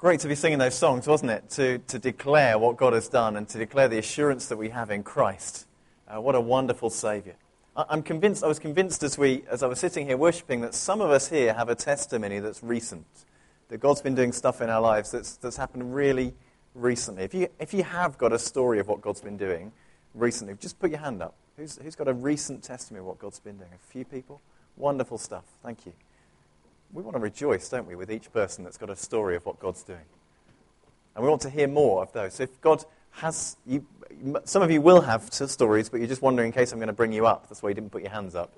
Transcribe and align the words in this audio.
Great 0.00 0.20
to 0.20 0.28
be 0.28 0.34
singing 0.34 0.58
those 0.58 0.74
songs, 0.74 1.06
wasn't 1.06 1.30
it? 1.30 1.50
To, 1.50 1.76
to 1.76 1.98
declare 1.98 2.58
what 2.58 2.78
God 2.78 2.94
has 2.94 3.06
done 3.06 3.36
and 3.36 3.46
to 3.50 3.58
declare 3.58 3.86
the 3.86 3.98
assurance 3.98 4.46
that 4.46 4.56
we 4.56 4.70
have 4.70 4.90
in 4.90 5.02
Christ. 5.02 5.66
Uh, 6.08 6.22
what 6.22 6.34
a 6.34 6.40
wonderful 6.40 6.88
Saviour. 6.88 7.34
I, 7.76 7.84
I'm 7.90 8.02
convinced, 8.02 8.42
I 8.42 8.46
was 8.46 8.58
convinced 8.58 9.02
as, 9.02 9.18
we, 9.18 9.44
as 9.50 9.62
I 9.62 9.66
was 9.66 9.78
sitting 9.78 10.06
here 10.06 10.16
worshipping 10.16 10.62
that 10.62 10.74
some 10.74 11.02
of 11.02 11.10
us 11.10 11.28
here 11.28 11.52
have 11.52 11.68
a 11.68 11.74
testimony 11.74 12.38
that's 12.38 12.62
recent. 12.62 13.04
That 13.68 13.80
God's 13.80 14.00
been 14.00 14.14
doing 14.14 14.32
stuff 14.32 14.62
in 14.62 14.70
our 14.70 14.80
lives 14.80 15.10
that's, 15.10 15.36
that's 15.36 15.58
happened 15.58 15.94
really 15.94 16.32
recently. 16.74 17.24
If 17.24 17.34
you, 17.34 17.48
if 17.58 17.74
you 17.74 17.82
have 17.82 18.16
got 18.16 18.32
a 18.32 18.38
story 18.38 18.78
of 18.78 18.88
what 18.88 19.02
God's 19.02 19.20
been 19.20 19.36
doing 19.36 19.70
recently, 20.14 20.54
just 20.54 20.78
put 20.78 20.88
your 20.88 21.00
hand 21.00 21.20
up. 21.20 21.34
Who's, 21.58 21.76
who's 21.76 21.94
got 21.94 22.08
a 22.08 22.14
recent 22.14 22.62
testimony 22.62 23.00
of 23.00 23.06
what 23.06 23.18
God's 23.18 23.40
been 23.40 23.58
doing? 23.58 23.68
A 23.74 23.92
few 23.92 24.06
people? 24.06 24.40
Wonderful 24.78 25.18
stuff. 25.18 25.44
Thank 25.62 25.84
you 25.84 25.92
we 26.92 27.02
want 27.02 27.14
to 27.16 27.20
rejoice, 27.20 27.68
don't 27.68 27.86
we, 27.86 27.94
with 27.94 28.10
each 28.10 28.32
person 28.32 28.64
that's 28.64 28.76
got 28.76 28.90
a 28.90 28.96
story 28.96 29.36
of 29.36 29.46
what 29.46 29.58
God's 29.60 29.82
doing. 29.82 30.04
And 31.14 31.24
we 31.24 31.28
want 31.28 31.42
to 31.42 31.50
hear 31.50 31.68
more 31.68 32.02
of 32.02 32.12
those. 32.12 32.34
So 32.34 32.44
if 32.44 32.60
God 32.60 32.84
has, 33.12 33.56
you, 33.66 33.86
some 34.44 34.62
of 34.62 34.70
you 34.70 34.80
will 34.80 35.00
have 35.00 35.32
stories, 35.32 35.88
but 35.88 35.98
you're 35.98 36.08
just 36.08 36.22
wondering 36.22 36.46
in 36.46 36.52
case 36.52 36.72
I'm 36.72 36.78
going 36.78 36.88
to 36.88 36.92
bring 36.92 37.12
you 37.12 37.26
up. 37.26 37.48
That's 37.48 37.62
why 37.62 37.70
you 37.70 37.74
didn't 37.74 37.90
put 37.90 38.02
your 38.02 38.10
hands 38.10 38.34
up. 38.34 38.52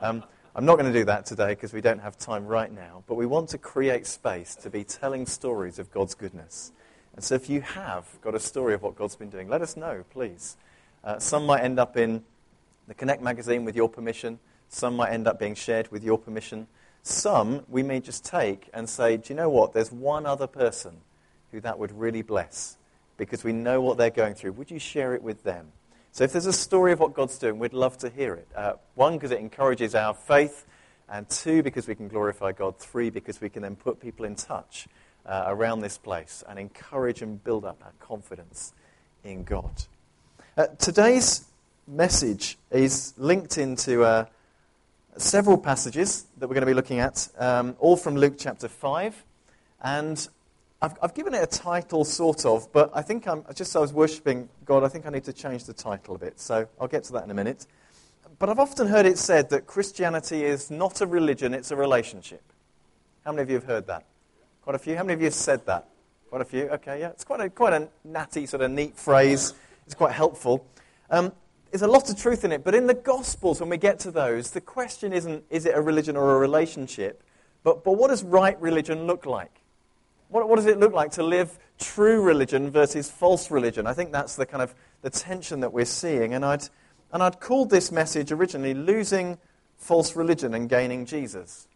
Um, 0.00 0.24
I'm 0.56 0.64
not 0.64 0.78
going 0.78 0.92
to 0.92 0.98
do 0.98 1.04
that 1.06 1.26
today 1.26 1.48
because 1.48 1.72
we 1.72 1.80
don't 1.80 2.00
have 2.00 2.16
time 2.16 2.46
right 2.46 2.72
now. 2.72 3.02
But 3.06 3.16
we 3.16 3.26
want 3.26 3.48
to 3.50 3.58
create 3.58 4.06
space 4.06 4.54
to 4.56 4.70
be 4.70 4.84
telling 4.84 5.26
stories 5.26 5.78
of 5.78 5.90
God's 5.90 6.14
goodness. 6.14 6.72
And 7.14 7.24
so 7.24 7.34
if 7.34 7.48
you 7.48 7.60
have 7.60 8.06
got 8.20 8.34
a 8.34 8.40
story 8.40 8.74
of 8.74 8.82
what 8.82 8.96
God's 8.96 9.16
been 9.16 9.30
doing, 9.30 9.48
let 9.48 9.62
us 9.62 9.76
know, 9.76 10.04
please. 10.10 10.56
Uh, 11.02 11.18
some 11.18 11.46
might 11.46 11.62
end 11.62 11.78
up 11.78 11.96
in 11.96 12.24
the 12.86 12.94
Connect 12.94 13.22
magazine 13.22 13.64
with 13.64 13.76
your 13.76 13.88
permission. 13.88 14.38
Some 14.68 14.96
might 14.96 15.10
end 15.10 15.26
up 15.26 15.38
being 15.38 15.54
shared 15.54 15.90
with 15.90 16.04
your 16.04 16.18
permission. 16.18 16.66
Some 17.04 17.64
we 17.68 17.82
may 17.82 18.00
just 18.00 18.24
take 18.24 18.70
and 18.72 18.88
say, 18.88 19.18
do 19.18 19.24
you 19.28 19.36
know 19.36 19.50
what? 19.50 19.74
There's 19.74 19.92
one 19.92 20.24
other 20.24 20.46
person 20.46 20.96
who 21.52 21.60
that 21.60 21.78
would 21.78 21.92
really 21.92 22.22
bless 22.22 22.78
because 23.18 23.44
we 23.44 23.52
know 23.52 23.80
what 23.80 23.98
they're 23.98 24.10
going 24.10 24.34
through. 24.34 24.52
Would 24.52 24.70
you 24.70 24.78
share 24.78 25.14
it 25.14 25.22
with 25.22 25.44
them? 25.44 25.68
So 26.12 26.24
if 26.24 26.32
there's 26.32 26.46
a 26.46 26.52
story 26.52 26.92
of 26.92 27.00
what 27.00 27.12
God's 27.12 27.38
doing, 27.38 27.58
we'd 27.58 27.74
love 27.74 27.98
to 27.98 28.08
hear 28.08 28.34
it. 28.34 28.48
Uh, 28.56 28.74
one, 28.94 29.14
because 29.14 29.32
it 29.32 29.38
encourages 29.38 29.94
our 29.94 30.14
faith. 30.14 30.64
And 31.06 31.28
two, 31.28 31.62
because 31.62 31.86
we 31.86 31.94
can 31.94 32.08
glorify 32.08 32.52
God. 32.52 32.78
Three, 32.78 33.10
because 33.10 33.38
we 33.40 33.50
can 33.50 33.62
then 33.62 33.76
put 33.76 34.00
people 34.00 34.24
in 34.24 34.34
touch 34.34 34.88
uh, 35.26 35.44
around 35.46 35.80
this 35.80 35.98
place 35.98 36.42
and 36.48 36.58
encourage 36.58 37.20
and 37.20 37.42
build 37.44 37.66
up 37.66 37.82
our 37.84 37.92
confidence 38.00 38.72
in 39.22 39.44
God. 39.44 39.84
Uh, 40.56 40.68
today's 40.78 41.44
message 41.86 42.56
is 42.70 43.12
linked 43.18 43.58
into 43.58 44.04
a, 44.04 44.28
several 45.16 45.58
passages 45.58 46.26
that 46.38 46.48
we're 46.48 46.54
going 46.54 46.62
to 46.62 46.66
be 46.66 46.74
looking 46.74 46.98
at, 46.98 47.28
um, 47.38 47.76
all 47.78 47.96
from 47.96 48.16
Luke 48.16 48.34
chapter 48.38 48.68
5. 48.68 49.24
And 49.82 50.28
I've, 50.82 50.94
I've, 51.02 51.14
given 51.14 51.34
it 51.34 51.42
a 51.42 51.46
title, 51.46 52.04
sort 52.04 52.44
of, 52.44 52.72
but 52.72 52.90
I 52.94 53.02
think 53.02 53.28
I'm, 53.28 53.44
just 53.54 53.70
as 53.70 53.76
I 53.76 53.78
was 53.80 53.92
worshipping 53.92 54.48
God, 54.64 54.82
I 54.82 54.88
think 54.88 55.06
I 55.06 55.10
need 55.10 55.24
to 55.24 55.32
change 55.32 55.64
the 55.64 55.72
title 55.72 56.14
a 56.14 56.18
bit. 56.18 56.40
So 56.40 56.66
I'll 56.80 56.88
get 56.88 57.04
to 57.04 57.12
that 57.14 57.24
in 57.24 57.30
a 57.30 57.34
minute. 57.34 57.66
But 58.38 58.48
I've 58.48 58.58
often 58.58 58.88
heard 58.88 59.06
it 59.06 59.18
said 59.18 59.50
that 59.50 59.66
Christianity 59.66 60.44
is 60.44 60.70
not 60.70 61.00
a 61.00 61.06
religion, 61.06 61.54
it's 61.54 61.70
a 61.70 61.76
relationship. 61.76 62.42
How 63.24 63.32
many 63.32 63.42
of 63.42 63.50
you 63.50 63.56
have 63.56 63.64
heard 63.64 63.86
that? 63.86 64.04
Quite 64.62 64.76
a 64.76 64.78
few. 64.78 64.96
How 64.96 65.02
many 65.02 65.14
of 65.14 65.20
you 65.20 65.26
have 65.26 65.34
said 65.34 65.64
that? 65.66 65.88
Quite 66.28 66.42
a 66.42 66.44
few. 66.44 66.68
Okay, 66.68 67.00
yeah. 67.00 67.10
It's 67.10 67.24
quite 67.24 67.40
a, 67.40 67.50
quite 67.50 67.72
a 67.72 67.88
natty, 68.04 68.46
sort 68.46 68.62
of 68.62 68.70
neat 68.70 68.96
phrase. 68.96 69.54
It's 69.86 69.94
quite 69.94 70.12
helpful. 70.12 70.66
Um, 71.10 71.32
there's 71.74 71.82
a 71.82 71.88
lot 71.88 72.08
of 72.08 72.16
truth 72.16 72.44
in 72.44 72.52
it. 72.52 72.62
But 72.62 72.76
in 72.76 72.86
the 72.86 72.94
Gospels, 72.94 73.58
when 73.58 73.68
we 73.68 73.78
get 73.78 73.98
to 74.00 74.12
those, 74.12 74.52
the 74.52 74.60
question 74.60 75.12
isn't 75.12 75.42
is 75.50 75.66
it 75.66 75.74
a 75.74 75.82
religion 75.82 76.16
or 76.16 76.36
a 76.36 76.38
relationship, 76.38 77.24
but, 77.64 77.82
but 77.82 77.94
what 77.94 78.10
does 78.10 78.22
right 78.22 78.60
religion 78.60 79.08
look 79.08 79.26
like? 79.26 79.50
What, 80.28 80.48
what 80.48 80.54
does 80.54 80.66
it 80.66 80.78
look 80.78 80.92
like 80.92 81.10
to 81.12 81.24
live 81.24 81.58
true 81.80 82.22
religion 82.22 82.70
versus 82.70 83.10
false 83.10 83.50
religion? 83.50 83.88
I 83.88 83.92
think 83.92 84.12
that's 84.12 84.36
the 84.36 84.46
kind 84.46 84.62
of 84.62 84.72
the 85.02 85.10
tension 85.10 85.58
that 85.60 85.72
we're 85.72 85.84
seeing. 85.84 86.32
And 86.32 86.44
I'd, 86.44 86.62
and 87.12 87.24
I'd 87.24 87.40
called 87.40 87.70
this 87.70 87.90
message 87.90 88.30
originally 88.30 88.74
Losing 88.74 89.36
False 89.76 90.14
Religion 90.14 90.54
and 90.54 90.68
Gaining 90.68 91.06
Jesus. 91.06 91.66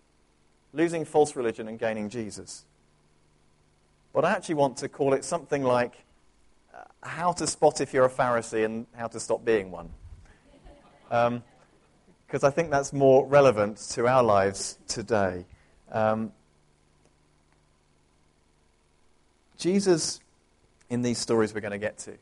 Losing 0.73 1.05
false 1.07 1.35
religion 1.35 1.67
and 1.67 1.77
gaining 1.77 2.09
Jesus. 2.09 2.67
But 4.13 4.25
I 4.25 4.31
actually 4.31 4.55
want 4.55 4.77
to 4.77 4.89
call 4.89 5.13
it 5.15 5.25
something 5.25 5.65
like 5.65 6.05
how 7.03 7.33
to 7.33 7.47
spot 7.47 7.81
if 7.81 7.93
you're 7.93 8.05
a 8.05 8.11
Pharisee 8.11 8.65
and 8.65 8.87
how 8.95 9.07
to 9.09 9.21
stop 9.21 9.45
being 9.45 9.71
one. 9.71 9.91
Because 11.09 11.29
um, 11.29 11.43
I 12.43 12.51
think 12.51 12.71
that's 12.71 12.93
more 12.93 13.27
relevant 13.27 13.79
to 13.91 14.07
our 14.07 14.23
lives 14.23 14.79
today. 14.89 15.47
Um, 15.91 16.33
Jesus, 19.57 20.21
in 20.91 21.03
these 21.03 21.19
stories 21.19 21.55
we're 21.55 21.61
going 21.61 21.73
to 21.73 21.79
get 21.79 21.99
to, 21.99 22.17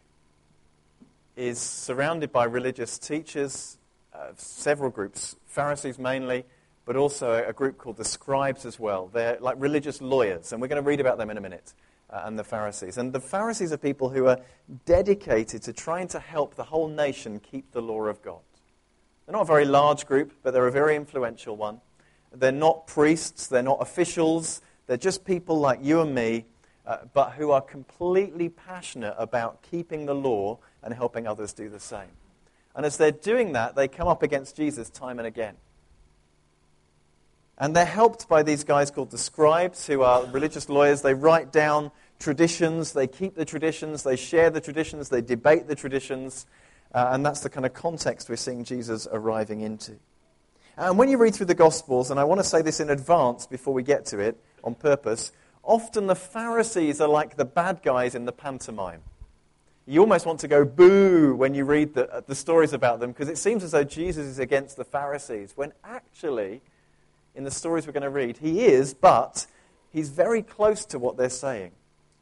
is 1.36 1.58
surrounded 1.58 2.32
by 2.32 2.44
religious 2.44 2.98
teachers, 2.98 3.78
uh, 4.14 4.28
several 4.36 4.90
groups, 4.90 5.36
Pharisees 5.46 5.98
mainly, 5.98 6.44
but 6.86 6.96
also 6.96 7.44
a 7.46 7.52
group 7.52 7.76
called 7.76 7.96
the 7.96 8.04
scribes 8.04 8.64
as 8.64 8.78
well. 8.78 9.08
They're 9.12 9.38
like 9.40 9.56
religious 9.58 10.00
lawyers, 10.00 10.52
and 10.52 10.62
we're 10.62 10.68
going 10.68 10.82
to 10.82 10.88
read 10.88 11.00
about 11.00 11.18
them 11.18 11.30
in 11.30 11.36
a 11.36 11.40
minute 11.40 11.74
uh, 12.10 12.22
and 12.24 12.38
the 12.38 12.44
Pharisees. 12.44 12.98
And 12.98 13.12
the 13.12 13.20
Pharisees 13.20 13.72
are 13.72 13.76
people 13.78 14.08
who 14.10 14.26
are 14.26 14.38
dedicated 14.84 15.62
to 15.62 15.72
trying 15.72 16.08
to 16.08 16.18
help 16.18 16.54
the 16.54 16.64
whole 16.64 16.88
nation 16.88 17.40
keep 17.40 17.72
the 17.72 17.82
law 17.82 18.02
of 18.04 18.22
God. 18.22 18.40
They're 19.26 19.32
not 19.32 19.42
a 19.42 19.46
very 19.46 19.64
large 19.64 20.06
group, 20.06 20.32
but 20.42 20.52
they're 20.52 20.68
a 20.68 20.72
very 20.72 20.94
influential 20.94 21.56
one. 21.56 21.80
They're 22.32 22.52
not 22.52 22.86
priests, 22.86 23.46
they're 23.46 23.62
not 23.62 23.78
officials, 23.80 24.60
they're 24.86 24.96
just 24.96 25.24
people 25.24 25.58
like 25.58 25.80
you 25.82 26.00
and 26.00 26.14
me, 26.14 26.44
uh, 26.86 26.98
but 27.12 27.32
who 27.32 27.50
are 27.50 27.60
completely 27.60 28.48
passionate 28.48 29.14
about 29.18 29.62
keeping 29.62 30.06
the 30.06 30.14
law 30.14 30.58
and 30.82 30.94
helping 30.94 31.26
others 31.26 31.52
do 31.52 31.68
the 31.68 31.80
same. 31.80 32.10
And 32.74 32.86
as 32.86 32.96
they're 32.96 33.10
doing 33.10 33.52
that, 33.52 33.74
they 33.74 33.88
come 33.88 34.06
up 34.06 34.22
against 34.22 34.54
Jesus 34.54 34.90
time 34.90 35.18
and 35.18 35.26
again. 35.26 35.56
And 37.58 37.74
they're 37.74 37.84
helped 37.84 38.28
by 38.28 38.42
these 38.42 38.64
guys 38.64 38.90
called 38.90 39.10
the 39.10 39.18
scribes, 39.18 39.86
who 39.86 40.02
are 40.02 40.24
religious 40.26 40.68
lawyers. 40.68 41.02
They 41.02 41.14
write 41.14 41.52
down 41.52 41.90
traditions, 42.18 42.92
they 42.92 43.06
keep 43.06 43.34
the 43.34 43.44
traditions, 43.44 44.02
they 44.02 44.16
share 44.16 44.50
the 44.50 44.60
traditions, 44.60 45.08
they 45.08 45.22
debate 45.22 45.66
the 45.66 45.74
traditions. 45.74 46.46
Uh, 46.94 47.08
and 47.12 47.24
that's 47.24 47.40
the 47.40 47.50
kind 47.50 47.66
of 47.66 47.72
context 47.72 48.28
we're 48.28 48.36
seeing 48.36 48.64
Jesus 48.64 49.08
arriving 49.10 49.60
into. 49.60 49.96
And 50.76 50.98
when 50.98 51.08
you 51.08 51.16
read 51.16 51.34
through 51.34 51.46
the 51.46 51.54
Gospels, 51.54 52.10
and 52.10 52.20
I 52.20 52.24
want 52.24 52.40
to 52.40 52.44
say 52.44 52.60
this 52.60 52.80
in 52.80 52.90
advance 52.90 53.46
before 53.46 53.72
we 53.72 53.82
get 53.82 54.04
to 54.06 54.18
it 54.18 54.38
on 54.62 54.74
purpose, 54.74 55.32
often 55.62 56.06
the 56.06 56.14
Pharisees 56.14 57.00
are 57.00 57.08
like 57.08 57.36
the 57.36 57.46
bad 57.46 57.82
guys 57.82 58.14
in 58.14 58.26
the 58.26 58.32
pantomime. 58.32 59.02
You 59.86 60.00
almost 60.00 60.26
want 60.26 60.40
to 60.40 60.48
go 60.48 60.64
boo 60.64 61.34
when 61.34 61.54
you 61.54 61.64
read 61.64 61.94
the, 61.94 62.24
the 62.26 62.34
stories 62.34 62.72
about 62.72 63.00
them 63.00 63.12
because 63.12 63.28
it 63.28 63.38
seems 63.38 63.64
as 63.64 63.70
though 63.70 63.84
Jesus 63.84 64.26
is 64.26 64.38
against 64.38 64.76
the 64.76 64.84
Pharisees, 64.84 65.52
when 65.54 65.72
actually 65.84 66.60
in 67.36 67.44
the 67.44 67.50
stories 67.50 67.86
we're 67.86 67.92
going 67.92 68.02
to 68.02 68.10
read. 68.10 68.38
He 68.38 68.64
is, 68.64 68.94
but 68.94 69.46
he's 69.92 70.08
very 70.08 70.42
close 70.42 70.84
to 70.86 70.98
what 70.98 71.16
they're 71.16 71.28
saying. 71.28 71.72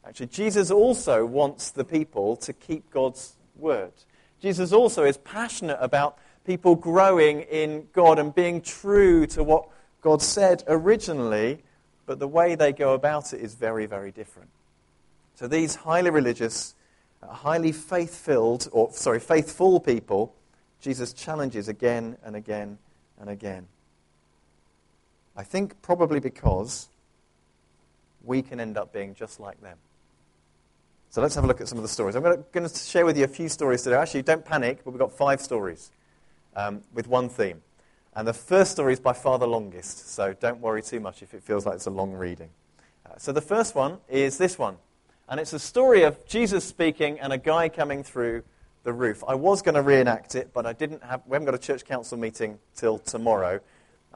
Actually, 0.05 0.27
Jesus 0.27 0.69
also 0.69 1.25
wants 1.25 1.71
the 1.71 1.83
people 1.83 2.35
to 2.37 2.53
keep 2.53 2.91
God's 2.91 3.37
word. 3.55 3.93
Jesus 4.39 4.71
also 4.71 5.03
is 5.03 5.17
passionate 5.17 5.77
about 5.79 6.17
people 6.45 6.75
growing 6.75 7.41
in 7.41 7.87
God 7.93 8.19
and 8.19 8.35
being 8.35 8.61
true 8.61 9.25
to 9.27 9.43
what 9.43 9.67
God 10.01 10.21
said 10.21 10.63
originally, 10.67 11.63
but 12.05 12.19
the 12.19 12.27
way 12.27 12.53
they 12.53 12.71
go 12.71 12.93
about 12.93 13.33
it 13.33 13.41
is 13.41 13.55
very, 13.55 13.87
very 13.87 14.11
different. 14.11 14.49
So 15.33 15.47
these 15.47 15.75
highly 15.75 16.11
religious, 16.11 16.75
uh, 17.23 17.27
highly 17.27 17.71
faith-filled, 17.71 18.69
or 18.71 18.91
sorry, 18.91 19.19
faithful 19.19 19.79
people, 19.79 20.35
Jesus 20.81 21.13
challenges 21.13 21.67
again 21.67 22.17
and 22.23 22.35
again 22.35 22.77
and 23.19 23.29
again. 23.29 23.67
I 25.35 25.43
think 25.43 25.81
probably 25.81 26.19
because 26.19 26.89
we 28.23 28.41
can 28.41 28.59
end 28.59 28.77
up 28.77 28.93
being 28.93 29.13
just 29.13 29.39
like 29.39 29.61
them. 29.61 29.77
So 31.09 31.21
let's 31.21 31.35
have 31.35 31.43
a 31.43 31.47
look 31.47 31.61
at 31.61 31.67
some 31.67 31.77
of 31.77 31.83
the 31.83 31.89
stories. 31.89 32.15
I'm 32.15 32.23
going 32.23 32.43
to, 32.67 32.69
share 32.69 33.05
with 33.05 33.17
you 33.17 33.23
a 33.23 33.27
few 33.29 33.47
stories 33.47 33.83
today. 33.83 33.95
Actually, 33.95 34.23
don't 34.23 34.43
panic, 34.43 34.81
but 34.83 34.91
we've 34.91 34.99
got 34.99 35.11
five 35.11 35.39
stories 35.39 35.91
um, 36.55 36.81
with 36.93 37.07
one 37.07 37.29
theme. 37.29 37.61
And 38.15 38.27
the 38.27 38.33
first 38.33 38.71
story 38.71 38.93
is 38.93 38.99
by 38.99 39.13
far 39.13 39.37
the 39.39 39.47
longest, 39.47 40.09
so 40.09 40.33
don't 40.33 40.59
worry 40.59 40.81
too 40.81 40.99
much 40.99 41.21
if 41.21 41.33
it 41.33 41.43
feels 41.43 41.65
like 41.65 41.75
it's 41.75 41.85
a 41.85 41.91
long 41.91 42.13
reading. 42.13 42.49
Uh, 43.05 43.17
so 43.17 43.31
the 43.31 43.41
first 43.41 43.75
one 43.75 43.99
is 44.09 44.37
this 44.37 44.57
one. 44.57 44.77
And 45.27 45.39
it's 45.39 45.53
a 45.53 45.59
story 45.59 46.03
of 46.03 46.25
Jesus 46.27 46.63
speaking 46.63 47.19
and 47.19 47.33
a 47.33 47.37
guy 47.37 47.67
coming 47.67 48.03
through 48.03 48.43
the 48.83 48.93
roof. 48.93 49.23
I 49.27 49.35
was 49.35 49.61
going 49.61 49.75
to 49.75 49.81
reenact 49.81 50.35
it, 50.35 50.51
but 50.53 50.65
I 50.65 50.73
didn't 50.73 51.03
have, 51.03 51.21
we 51.25 51.35
haven't 51.35 51.45
got 51.45 51.55
a 51.55 51.59
church 51.59 51.85
council 51.85 52.17
meeting 52.17 52.59
till 52.75 52.99
tomorrow 52.99 53.59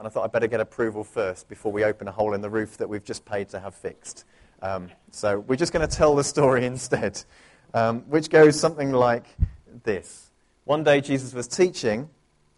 and 0.00 0.06
I 0.06 0.10
thought 0.10 0.24
I'd 0.24 0.32
better 0.32 0.46
get 0.46 0.60
approval 0.60 1.04
first 1.04 1.46
before 1.46 1.70
we 1.70 1.84
open 1.84 2.08
a 2.08 2.10
hole 2.10 2.32
in 2.32 2.40
the 2.40 2.48
roof 2.48 2.78
that 2.78 2.88
we've 2.88 3.04
just 3.04 3.26
paid 3.26 3.50
to 3.50 3.60
have 3.60 3.74
fixed. 3.74 4.24
Um, 4.62 4.88
so 5.10 5.40
we're 5.40 5.56
just 5.56 5.74
going 5.74 5.86
to 5.86 5.94
tell 5.94 6.16
the 6.16 6.24
story 6.24 6.64
instead, 6.66 7.22
um, 7.74 8.00
which 8.08 8.30
goes 8.30 8.58
something 8.58 8.92
like 8.92 9.26
this. 9.84 10.30
One 10.64 10.84
day 10.84 11.02
Jesus 11.02 11.34
was 11.34 11.46
teaching, 11.46 12.08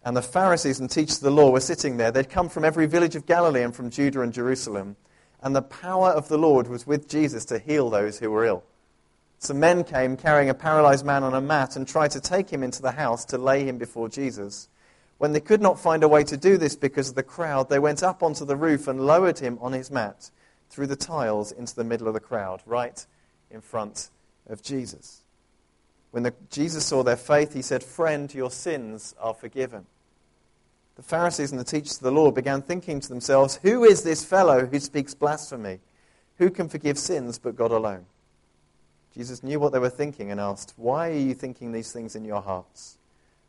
and 0.05 0.15
the 0.15 0.21
Pharisees 0.21 0.79
and 0.79 0.89
teachers 0.89 1.17
of 1.17 1.23
the 1.23 1.31
law 1.31 1.49
were 1.51 1.59
sitting 1.59 1.97
there. 1.97 2.11
They'd 2.11 2.29
come 2.29 2.47
from 2.47 2.63
every 2.63 2.85
village 2.85 3.17
of 3.17 3.25
Galilee 3.25 3.63
and 3.63 3.75
from 3.75 3.89
Judah 3.89 4.21
and 4.21 4.31
Jerusalem. 4.31 4.95
and 5.41 5.53
the 5.53 5.61
power 5.61 6.11
of 6.11 6.29
the 6.29 6.37
Lord 6.37 6.69
was 6.69 6.87
with 6.87 7.09
Jesus 7.09 7.43
to 7.45 7.59
heal 7.59 7.89
those 7.89 8.19
who 8.19 8.31
were 8.31 8.45
ill. 8.45 8.63
Some 9.39 9.59
men 9.59 9.83
came 9.83 10.15
carrying 10.15 10.49
a 10.49 10.53
paralyzed 10.53 11.05
man 11.05 11.23
on 11.23 11.33
a 11.33 11.41
mat 11.41 11.75
and 11.75 11.85
tried 11.85 12.11
to 12.11 12.21
take 12.21 12.49
him 12.49 12.63
into 12.63 12.81
the 12.81 12.91
house 12.91 13.25
to 13.25 13.37
lay 13.37 13.65
him 13.65 13.77
before 13.77 14.07
Jesus. 14.07 14.69
When 15.17 15.31
they 15.31 15.39
could 15.39 15.61
not 15.61 15.79
find 15.79 16.03
a 16.03 16.07
way 16.07 16.23
to 16.25 16.37
do 16.37 16.57
this 16.57 16.75
because 16.75 17.09
of 17.09 17.15
the 17.15 17.23
crowd, 17.23 17.69
they 17.69 17.79
went 17.79 18.03
up 18.03 18.23
onto 18.23 18.45
the 18.45 18.55
roof 18.55 18.87
and 18.87 19.05
lowered 19.05 19.39
him 19.39 19.57
on 19.61 19.73
his 19.73 19.91
mat 19.91 20.31
through 20.69 20.87
the 20.87 20.95
tiles 20.95 21.51
into 21.51 21.75
the 21.75 21.83
middle 21.83 22.07
of 22.07 22.13
the 22.13 22.19
crowd, 22.19 22.61
right 22.65 23.05
in 23.51 23.61
front 23.61 24.09
of 24.47 24.61
Jesus. 24.61 25.21
When 26.11 26.23
the, 26.23 26.33
Jesus 26.51 26.85
saw 26.85 27.03
their 27.03 27.15
faith, 27.15 27.53
he 27.53 27.61
said, 27.61 27.83
Friend, 27.83 28.33
your 28.33 28.51
sins 28.51 29.15
are 29.19 29.33
forgiven. 29.33 29.85
The 30.95 31.03
Pharisees 31.03 31.51
and 31.51 31.59
the 31.59 31.63
teachers 31.63 31.97
of 31.97 32.03
the 32.03 32.11
law 32.11 32.31
began 32.31 32.61
thinking 32.61 32.99
to 32.99 33.09
themselves, 33.09 33.59
Who 33.63 33.83
is 33.83 34.03
this 34.03 34.23
fellow 34.23 34.65
who 34.65 34.79
speaks 34.79 35.15
blasphemy? 35.15 35.79
Who 36.37 36.49
can 36.49 36.69
forgive 36.69 36.97
sins 36.97 37.39
but 37.39 37.55
God 37.55 37.71
alone? 37.71 38.05
Jesus 39.13 39.43
knew 39.43 39.59
what 39.59 39.73
they 39.73 39.79
were 39.79 39.89
thinking 39.89 40.31
and 40.31 40.39
asked, 40.39 40.73
Why 40.75 41.09
are 41.09 41.13
you 41.13 41.33
thinking 41.33 41.71
these 41.71 41.91
things 41.91 42.15
in 42.15 42.25
your 42.25 42.41
hearts? 42.41 42.97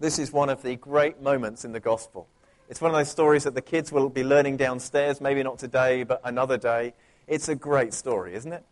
This 0.00 0.20
is 0.20 0.32
one 0.32 0.48
of 0.48 0.62
the 0.62 0.76
great 0.76 1.20
moments 1.20 1.64
in 1.64 1.72
the 1.72 1.80
gospel. 1.80 2.28
It's 2.68 2.80
one 2.80 2.92
of 2.92 2.96
those 2.96 3.10
stories 3.10 3.42
that 3.44 3.56
the 3.56 3.62
kids 3.62 3.90
will 3.90 4.08
be 4.08 4.22
learning 4.22 4.56
downstairs, 4.56 5.20
maybe 5.20 5.42
not 5.42 5.58
today, 5.58 6.04
but 6.04 6.20
another 6.22 6.56
day. 6.56 6.94
It's 7.26 7.48
a 7.48 7.56
great 7.56 7.92
story, 7.92 8.34
isn't 8.34 8.52
it? 8.52 8.62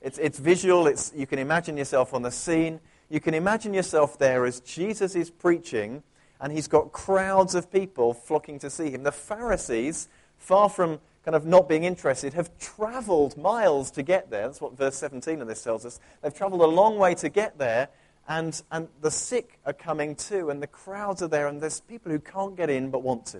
It's, 0.00 0.16
it's 0.18 0.38
visual, 0.38 0.86
it's, 0.86 1.12
you 1.16 1.26
can 1.26 1.40
imagine 1.40 1.76
yourself 1.76 2.14
on 2.14 2.22
the 2.22 2.30
scene. 2.30 2.78
You 3.10 3.18
can 3.18 3.34
imagine 3.34 3.74
yourself 3.74 4.16
there 4.16 4.44
as 4.46 4.60
Jesus 4.60 5.16
is 5.16 5.28
preaching, 5.28 6.04
and 6.40 6.52
he's 6.52 6.68
got 6.68 6.92
crowds 6.92 7.56
of 7.56 7.72
people 7.72 8.14
flocking 8.14 8.60
to 8.60 8.70
see 8.70 8.90
him. 8.90 9.02
The 9.02 9.10
Pharisees, 9.10 10.08
far 10.38 10.68
from 10.68 11.00
kind 11.24 11.34
of 11.34 11.44
not 11.44 11.68
being 11.68 11.82
interested, 11.82 12.34
have 12.34 12.56
traveled 12.58 13.36
miles 13.36 13.90
to 13.92 14.04
get 14.04 14.30
there. 14.30 14.46
That's 14.46 14.60
what 14.60 14.76
verse 14.76 14.94
17 14.94 15.42
of 15.42 15.48
this 15.48 15.64
tells 15.64 15.84
us. 15.84 15.98
They've 16.22 16.32
traveled 16.32 16.60
a 16.60 16.66
long 16.66 16.96
way 16.96 17.16
to 17.16 17.28
get 17.28 17.58
there, 17.58 17.88
and, 18.28 18.60
and 18.70 18.88
the 19.00 19.10
sick 19.10 19.58
are 19.64 19.72
coming 19.72 20.14
too, 20.14 20.50
and 20.50 20.62
the 20.62 20.66
crowds 20.66 21.22
are 21.22 21.28
there, 21.28 21.46
and 21.46 21.60
there's 21.60 21.80
people 21.80 22.10
who 22.10 22.18
can't 22.18 22.56
get 22.56 22.70
in 22.70 22.90
but 22.90 23.02
want 23.02 23.26
to. 23.26 23.38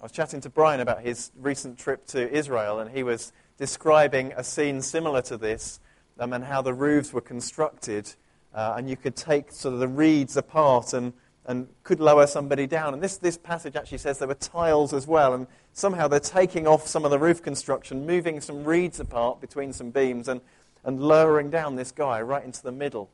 I 0.00 0.04
was 0.04 0.12
chatting 0.12 0.40
to 0.42 0.50
Brian 0.50 0.80
about 0.80 1.02
his 1.02 1.30
recent 1.38 1.78
trip 1.78 2.06
to 2.08 2.30
Israel, 2.30 2.80
and 2.80 2.90
he 2.90 3.02
was 3.02 3.32
describing 3.58 4.32
a 4.36 4.44
scene 4.44 4.82
similar 4.82 5.22
to 5.22 5.36
this 5.36 5.80
um, 6.18 6.32
and 6.32 6.44
how 6.44 6.62
the 6.62 6.74
roofs 6.74 7.12
were 7.12 7.20
constructed, 7.20 8.12
uh, 8.54 8.74
and 8.76 8.88
you 8.88 8.96
could 8.96 9.16
take 9.16 9.52
sort 9.52 9.74
of 9.74 9.80
the 9.80 9.88
reeds 9.88 10.36
apart 10.36 10.92
and 10.92 11.12
and 11.46 11.68
could 11.82 12.00
lower 12.00 12.26
somebody 12.26 12.66
down. 12.66 12.94
And 12.94 13.02
this, 13.02 13.18
this 13.18 13.36
passage 13.36 13.76
actually 13.76 13.98
says 13.98 14.18
there 14.18 14.28
were 14.28 14.34
tiles 14.34 14.94
as 14.94 15.06
well, 15.06 15.34
and 15.34 15.46
somehow 15.72 16.08
they're 16.08 16.20
taking 16.20 16.66
off 16.66 16.86
some 16.86 17.04
of 17.04 17.10
the 17.10 17.18
roof 17.18 17.42
construction, 17.42 18.06
moving 18.06 18.40
some 18.40 18.64
reeds 18.64 18.98
apart 18.98 19.40
between 19.40 19.72
some 19.72 19.90
beams, 19.90 20.28
and, 20.28 20.40
and 20.84 21.00
lowering 21.00 21.50
down 21.50 21.76
this 21.76 21.92
guy 21.92 22.20
right 22.20 22.44
into 22.44 22.62
the 22.62 22.72
middle 22.72 23.10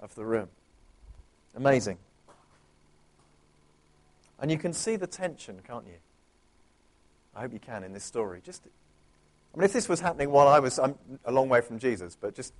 of 0.00 0.14
the 0.14 0.24
room. 0.24 0.48
Amazing. 1.56 1.98
And 4.40 4.50
you 4.50 4.58
can 4.58 4.72
see 4.72 4.96
the 4.96 5.06
tension, 5.06 5.60
can't 5.66 5.86
you? 5.86 5.94
I 7.34 7.42
hope 7.42 7.52
you 7.52 7.60
can 7.60 7.84
in 7.84 7.92
this 7.92 8.04
story. 8.04 8.40
Just, 8.44 8.62
I 9.54 9.56
mean, 9.56 9.64
if 9.64 9.72
this 9.72 9.88
was 9.88 10.00
happening 10.00 10.30
while 10.30 10.48
I 10.48 10.58
was, 10.58 10.78
I'm 10.78 10.96
a 11.24 11.32
long 11.32 11.48
way 11.48 11.60
from 11.60 11.78
Jesus, 11.78 12.16
but 12.20 12.34
just 12.34 12.52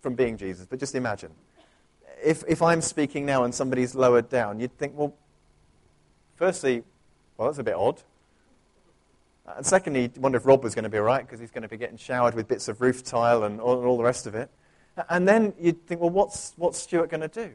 from 0.00 0.14
being 0.14 0.36
Jesus, 0.36 0.66
but 0.68 0.78
just 0.78 0.94
imagine 0.94 1.30
if, 2.22 2.44
if 2.48 2.62
I'm 2.62 2.80
speaking 2.80 3.26
now 3.26 3.44
and 3.44 3.54
somebody's 3.54 3.94
lowered 3.94 4.28
down, 4.28 4.60
you'd 4.60 4.76
think, 4.78 4.96
well, 4.96 5.14
firstly, 6.36 6.82
well, 7.36 7.48
that's 7.48 7.58
a 7.58 7.64
bit 7.64 7.74
odd. 7.74 8.02
Uh, 9.50 9.54
and 9.56 9.66
secondly, 9.66 10.10
you 10.14 10.20
wonder 10.20 10.38
if 10.38 10.46
Rob 10.46 10.62
was 10.62 10.74
going 10.74 10.84
to 10.84 10.90
be 10.90 10.98
all 10.98 11.04
right 11.04 11.24
because 11.24 11.40
he's 11.40 11.50
going 11.50 11.62
to 11.62 11.68
be 11.68 11.76
getting 11.76 11.96
showered 11.96 12.34
with 12.34 12.48
bits 12.48 12.68
of 12.68 12.80
roof 12.80 13.02
tile 13.02 13.44
and 13.44 13.60
all, 13.60 13.78
and 13.78 13.86
all 13.86 13.96
the 13.96 14.04
rest 14.04 14.26
of 14.26 14.34
it. 14.34 14.50
And 15.08 15.26
then 15.26 15.54
you'd 15.58 15.86
think, 15.86 16.00
well, 16.00 16.10
what's, 16.10 16.52
what's 16.56 16.78
Stuart 16.78 17.10
going 17.10 17.22
to 17.22 17.28
do? 17.28 17.50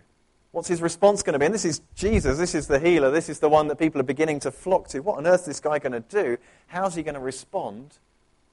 What's 0.52 0.68
his 0.68 0.82
response 0.82 1.22
going 1.22 1.34
to 1.34 1.40
be? 1.40 1.46
And 1.46 1.54
this 1.54 1.66
is 1.66 1.82
Jesus, 1.96 2.38
this 2.38 2.56
is 2.56 2.68
the 2.68 2.80
healer, 2.80 3.12
this 3.12 3.30
is 3.30 3.40
the 3.40 3.50
one 3.50 3.68
that 3.68 3.78
people 3.78 4.00
are 4.00 4.06
beginning 4.06 4.40
to 4.42 4.52
flock 4.52 4.88
to. 4.90 5.02
What 5.02 5.18
on 5.18 5.28
earth 5.28 5.42
is 5.42 5.46
this 5.48 5.60
guy 5.60 5.80
going 5.80 5.92
to 5.92 6.00
do? 6.00 6.38
How's 6.68 6.96
he 6.96 7.04
going 7.04 7.16
to 7.16 7.20
respond? 7.20 7.98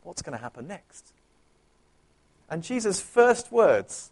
What's 0.03 0.21
going 0.21 0.37
to 0.37 0.43
happen 0.43 0.67
next? 0.67 1.13
And 2.51 2.63
Jesus' 2.63 3.01
first 3.01 3.53
words 3.53 4.11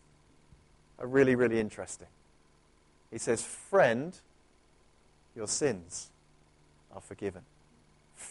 are 0.98 1.06
really, 1.06 1.34
really 1.34 1.58
interesting. 1.58 2.06
He 3.10 3.18
says, 3.18 3.42
Friend, 3.42 4.16
your 5.34 5.48
sins 5.48 6.10
are 6.94 7.00
forgiven. 7.00 7.42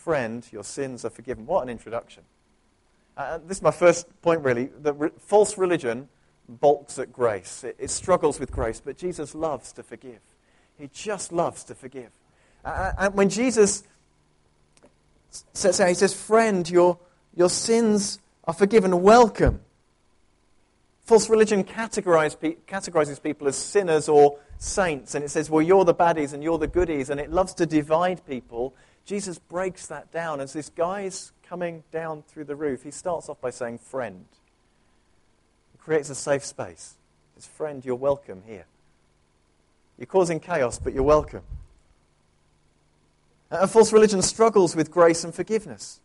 Friend, 0.09 0.43
your 0.51 0.63
sins 0.63 1.05
are 1.05 1.11
forgiven. 1.11 1.45
What 1.45 1.61
an 1.61 1.69
introduction. 1.69 2.23
Uh, 3.15 3.37
this 3.45 3.57
is 3.57 3.61
my 3.61 3.69
first 3.69 4.07
point, 4.23 4.41
really. 4.41 4.71
The 4.81 4.91
re- 4.91 5.11
false 5.19 5.55
religion 5.55 6.09
balks 6.47 6.97
at 6.97 7.13
grace, 7.13 7.63
it, 7.63 7.75
it, 7.77 7.91
struggles 7.91 8.39
with 8.39 8.51
grace, 8.51 8.81
but 8.83 8.97
Jesus 8.97 9.35
loves 9.35 9.71
to 9.73 9.83
forgive. 9.83 10.17
He 10.79 10.89
just 10.91 11.31
loves 11.31 11.63
to 11.65 11.75
forgive. 11.75 12.09
Uh, 12.65 12.91
and 12.97 13.13
when 13.13 13.29
Jesus 13.29 13.83
says, 15.53 15.77
he 15.77 15.93
says, 15.93 16.15
Friend, 16.15 16.67
your, 16.67 16.97
your 17.35 17.51
sins 17.51 18.17
are 18.45 18.53
forgiven. 18.55 19.03
Welcome. 19.03 19.59
False 21.03 21.29
religion 21.29 21.63
categorizes 21.63 23.21
people 23.21 23.47
as 23.47 23.55
sinners 23.55 24.09
or 24.09 24.39
saints, 24.57 25.15
and 25.15 25.23
it 25.23 25.29
says, 25.29 25.49
well, 25.49 25.61
you're 25.61 25.85
the 25.85 25.95
baddies 25.95 26.33
and 26.33 26.43
you're 26.43 26.57
the 26.57 26.67
goodies, 26.67 27.09
and 27.09 27.19
it 27.19 27.31
loves 27.31 27.53
to 27.55 27.65
divide 27.65 28.25
people. 28.27 28.75
Jesus 29.05 29.39
breaks 29.39 29.87
that 29.87 30.11
down 30.11 30.39
as 30.39 30.53
this 30.53 30.69
guy's 30.69 31.31
coming 31.47 31.83
down 31.91 32.23
through 32.27 32.45
the 32.45 32.55
roof. 32.55 32.83
He 32.83 32.91
starts 32.91 33.27
off 33.27 33.41
by 33.41 33.49
saying, 33.49 33.79
friend. 33.79 34.25
He 35.71 35.77
creates 35.79 36.09
a 36.09 36.15
safe 36.15 36.45
space. 36.45 36.95
His 37.35 37.47
friend, 37.47 37.83
you're 37.83 37.95
welcome 37.95 38.43
here. 38.45 38.65
You're 39.97 40.05
causing 40.05 40.39
chaos, 40.39 40.77
but 40.79 40.93
you're 40.93 41.03
welcome. 41.03 41.41
And 43.51 43.69
false 43.69 43.91
religion 43.91 44.21
struggles 44.21 44.75
with 44.75 44.91
grace 44.91 45.23
and 45.23 45.33
forgiveness. 45.33 45.99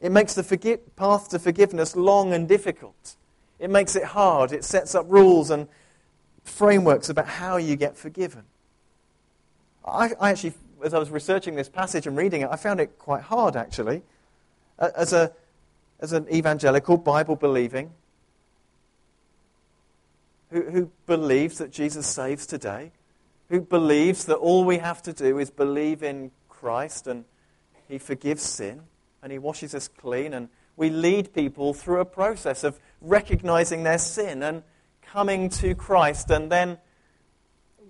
It 0.00 0.12
makes 0.12 0.34
the 0.34 0.42
forgi- 0.42 0.80
path 0.96 1.30
to 1.30 1.38
forgiveness 1.38 1.96
long 1.96 2.34
and 2.34 2.46
difficult. 2.46 3.16
It 3.58 3.70
makes 3.70 3.96
it 3.96 4.04
hard. 4.04 4.52
It 4.52 4.64
sets 4.64 4.94
up 4.94 5.06
rules 5.08 5.50
and 5.50 5.68
frameworks 6.44 7.08
about 7.08 7.26
how 7.26 7.56
you 7.56 7.76
get 7.76 7.96
forgiven. 7.96 8.42
I, 9.84 10.10
I, 10.20 10.30
actually, 10.30 10.54
as 10.84 10.94
I 10.94 10.98
was 10.98 11.10
researching 11.10 11.54
this 11.54 11.68
passage 11.68 12.06
and 12.06 12.16
reading 12.16 12.42
it, 12.42 12.48
I 12.50 12.56
found 12.56 12.78
it 12.78 12.98
quite 12.98 13.22
hard, 13.22 13.56
actually. 13.56 14.02
As, 14.78 15.12
a, 15.12 15.32
as 16.00 16.12
an 16.12 16.26
evangelical, 16.32 16.98
Bible 16.98 17.36
believing, 17.36 17.90
who, 20.50 20.62
who 20.62 20.90
believes 21.06 21.58
that 21.58 21.70
Jesus 21.70 22.06
saves 22.06 22.46
today, 22.46 22.92
who 23.48 23.60
believes 23.60 24.26
that 24.26 24.36
all 24.36 24.64
we 24.64 24.78
have 24.78 25.02
to 25.02 25.12
do 25.12 25.38
is 25.38 25.50
believe 25.50 26.02
in 26.02 26.30
Christ 26.48 27.06
and 27.06 27.24
He 27.88 27.98
forgives 27.98 28.42
sin 28.42 28.82
and 29.22 29.32
He 29.32 29.38
washes 29.38 29.74
us 29.74 29.88
clean 29.88 30.32
and 30.34 30.48
we 30.76 30.90
lead 30.90 31.32
people 31.34 31.72
through 31.72 32.00
a 32.00 32.04
process 32.04 32.64
of 32.64 32.78
recognizing 33.00 33.82
their 33.82 33.98
sin 33.98 34.42
and 34.42 34.62
coming 35.02 35.48
to 35.48 35.74
Christ 35.74 36.30
and 36.30 36.50
then 36.50 36.78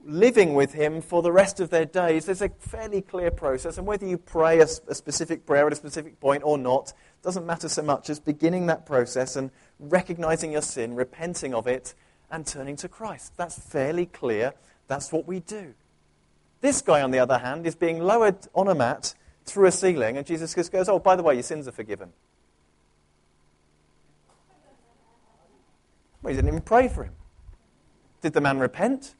living 0.06 0.54
with 0.54 0.72
Him 0.72 1.00
for 1.00 1.22
the 1.22 1.32
rest 1.32 1.60
of 1.60 1.70
their 1.70 1.84
days. 1.84 2.26
There's 2.26 2.42
a 2.42 2.48
fairly 2.48 3.02
clear 3.02 3.30
process, 3.30 3.78
and 3.78 3.86
whether 3.86 4.06
you 4.06 4.18
pray 4.18 4.60
a, 4.60 4.66
a 4.88 4.94
specific 4.94 5.46
prayer 5.46 5.66
at 5.66 5.72
a 5.72 5.76
specific 5.76 6.20
point 6.20 6.42
or 6.44 6.58
not 6.58 6.92
doesn't 7.22 7.46
matter 7.46 7.68
so 7.68 7.82
much 7.82 8.10
as 8.10 8.20
beginning 8.20 8.66
that 8.66 8.84
process 8.84 9.36
and 9.36 9.50
recognizing 9.78 10.52
your 10.52 10.62
sin, 10.62 10.94
repenting 10.94 11.54
of 11.54 11.66
it, 11.66 11.94
and 12.30 12.46
turning 12.46 12.76
to 12.76 12.88
Christ. 12.88 13.32
That's 13.36 13.58
fairly 13.58 14.06
clear. 14.06 14.52
That's 14.88 15.12
what 15.12 15.26
we 15.26 15.40
do. 15.40 15.74
This 16.60 16.82
guy, 16.82 17.02
on 17.02 17.10
the 17.10 17.18
other 17.18 17.38
hand, 17.38 17.66
is 17.66 17.74
being 17.74 18.00
lowered 18.00 18.38
on 18.54 18.68
a 18.68 18.74
mat 18.74 19.14
through 19.44 19.66
a 19.66 19.72
ceiling, 19.72 20.16
and 20.16 20.26
Jesus 20.26 20.54
just 20.54 20.72
goes, 20.72 20.88
Oh, 20.88 20.98
by 20.98 21.16
the 21.16 21.22
way, 21.22 21.34
your 21.34 21.42
sins 21.42 21.68
are 21.68 21.72
forgiven. 21.72 22.12
Well, 26.22 26.30
he 26.30 26.36
didn't 26.36 26.48
even 26.48 26.62
pray 26.62 26.88
for 26.88 27.04
him. 27.04 27.12
Did 28.22 28.32
the 28.32 28.40
man 28.40 28.58
repent? 28.58 29.14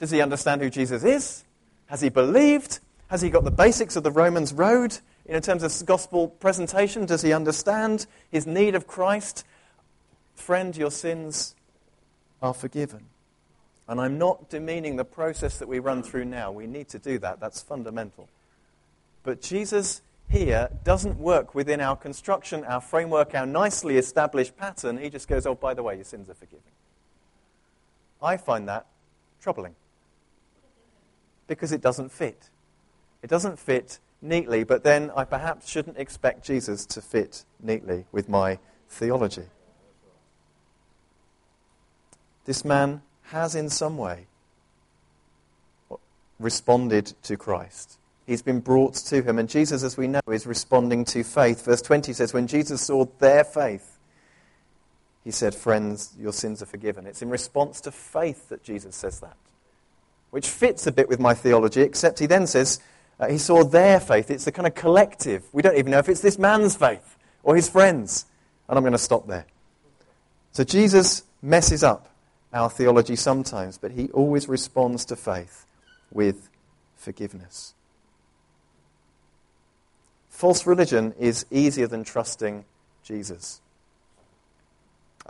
Does 0.00 0.10
he 0.10 0.22
understand 0.22 0.62
who 0.62 0.70
Jesus 0.70 1.04
is? 1.04 1.44
Has 1.86 2.00
he 2.00 2.08
believed? 2.08 2.80
Has 3.08 3.20
he 3.20 3.28
got 3.28 3.44
the 3.44 3.50
basics 3.50 3.96
of 3.96 4.02
the 4.02 4.10
Romans 4.10 4.54
road 4.54 4.98
in 5.26 5.40
terms 5.42 5.62
of 5.62 5.86
gospel 5.86 6.28
presentation? 6.28 7.04
Does 7.04 7.22
he 7.22 7.34
understand 7.34 8.06
his 8.30 8.46
need 8.46 8.74
of 8.74 8.86
Christ? 8.86 9.44
Friend, 10.34 10.74
your 10.74 10.90
sins 10.90 11.54
are 12.40 12.54
forgiven. 12.54 13.06
And 13.86 14.00
I'm 14.00 14.16
not 14.16 14.48
demeaning 14.48 14.96
the 14.96 15.04
process 15.04 15.58
that 15.58 15.68
we 15.68 15.80
run 15.80 16.02
through 16.02 16.24
now. 16.24 16.50
We 16.50 16.66
need 16.66 16.88
to 16.90 16.98
do 16.98 17.18
that. 17.18 17.38
That's 17.38 17.60
fundamental. 17.60 18.28
But 19.22 19.42
Jesus 19.42 20.00
here 20.30 20.70
doesn't 20.82 21.18
work 21.18 21.54
within 21.54 21.80
our 21.80 21.96
construction, 21.96 22.64
our 22.64 22.80
framework, 22.80 23.34
our 23.34 23.46
nicely 23.46 23.98
established 23.98 24.56
pattern. 24.56 24.96
He 24.96 25.10
just 25.10 25.28
goes, 25.28 25.44
oh, 25.44 25.56
by 25.56 25.74
the 25.74 25.82
way, 25.82 25.96
your 25.96 26.04
sins 26.04 26.30
are 26.30 26.34
forgiven. 26.34 26.62
I 28.22 28.38
find 28.38 28.66
that 28.68 28.86
troubling 29.42 29.74
because 31.50 31.72
it 31.72 31.80
doesn't 31.80 32.12
fit. 32.12 32.48
It 33.24 33.28
doesn't 33.28 33.58
fit 33.58 33.98
neatly, 34.22 34.62
but 34.62 34.84
then 34.84 35.10
I 35.16 35.24
perhaps 35.24 35.68
shouldn't 35.68 35.98
expect 35.98 36.44
Jesus 36.46 36.86
to 36.86 37.02
fit 37.02 37.44
neatly 37.60 38.04
with 38.12 38.28
my 38.28 38.60
theology. 38.88 39.46
This 42.44 42.64
man 42.64 43.02
has, 43.24 43.56
in 43.56 43.68
some 43.68 43.98
way, 43.98 44.28
responded 46.38 47.14
to 47.24 47.36
Christ. 47.36 47.98
He's 48.28 48.42
been 48.42 48.60
brought 48.60 48.94
to 48.94 49.20
him. 49.20 49.36
And 49.40 49.48
Jesus, 49.48 49.82
as 49.82 49.96
we 49.96 50.06
know, 50.06 50.20
is 50.30 50.46
responding 50.46 51.04
to 51.06 51.24
faith. 51.24 51.64
Verse 51.64 51.82
20 51.82 52.12
says, 52.12 52.32
When 52.32 52.46
Jesus 52.46 52.80
saw 52.80 53.06
their 53.18 53.42
faith, 53.42 53.98
he 55.24 55.32
said, 55.32 55.56
Friends, 55.56 56.14
your 56.16 56.32
sins 56.32 56.62
are 56.62 56.66
forgiven. 56.66 57.08
It's 57.08 57.22
in 57.22 57.28
response 57.28 57.80
to 57.80 57.90
faith 57.90 58.48
that 58.50 58.62
Jesus 58.62 58.94
says 58.94 59.18
that 59.18 59.36
which 60.30 60.48
fits 60.48 60.86
a 60.86 60.92
bit 60.92 61.08
with 61.08 61.20
my 61.20 61.34
theology, 61.34 61.82
except 61.82 62.18
he 62.18 62.26
then 62.26 62.46
says 62.46 62.80
uh, 63.18 63.28
he 63.28 63.38
saw 63.38 63.64
their 63.64 64.00
faith. 64.00 64.30
It's 64.30 64.46
a 64.46 64.52
kind 64.52 64.66
of 64.66 64.74
collective. 64.74 65.44
We 65.52 65.62
don't 65.62 65.76
even 65.76 65.90
know 65.90 65.98
if 65.98 66.08
it's 66.08 66.20
this 66.20 66.38
man's 66.38 66.76
faith 66.76 67.16
or 67.42 67.56
his 67.56 67.68
friends. 67.68 68.26
And 68.68 68.78
I'm 68.78 68.84
going 68.84 68.92
to 68.92 68.98
stop 68.98 69.26
there. 69.26 69.46
So 70.52 70.64
Jesus 70.64 71.24
messes 71.42 71.82
up 71.82 72.08
our 72.52 72.70
theology 72.70 73.16
sometimes, 73.16 73.78
but 73.78 73.92
he 73.92 74.08
always 74.10 74.48
responds 74.48 75.04
to 75.06 75.16
faith 75.16 75.66
with 76.10 76.48
forgiveness. 76.96 77.74
False 80.28 80.66
religion 80.66 81.14
is 81.18 81.44
easier 81.50 81.86
than 81.86 82.04
trusting 82.04 82.64
Jesus. 83.02 83.60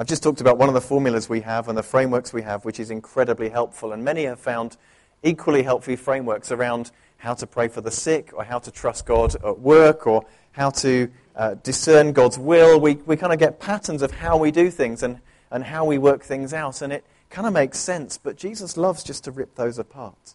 I've 0.01 0.07
just 0.07 0.23
talked 0.23 0.41
about 0.41 0.57
one 0.57 0.71
of 0.71 0.75
the 0.75 0.81
formulas 0.81 1.29
we 1.29 1.43
have 1.43 1.69
and 1.69 1.77
the 1.77 1.83
frameworks 1.83 2.33
we 2.33 2.41
have, 2.41 2.65
which 2.65 2.81
is 2.81 2.91
incredibly 2.91 3.51
helpful. 3.51 3.93
And 3.93 4.03
many 4.03 4.25
have 4.25 4.41
found 4.41 4.79
equally 5.23 5.63
helpful 5.63 5.95
frameworks 5.95 6.51
around 6.51 6.91
how 7.19 7.35
to 7.35 7.47
pray 7.47 7.69
for 7.69 7.83
the 7.83 7.91
sick, 7.91 8.31
or 8.33 8.43
how 8.43 8.59
to 8.61 8.71
trust 8.71 9.05
God 9.05 9.35
at 9.45 9.59
work, 9.59 10.07
or 10.07 10.25
how 10.53 10.71
to 10.71 11.11
uh, 11.37 11.57
discern 11.63 12.15
God's 12.15 12.39
will. 12.39 12.81
We, 12.81 12.95
we 12.95 13.19
kind 13.19 13.31
of 13.31 13.39
get 13.39 13.61
patterns 13.61 14.01
of 14.01 14.11
how 14.11 14.39
we 14.39 14.51
do 14.51 14.71
things 14.71 15.03
and, 15.03 15.21
and 15.51 15.65
how 15.65 15.85
we 15.85 15.99
work 15.99 16.23
things 16.23 16.55
out. 16.55 16.81
And 16.81 16.95
it 16.95 17.05
kind 17.29 17.47
of 17.47 17.53
makes 17.53 17.79
sense, 17.79 18.17
but 18.17 18.39
Jesus 18.39 18.79
loves 18.79 19.05
just 19.05 19.25
to 19.25 19.31
rip 19.31 19.55
those 19.57 19.79
apart. 19.79 20.35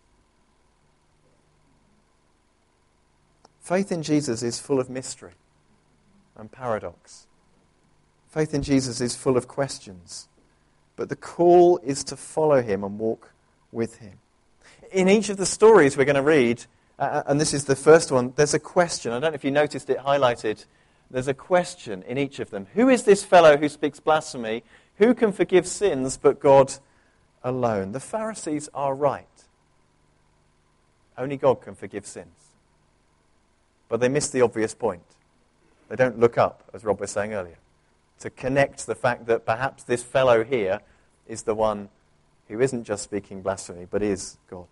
Faith 3.62 3.92
in 3.92 4.04
Jesus 4.04 4.44
is 4.44 4.60
full 4.60 4.80
of 4.80 4.92
mystery 4.92 5.34
and 6.38 6.52
paradox. 6.52 7.26
Faith 8.36 8.54
in 8.54 8.64
Jesus 8.64 9.00
is 9.00 9.16
full 9.16 9.38
of 9.38 9.48
questions, 9.48 10.28
but 10.98 11.08
the 11.08 11.16
call 11.16 11.78
is 11.86 12.04
to 12.04 12.18
follow 12.18 12.62
him 12.62 12.84
and 12.84 13.00
walk 13.00 13.32
with 13.72 14.00
him. 14.00 14.20
In 14.92 15.08
each 15.08 15.30
of 15.30 15.38
the 15.38 15.46
stories 15.46 15.96
we're 15.96 16.04
going 16.04 16.18
to 16.18 16.22
read, 16.22 16.66
uh, 17.00 17.04
uh, 17.04 17.24
and 17.28 17.40
this 17.40 17.54
is 17.54 17.64
the 17.64 17.78
first 17.78 18.12
one, 18.12 18.34
there's 18.36 18.54
a 18.54 18.60
question. 18.60 19.14
I 19.14 19.22
don't 19.22 19.32
know 19.32 19.36
if 19.36 19.46
you 19.46 19.52
noticed 19.52 19.90
it 19.90 20.00
highlighted. 20.00 20.66
There's 21.10 21.30
a 21.30 21.34
question 21.34 22.04
in 22.04 22.18
each 22.18 22.40
of 22.40 22.50
them. 22.50 22.68
Who 22.74 22.90
is 22.90 23.04
this 23.04 23.24
fellow 23.24 23.56
who 23.56 23.70
speaks 23.70 24.02
blasphemy? 24.02 24.64
Who 24.98 25.14
can 25.14 25.32
forgive 25.32 25.66
sins 25.66 26.18
but 26.18 26.42
God 26.42 26.74
alone? 27.42 27.94
The 27.94 28.02
Pharisees 28.02 28.68
are 28.74 28.94
right. 28.94 29.46
Only 31.18 31.38
God 31.38 31.62
can 31.62 31.74
forgive 31.74 32.06
sins. 32.06 32.50
But 33.88 34.02
they 34.02 34.10
miss 34.10 34.28
the 34.28 34.42
obvious 34.42 34.76
point. 34.76 35.04
They 35.88 35.96
don't 35.96 36.20
look 36.20 36.38
up, 36.38 36.70
as 36.74 36.84
Rob 36.84 37.00
was 37.00 37.12
saying 37.12 37.34
earlier 37.34 37.60
to 38.20 38.30
connect 38.30 38.86
the 38.86 38.96
fact 38.96 39.28
that 39.28 39.46
perhaps 39.46 39.84
this 39.84 40.04
fellow 40.04 40.44
here 40.44 40.82
is 41.28 41.44
the 41.44 41.56
one 41.56 41.90
who 42.48 42.60
isn't 42.62 42.84
just 42.84 43.04
speaking 43.04 43.42
blasphemy, 43.42 43.88
but 43.90 44.02
is 44.02 44.38
God. 44.50 44.68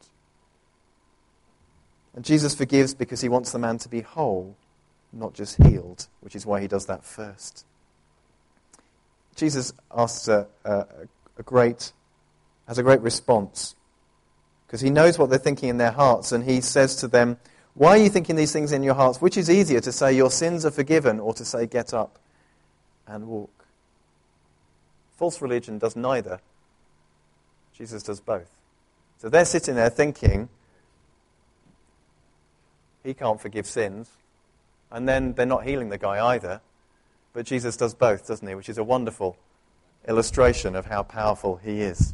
And 2.15 2.23
Jesus 2.23 2.53
forgives 2.53 2.93
because 2.93 3.21
he 3.21 3.29
wants 3.29 3.51
the 3.51 3.59
man 3.59 3.79
to 3.79 3.89
be 3.89 4.01
whole, 4.01 4.55
not 5.11 5.33
just 5.33 5.61
healed, 5.63 6.07
which 6.21 6.35
is 6.35 6.45
why 6.45 6.61
he 6.61 6.67
does 6.67 6.85
that 6.85 7.03
first. 7.03 7.65
Jesus 9.35 9.73
asks 9.95 10.27
a, 10.27 10.47
a, 10.63 10.85
a 11.37 11.43
great, 11.43 11.91
has 12.67 12.77
a 12.77 12.83
great 12.83 13.01
response 13.01 13.75
because 14.67 14.81
he 14.81 14.91
knows 14.91 15.17
what 15.17 15.29
they're 15.29 15.39
thinking 15.39 15.69
in 15.69 15.77
their 15.77 15.91
hearts, 15.91 16.31
and 16.31 16.43
he 16.43 16.61
says 16.61 16.95
to 16.97 17.07
them, 17.07 17.37
Why 17.73 17.89
are 17.89 17.97
you 17.97 18.09
thinking 18.09 18.35
these 18.35 18.51
things 18.51 18.71
in 18.71 18.83
your 18.83 18.95
hearts? 18.95 19.21
Which 19.21 19.37
is 19.37 19.49
easier 19.49 19.79
to 19.81 19.91
say, 19.91 20.13
Your 20.13 20.31
sins 20.31 20.65
are 20.65 20.71
forgiven, 20.71 21.19
or 21.19 21.33
to 21.35 21.45
say, 21.45 21.67
Get 21.67 21.93
up 21.93 22.19
and 23.13 23.27
walk. 23.27 23.65
False 25.15 25.39
religion 25.41 25.77
does 25.77 25.95
neither. 25.95 26.39
Jesus 27.77 28.01
does 28.01 28.19
both. 28.19 28.49
So 29.19 29.29
they're 29.29 29.45
sitting 29.45 29.75
there 29.75 29.89
thinking, 29.89 30.49
he 33.03 33.13
can't 33.13 33.39
forgive 33.39 33.67
sins. 33.67 34.09
And 34.91 35.07
then 35.07 35.33
they're 35.33 35.45
not 35.45 35.63
healing 35.63 35.89
the 35.89 35.97
guy 35.97 36.33
either. 36.33 36.61
But 37.33 37.45
Jesus 37.45 37.77
does 37.77 37.93
both, 37.93 38.27
doesn't 38.27 38.47
he? 38.47 38.55
Which 38.55 38.69
is 38.69 38.77
a 38.77 38.83
wonderful 38.83 39.37
illustration 40.07 40.75
of 40.75 40.87
how 40.87 41.03
powerful 41.03 41.57
he 41.57 41.81
is. 41.81 42.13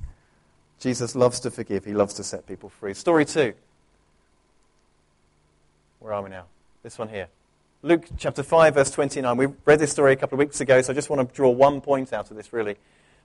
Jesus 0.80 1.16
loves 1.16 1.40
to 1.42 1.52
forgive, 1.52 1.86
he 1.86 1.94
loves 1.94 2.14
to 2.16 2.24
set 2.24 2.46
people 2.46 2.70
free. 2.70 2.94
Story 2.94 3.26
two. 3.26 3.54
Where 6.00 6.14
are 6.14 6.22
we 6.22 6.30
now? 6.30 6.46
This 6.84 6.98
one 6.98 7.10
here. 7.10 7.28
Luke 7.82 8.08
chapter 8.18 8.44
5, 8.44 8.74
verse 8.74 8.92
29. 8.92 9.38
We 9.38 9.48
read 9.64 9.80
this 9.80 9.94
story 9.94 10.12
a 10.12 10.18
couple 10.18 10.36
of 10.36 10.40
weeks 10.40 10.60
ago, 10.60 10.82
so 10.82 10.92
I 10.92 10.94
just 10.94 11.10
want 11.10 11.26
to 11.26 11.34
draw 11.34 11.50
one 11.50 11.80
point 11.80 12.12
out 12.12 12.30
of 12.30 12.36
this, 12.36 12.52
really. 12.52 12.76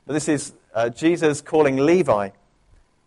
But 0.06 0.12
this 0.12 0.28
is 0.28 0.52
uh, 0.72 0.90
Jesus 0.90 1.40
calling 1.40 1.78
Levi 1.78 2.28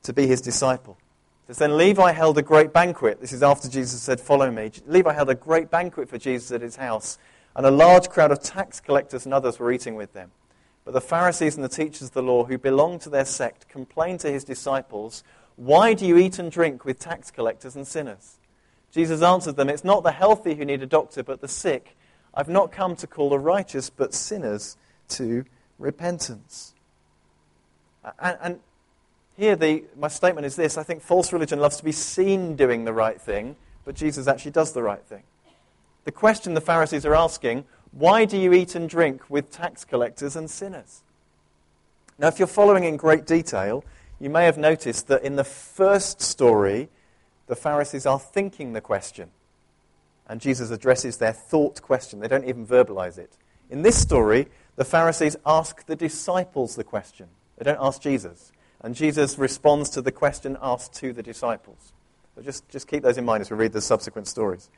to 0.04 0.14
be 0.14 0.28
his 0.28 0.42
disciple. 0.42 0.98
It 1.46 1.48
says, 1.48 1.60
Then 1.60 1.78
Levi 1.78 2.12
held 2.12 2.38
a 2.38 2.42
great 2.42 2.74
banquet. 2.74 3.22
This 3.22 3.32
is 3.32 3.44
after 3.44 3.70
Jesus 3.70 4.02
said, 4.02 4.20
Follow 4.20 4.52
me. 4.52 4.72
Levi 4.88 5.14
held 5.14 5.30
a 5.30 5.36
great 5.36 5.72
banquet 5.72 6.10
for 6.10 6.18
Jesus 6.18 6.52
at 6.52 6.60
his 6.60 6.76
house, 6.76 7.18
and 7.56 7.66
a 7.66 7.72
large 7.72 8.10
crowd 8.10 8.34
of 8.34 8.42
tax 8.42 8.82
collectors 8.82 9.24
and 9.24 9.34
others 9.34 9.58
were 9.58 9.72
eating 9.72 9.96
with 9.96 10.12
them. 10.12 10.32
But 10.84 10.96
the 10.96 11.00
Pharisees 11.00 11.56
and 11.56 11.64
the 11.64 11.70
teachers 11.70 12.10
of 12.10 12.12
the 12.12 12.24
law 12.24 12.44
who 12.44 12.58
belonged 12.58 13.00
to 13.02 13.10
their 13.10 13.24
sect 13.24 13.70
complained 13.70 14.20
to 14.20 14.30
his 14.30 14.44
disciples, 14.44 15.24
Why 15.56 15.94
do 15.94 16.06
you 16.06 16.18
eat 16.18 16.40
and 16.40 16.52
drink 16.52 16.84
with 16.84 17.00
tax 17.00 17.32
collectors 17.32 17.78
and 17.78 17.88
sinners? 17.88 18.38
Jesus 18.98 19.22
answered 19.22 19.58
them, 19.58 19.70
It's 19.70 19.84
not 19.84 20.02
the 20.02 20.12
healthy 20.12 20.56
who 20.56 20.66
need 20.66 20.82
a 20.82 20.88
doctor, 20.88 21.22
but 21.22 21.40
the 21.40 21.48
sick. 21.48 21.96
I've 22.34 22.50
not 22.50 22.72
come 22.72 22.96
to 22.96 23.06
call 23.06 23.30
the 23.30 23.38
righteous, 23.38 23.92
but 23.92 24.12
sinners 24.12 24.76
to 25.10 25.46
repentance. 25.78 26.74
And, 28.20 28.38
and 28.42 28.60
here, 29.38 29.56
the, 29.56 29.84
my 29.96 30.08
statement 30.08 30.48
is 30.48 30.56
this 30.56 30.80
I 30.80 30.84
think 30.84 31.04
false 31.04 31.32
religion 31.32 31.60
loves 31.60 31.78
to 31.78 31.84
be 31.84 31.92
seen 31.92 32.56
doing 32.56 32.86
the 32.86 32.94
right 32.94 33.22
thing, 33.22 33.56
but 33.86 33.94
Jesus 33.94 34.28
actually 34.28 34.52
does 34.52 34.74
the 34.74 34.82
right 34.82 35.04
thing. 35.04 35.22
The 36.06 36.12
question 36.12 36.56
the 36.56 36.62
Pharisees 36.62 37.06
are 37.06 37.16
asking 37.16 37.66
why 37.92 38.26
do 38.26 38.36
you 38.36 38.52
eat 38.52 38.74
and 38.74 38.90
drink 38.90 39.30
with 39.30 39.52
tax 39.52 39.86
collectors 39.86 40.36
and 40.36 40.50
sinners? 40.50 41.04
Now, 42.18 42.30
if 42.30 42.40
you're 42.40 42.48
following 42.48 42.84
in 42.84 42.98
great 42.98 43.28
detail, 43.28 43.84
you 44.20 44.32
may 44.32 44.46
have 44.46 44.58
noticed 44.58 45.08
that 45.10 45.22
in 45.22 45.36
the 45.36 45.44
first 45.44 46.20
story, 46.20 46.90
the 47.48 47.56
Pharisees 47.56 48.06
are 48.06 48.20
thinking 48.20 48.74
the 48.74 48.82
question. 48.82 49.32
And 50.28 50.42
Jesus 50.42 50.70
addresses 50.72 51.18
their 51.18 51.32
thought 51.32 51.82
question. 51.82 52.20
They 52.20 52.28
don't 52.28 52.48
even 52.48 52.68
verbalize 52.68 53.18
it. 53.18 53.32
In 53.70 53.82
this 53.82 54.00
story, 54.00 54.48
the 54.76 54.86
Pharisees 54.86 55.38
ask 55.46 55.86
the 55.86 55.96
disciples 55.96 56.76
the 56.76 56.84
question. 56.84 57.28
They 57.58 57.64
don't 57.64 57.80
ask 57.82 58.02
Jesus. 58.02 58.52
And 58.82 58.94
Jesus 58.94 59.38
responds 59.38 59.90
to 59.92 60.02
the 60.02 60.12
question 60.12 60.58
asked 60.62 60.94
to 60.96 61.14
the 61.14 61.24
disciples. 61.24 61.94
So 62.36 62.42
just, 62.42 62.68
just 62.70 62.88
keep 62.88 63.04
those 63.04 63.18
in 63.18 63.26
mind 63.26 63.42
as 63.42 63.50
we 63.50 63.58
read 63.58 63.74
the 63.74 63.82
subsequent 63.82 64.28
stories. 64.28 64.70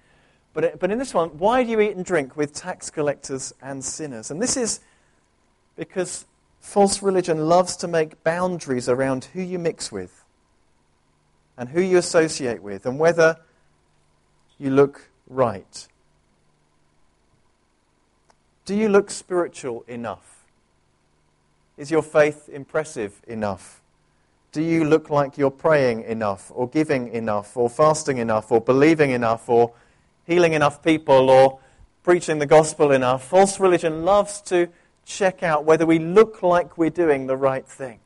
But, 0.54 0.64
uh, 0.64 0.70
but 0.80 0.92
in 0.92 0.98
this 0.98 1.14
one, 1.14 1.30
why 1.38 1.64
do 1.64 1.72
you 1.72 1.80
eat 1.82 1.96
and 1.96 2.06
drink 2.06 2.38
with 2.38 2.54
tax 2.54 2.90
collectors 2.90 3.54
and 3.62 3.84
sinners? 3.84 4.32
And 4.32 4.42
this 4.42 4.56
is 4.56 4.80
because 5.76 6.26
false 6.60 7.02
religion 7.02 7.50
loves 7.50 7.76
to 7.78 7.88
make 7.88 8.24
boundaries 8.24 8.88
around 8.88 9.26
who 9.26 9.42
you 9.42 9.60
mix 9.60 9.92
with 9.92 10.19
and 11.60 11.70
who 11.70 11.82
you 11.82 11.98
associate 11.98 12.64
with 12.64 12.88
and 12.88 12.98
whether 12.98 13.38
you 14.58 14.72
look 14.72 15.10
right. 15.28 15.88
Do 18.66 18.74
you 18.74 18.90
look 18.90 19.12
spiritual 19.12 19.84
enough? 19.88 20.46
Is 21.78 21.92
your 21.92 22.02
faith 22.02 22.50
impressive 22.50 23.22
enough? 23.28 23.82
Do 24.52 24.64
you 24.64 24.84
look 24.86 25.12
like 25.12 25.38
you're 25.38 25.52
praying 25.52 26.04
enough, 26.06 26.52
or 26.56 26.68
giving 26.68 27.10
enough, 27.10 27.56
or 27.56 27.70
fasting 27.70 28.18
enough, 28.18 28.52
or 28.52 28.60
believing 28.60 29.12
enough, 29.12 29.48
or 29.48 29.74
healing 30.26 30.54
enough 30.54 30.82
people 30.82 31.30
or 31.30 31.60
preaching 32.04 32.40
the 32.40 32.46
gospel 32.46 32.92
enough. 32.92 33.24
False 33.24 33.60
religion 33.60 34.06
loves 34.06 34.42
to 34.42 34.70
check 35.06 35.44
out 35.44 35.66
whether 35.66 35.86
we 35.86 36.00
look 36.00 36.42
like 36.42 36.78
we're 36.78 36.90
doing 36.90 37.28
the 37.28 37.36
right 37.36 37.66
thing. 37.66 38.00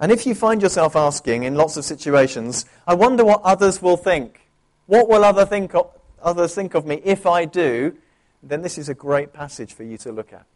And 0.00 0.10
if 0.10 0.26
you 0.26 0.34
find 0.34 0.62
yourself 0.62 0.96
asking 0.96 1.42
in 1.42 1.54
lots 1.54 1.76
of 1.76 1.84
situations, 1.84 2.64
I 2.86 2.94
wonder 2.94 3.22
what 3.22 3.42
others 3.42 3.82
will 3.82 3.98
think. 3.98 4.40
What 4.86 5.08
will 5.08 5.24
other 5.24 5.44
think 5.44 5.74
of, 5.74 5.90
others 6.22 6.54
think 6.54 6.74
of 6.74 6.86
me 6.86 7.02
if 7.04 7.26
I 7.26 7.44
do? 7.44 7.96
Then 8.42 8.62
this 8.62 8.78
is 8.78 8.88
a 8.88 8.94
great 8.94 9.34
passage 9.34 9.74
for 9.74 9.84
you 9.84 9.98
to 9.98 10.10
look 10.10 10.32
at. 10.32 10.46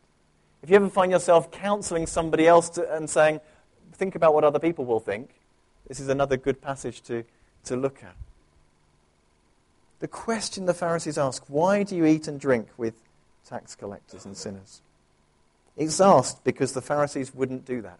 If 0.63 0.71
you 0.71 0.77
ever 0.77 0.89
find 0.89 1.13
yourself 1.13 1.51
counseling 1.51 2.07
somebody 2.07 2.47
else 2.47 2.71
to, 2.71 2.91
and 2.91 3.09
saying, 3.09 3.41
think 3.93 4.15
about 4.15 4.33
what 4.33 4.45
other 4.45 4.59
people 4.59 4.87
will 4.87 4.99
think, 4.99 5.29
this 5.87 6.01
is 6.01 6.09
another 6.09 6.39
good 6.39 6.63
passage 6.63 7.03
to, 7.03 7.25
to 7.65 7.77
look 7.77 8.03
at. 8.03 8.17
The 10.01 10.09
question 10.09 10.65
the 10.65 10.73
Pharisees 10.73 11.19
ask, 11.19 11.45
why 11.49 11.83
do 11.83 11.95
you 11.95 12.07
eat 12.07 12.27
and 12.29 12.41
drink 12.41 12.69
with 12.79 12.95
tax 13.47 13.75
collectors 13.75 14.25
and 14.25 14.35
sinners? 14.35 14.81
It's 15.77 16.01
asked 16.01 16.45
because 16.45 16.73
the 16.73 16.81
Pharisees 16.81 17.35
wouldn't 17.35 17.67
do 17.67 17.83
that. 17.83 17.99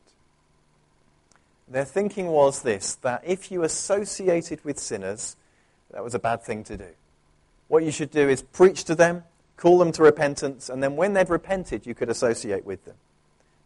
Their 1.69 1.85
thinking 1.85 2.29
was 2.29 2.63
this 2.63 2.95
that 2.97 3.23
if 3.25 3.51
you 3.51 3.63
associated 3.63 4.65
with 4.65 4.79
sinners, 4.79 5.37
that 5.91 6.05
was 6.05 6.15
a 6.15 6.19
bad 6.19 6.43
thing 6.43 6.65
to 6.65 6.77
do. 6.77 6.89
What 7.69 7.85
you 7.85 7.91
should 7.91 8.11
do 8.11 8.29
is 8.29 8.43
preach 8.43 8.85
to 8.85 8.95
them, 8.95 9.25
call 9.57 9.79
them 9.79 9.93
to 9.93 10.03
repentance, 10.03 10.69
and 10.69 10.83
then 10.83 10.97
when 10.97 11.15
they've 11.15 11.29
repented, 11.29 11.87
you 11.87 11.95
could 11.95 12.11
associate 12.11 12.65
with 12.65 12.85
them. 12.85 12.97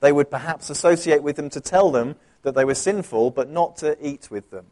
They 0.00 0.12
would 0.12 0.30
perhaps 0.30 0.70
associate 0.70 1.22
with 1.22 1.36
them 1.36 1.50
to 1.50 1.60
tell 1.60 1.90
them 1.90 2.14
that 2.42 2.54
they 2.54 2.64
were 2.64 2.74
sinful, 2.74 3.32
but 3.32 3.50
not 3.50 3.76
to 3.78 3.96
eat 4.06 4.30
with 4.30 4.50
them. 4.50 4.66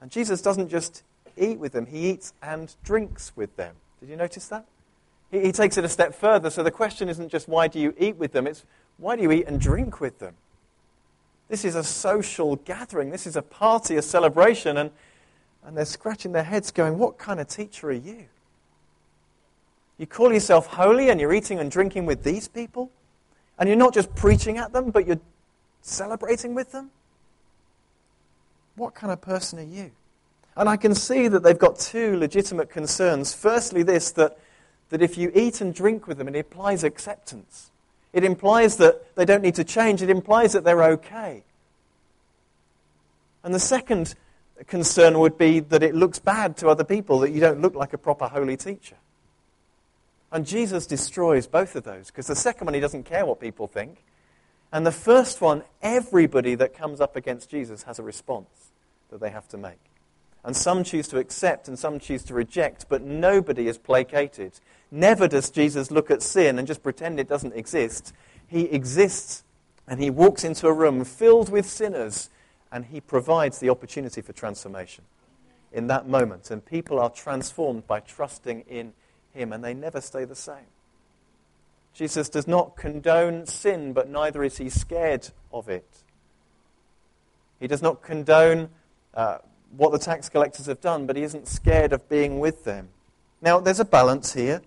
And 0.00 0.10
Jesus 0.10 0.42
doesn't 0.42 0.68
just 0.68 1.04
eat 1.36 1.58
with 1.58 1.72
them, 1.72 1.86
he 1.86 2.10
eats 2.10 2.34
and 2.42 2.74
drinks 2.82 3.32
with 3.36 3.56
them. 3.56 3.76
Did 4.00 4.08
you 4.08 4.16
notice 4.16 4.48
that? 4.48 4.66
He, 5.30 5.40
he 5.40 5.52
takes 5.52 5.78
it 5.78 5.84
a 5.84 5.88
step 5.88 6.14
further. 6.14 6.50
So 6.50 6.62
the 6.62 6.72
question 6.72 7.08
isn't 7.08 7.30
just 7.30 7.48
why 7.48 7.68
do 7.68 7.78
you 7.78 7.94
eat 7.96 8.16
with 8.16 8.32
them, 8.32 8.46
it's 8.46 8.64
why 8.98 9.16
do 9.16 9.22
you 9.22 9.30
eat 9.30 9.46
and 9.46 9.60
drink 9.60 10.00
with 10.00 10.18
them? 10.18 10.34
This 11.52 11.66
is 11.66 11.74
a 11.74 11.84
social 11.84 12.56
gathering. 12.56 13.10
This 13.10 13.26
is 13.26 13.36
a 13.36 13.42
party, 13.42 13.96
a 13.96 14.00
celebration. 14.02 14.78
And, 14.78 14.90
and 15.62 15.76
they're 15.76 15.84
scratching 15.84 16.32
their 16.32 16.44
heads 16.44 16.70
going, 16.70 16.96
What 16.96 17.18
kind 17.18 17.38
of 17.38 17.46
teacher 17.46 17.88
are 17.88 17.92
you? 17.92 18.24
You 19.98 20.06
call 20.06 20.32
yourself 20.32 20.68
holy 20.68 21.10
and 21.10 21.20
you're 21.20 21.34
eating 21.34 21.58
and 21.58 21.70
drinking 21.70 22.06
with 22.06 22.24
these 22.24 22.48
people? 22.48 22.90
And 23.58 23.68
you're 23.68 23.76
not 23.76 23.92
just 23.92 24.14
preaching 24.14 24.56
at 24.56 24.72
them, 24.72 24.92
but 24.92 25.06
you're 25.06 25.20
celebrating 25.82 26.54
with 26.54 26.72
them? 26.72 26.90
What 28.76 28.94
kind 28.94 29.12
of 29.12 29.20
person 29.20 29.58
are 29.58 29.62
you? 29.62 29.90
And 30.56 30.70
I 30.70 30.78
can 30.78 30.94
see 30.94 31.28
that 31.28 31.42
they've 31.42 31.58
got 31.58 31.78
two 31.78 32.16
legitimate 32.16 32.70
concerns. 32.70 33.34
Firstly, 33.34 33.82
this 33.82 34.10
that, 34.12 34.38
that 34.88 35.02
if 35.02 35.18
you 35.18 35.30
eat 35.34 35.60
and 35.60 35.74
drink 35.74 36.06
with 36.06 36.16
them, 36.16 36.28
it 36.28 36.34
implies 36.34 36.82
acceptance. 36.82 37.71
It 38.12 38.24
implies 38.24 38.76
that 38.76 39.14
they 39.16 39.24
don't 39.24 39.42
need 39.42 39.54
to 39.54 39.64
change. 39.64 40.02
It 40.02 40.10
implies 40.10 40.52
that 40.52 40.64
they're 40.64 40.82
okay. 40.84 41.44
And 43.42 43.54
the 43.54 43.60
second 43.60 44.14
concern 44.66 45.18
would 45.18 45.38
be 45.38 45.60
that 45.60 45.82
it 45.82 45.94
looks 45.94 46.18
bad 46.18 46.56
to 46.58 46.68
other 46.68 46.84
people, 46.84 47.18
that 47.20 47.30
you 47.30 47.40
don't 47.40 47.60
look 47.60 47.74
like 47.74 47.92
a 47.92 47.98
proper 47.98 48.28
holy 48.28 48.56
teacher. 48.56 48.96
And 50.30 50.46
Jesus 50.46 50.86
destroys 50.86 51.46
both 51.46 51.76
of 51.76 51.84
those 51.84 52.06
because 52.06 52.26
the 52.26 52.36
second 52.36 52.66
one, 52.66 52.74
he 52.74 52.80
doesn't 52.80 53.04
care 53.04 53.26
what 53.26 53.40
people 53.40 53.66
think. 53.66 54.04
And 54.72 54.86
the 54.86 54.92
first 54.92 55.40
one, 55.40 55.62
everybody 55.82 56.54
that 56.54 56.74
comes 56.74 57.00
up 57.00 57.16
against 57.16 57.50
Jesus 57.50 57.82
has 57.82 57.98
a 57.98 58.02
response 58.02 58.70
that 59.10 59.20
they 59.20 59.30
have 59.30 59.46
to 59.48 59.58
make. 59.58 59.91
And 60.44 60.56
some 60.56 60.82
choose 60.82 61.06
to 61.08 61.18
accept 61.18 61.68
and 61.68 61.78
some 61.78 62.00
choose 62.00 62.24
to 62.24 62.34
reject, 62.34 62.86
but 62.88 63.02
nobody 63.02 63.68
is 63.68 63.78
placated. 63.78 64.52
Never 64.90 65.28
does 65.28 65.50
Jesus 65.50 65.90
look 65.90 66.10
at 66.10 66.20
sin 66.20 66.58
and 66.58 66.66
just 66.66 66.82
pretend 66.82 67.20
it 67.20 67.28
doesn't 67.28 67.54
exist. 67.54 68.12
He 68.48 68.62
exists 68.64 69.44
and 69.86 70.00
he 70.00 70.10
walks 70.10 70.42
into 70.44 70.66
a 70.66 70.72
room 70.72 71.04
filled 71.04 71.48
with 71.48 71.66
sinners 71.66 72.28
and 72.72 72.86
he 72.86 73.00
provides 73.00 73.58
the 73.58 73.70
opportunity 73.70 74.20
for 74.20 74.32
transformation 74.32 75.04
in 75.72 75.86
that 75.86 76.08
moment. 76.08 76.50
And 76.50 76.64
people 76.64 76.98
are 76.98 77.10
transformed 77.10 77.86
by 77.86 78.00
trusting 78.00 78.64
in 78.68 78.94
him 79.32 79.52
and 79.52 79.62
they 79.62 79.74
never 79.74 80.00
stay 80.00 80.24
the 80.24 80.34
same. 80.34 80.66
Jesus 81.94 82.28
does 82.28 82.48
not 82.48 82.76
condone 82.76 83.46
sin, 83.46 83.92
but 83.92 84.08
neither 84.08 84.42
is 84.42 84.56
he 84.58 84.70
scared 84.70 85.28
of 85.52 85.68
it. 85.68 86.02
He 87.60 87.66
does 87.66 87.82
not 87.82 88.02
condone 88.02 88.70
uh, 89.14 89.38
what 89.76 89.92
the 89.92 89.98
tax 89.98 90.28
collectors 90.28 90.66
have 90.66 90.80
done, 90.80 91.06
but 91.06 91.16
he 91.16 91.22
isn't 91.22 91.48
scared 91.48 91.92
of 91.92 92.08
being 92.08 92.38
with 92.40 92.64
them. 92.64 92.88
Now, 93.40 93.58
there's 93.58 93.80
a 93.80 93.84
balance 93.84 94.34
here. 94.34 94.62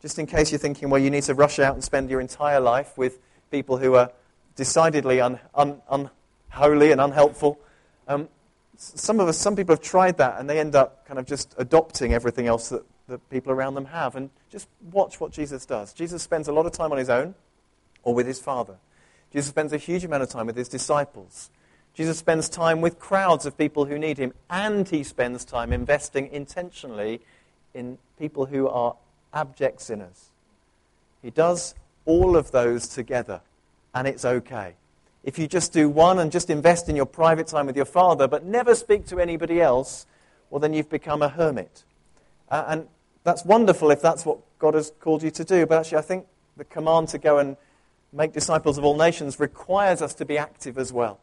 Just 0.00 0.18
in 0.18 0.26
case 0.26 0.50
you're 0.50 0.58
thinking, 0.58 0.88
well, 0.88 1.00
you 1.00 1.10
need 1.10 1.24
to 1.24 1.34
rush 1.34 1.58
out 1.58 1.74
and 1.74 1.84
spend 1.84 2.08
your 2.08 2.20
entire 2.20 2.58
life 2.58 2.96
with 2.96 3.18
people 3.50 3.76
who 3.76 3.94
are 3.94 4.10
decidedly 4.56 5.20
un, 5.20 5.38
un, 5.54 5.80
unholy 5.90 6.90
and 6.90 7.00
unhelpful. 7.00 7.60
Um, 8.08 8.28
some 8.76 9.20
of 9.20 9.28
us, 9.28 9.36
some 9.36 9.56
people 9.56 9.74
have 9.74 9.82
tried 9.82 10.16
that 10.16 10.40
and 10.40 10.48
they 10.48 10.58
end 10.58 10.74
up 10.74 11.06
kind 11.06 11.18
of 11.18 11.26
just 11.26 11.54
adopting 11.58 12.14
everything 12.14 12.46
else 12.46 12.70
that 12.70 12.82
the 13.08 13.18
people 13.18 13.52
around 13.52 13.74
them 13.74 13.86
have. 13.86 14.16
And 14.16 14.30
just 14.48 14.68
watch 14.90 15.20
what 15.20 15.32
Jesus 15.32 15.66
does. 15.66 15.92
Jesus 15.92 16.22
spends 16.22 16.48
a 16.48 16.52
lot 16.52 16.64
of 16.64 16.72
time 16.72 16.92
on 16.92 16.98
his 16.98 17.10
own 17.10 17.34
or 18.02 18.14
with 18.14 18.26
his 18.26 18.40
Father. 18.40 18.76
Jesus 19.32 19.50
spends 19.50 19.72
a 19.72 19.78
huge 19.78 20.02
amount 20.04 20.22
of 20.22 20.30
time 20.30 20.46
with 20.46 20.56
his 20.56 20.68
disciples. 20.68 21.50
Jesus 21.94 22.18
spends 22.18 22.48
time 22.48 22.80
with 22.80 22.98
crowds 22.98 23.46
of 23.46 23.58
people 23.58 23.84
who 23.84 23.98
need 23.98 24.18
him, 24.18 24.32
and 24.48 24.88
he 24.88 25.02
spends 25.02 25.44
time 25.44 25.72
investing 25.72 26.28
intentionally 26.28 27.20
in 27.74 27.98
people 28.18 28.46
who 28.46 28.68
are 28.68 28.96
abject 29.34 29.80
sinners. 29.80 30.30
He 31.22 31.30
does 31.30 31.74
all 32.06 32.36
of 32.36 32.52
those 32.52 32.88
together, 32.88 33.40
and 33.94 34.06
it's 34.06 34.24
okay. 34.24 34.74
If 35.24 35.38
you 35.38 35.46
just 35.46 35.72
do 35.72 35.88
one 35.88 36.18
and 36.18 36.32
just 36.32 36.48
invest 36.48 36.88
in 36.88 36.96
your 36.96 37.06
private 37.06 37.48
time 37.48 37.66
with 37.66 37.76
your 37.76 37.84
father, 37.84 38.26
but 38.26 38.44
never 38.44 38.74
speak 38.74 39.06
to 39.06 39.18
anybody 39.18 39.60
else, 39.60 40.06
well, 40.48 40.60
then 40.60 40.72
you've 40.72 40.88
become 40.88 41.22
a 41.22 41.28
hermit. 41.28 41.84
Uh, 42.50 42.64
and 42.68 42.88
that's 43.24 43.44
wonderful 43.44 43.90
if 43.90 44.00
that's 44.00 44.24
what 44.24 44.38
God 44.58 44.74
has 44.74 44.92
called 45.00 45.22
you 45.22 45.30
to 45.32 45.44
do. 45.44 45.66
But 45.66 45.80
actually, 45.80 45.98
I 45.98 46.02
think 46.02 46.26
the 46.56 46.64
command 46.64 47.08
to 47.08 47.18
go 47.18 47.38
and 47.38 47.56
make 48.12 48.32
disciples 48.32 48.78
of 48.78 48.84
all 48.84 48.96
nations 48.96 49.38
requires 49.38 50.00
us 50.00 50.14
to 50.14 50.24
be 50.24 50.38
active 50.38 50.78
as 50.78 50.92
well 50.92 51.20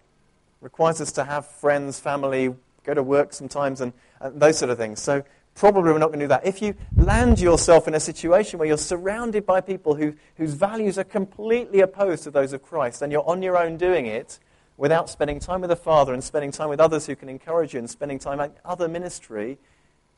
requires 0.61 1.01
us 1.01 1.11
to 1.13 1.23
have 1.23 1.45
friends, 1.45 1.99
family, 1.99 2.53
go 2.83 2.93
to 2.93 3.03
work 3.03 3.33
sometimes, 3.33 3.81
and, 3.81 3.93
and 4.19 4.39
those 4.39 4.57
sort 4.57 4.71
of 4.71 4.77
things. 4.77 5.01
So 5.01 5.23
probably 5.55 5.91
we're 5.91 5.99
not 5.99 6.07
going 6.07 6.19
to 6.19 6.25
do 6.25 6.29
that. 6.29 6.45
If 6.45 6.61
you 6.61 6.75
land 6.95 7.39
yourself 7.39 7.87
in 7.87 7.93
a 7.93 7.99
situation 7.99 8.59
where 8.59 8.67
you're 8.67 8.77
surrounded 8.77 9.45
by 9.45 9.61
people 9.61 9.95
who, 9.95 10.13
whose 10.37 10.53
values 10.53 10.97
are 10.97 11.03
completely 11.03 11.81
opposed 11.81 12.23
to 12.23 12.31
those 12.31 12.53
of 12.53 12.63
Christ, 12.63 13.01
and 13.01 13.11
you're 13.11 13.27
on 13.27 13.41
your 13.41 13.57
own 13.57 13.77
doing 13.77 14.05
it 14.05 14.39
without 14.77 15.09
spending 15.09 15.39
time 15.39 15.61
with 15.61 15.69
the 15.69 15.75
Father 15.75 16.13
and 16.13 16.23
spending 16.23 16.51
time 16.51 16.69
with 16.69 16.79
others 16.79 17.05
who 17.05 17.15
can 17.15 17.29
encourage 17.29 17.73
you 17.73 17.79
and 17.79 17.89
spending 17.89 18.19
time 18.19 18.39
at 18.39 18.57
other 18.63 18.87
ministry, 18.87 19.57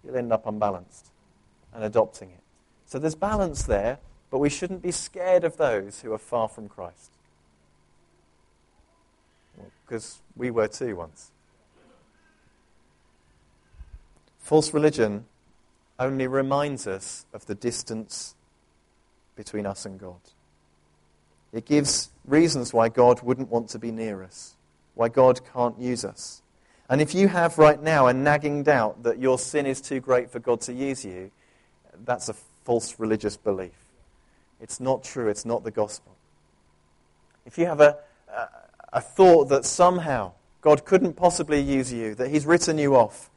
you'll 0.04 0.18
end 0.18 0.32
up 0.34 0.46
unbalanced 0.46 1.12
and 1.74 1.84
adopting 1.84 2.30
it. 2.30 2.44
So 2.86 3.00
there's 3.00 3.16
balance 3.16 3.64
there, 3.64 4.00
but 4.30 4.40
we 4.40 4.50
shouldn't 4.50 4.82
be 4.82 4.92
scared 4.92 5.44
of 5.44 5.58
those 5.58 6.02
who 6.02 6.12
are 6.12 6.18
far 6.18 6.48
from 6.48 6.68
Christ 6.68 7.19
because 9.86 10.22
we 10.36 10.52
were 10.52 10.68
too 10.68 10.96
once. 10.96 11.32
False 14.40 14.74
religion 14.74 15.26
only 16.00 16.28
reminds 16.28 16.88
us 16.88 17.26
of 17.34 17.46
the 17.46 17.56
distance 17.56 18.36
between 19.36 19.66
us 19.66 19.86
and 19.86 20.00
God. 20.00 20.20
It 21.52 21.66
gives 21.66 22.10
reasons 22.26 22.74
why 22.74 22.90
God 22.90 23.22
wouldn't 23.22 23.50
want 23.50 23.70
to 23.70 23.80
be 23.80 23.92
near 23.92 24.24
us, 24.24 24.56
why 24.96 25.10
God 25.10 25.42
can't 25.54 25.80
use 25.80 26.06
us. 26.06 26.42
And 26.90 27.02
if 27.02 27.14
you 27.14 27.28
have 27.28 27.58
right 27.58 27.82
now 27.82 28.08
a 28.08 28.14
nagging 28.14 28.64
doubt 28.64 29.04
that 29.04 29.20
your 29.20 29.38
sin 29.38 29.66
is 29.66 29.82
too 29.82 30.00
great 30.00 30.32
for 30.32 30.40
God 30.40 30.62
to 30.62 30.74
use 30.74 31.06
you, 31.06 31.32
that's 32.06 32.30
a 32.30 32.34
false 32.64 33.00
religious 33.00 33.38
belief. 33.38 33.72
It's 34.60 34.80
not 34.80 35.04
true, 35.04 35.30
it's 35.30 35.46
not 35.46 35.64
the 35.64 35.72
gospel. 35.72 36.16
If 37.46 37.58
you 37.58 37.66
have 37.66 37.82
a, 37.82 37.98
thought 39.00 39.50
that 39.50 39.66
somehow 39.66 40.32
God 40.62 40.86
couldn't 40.86 41.14
possibly 41.14 41.62
use 41.62 41.94
you, 41.94 42.16
that 42.16 42.30
He's 42.30 42.46
written 42.46 42.78
you 42.78 42.96
off, 42.96 43.30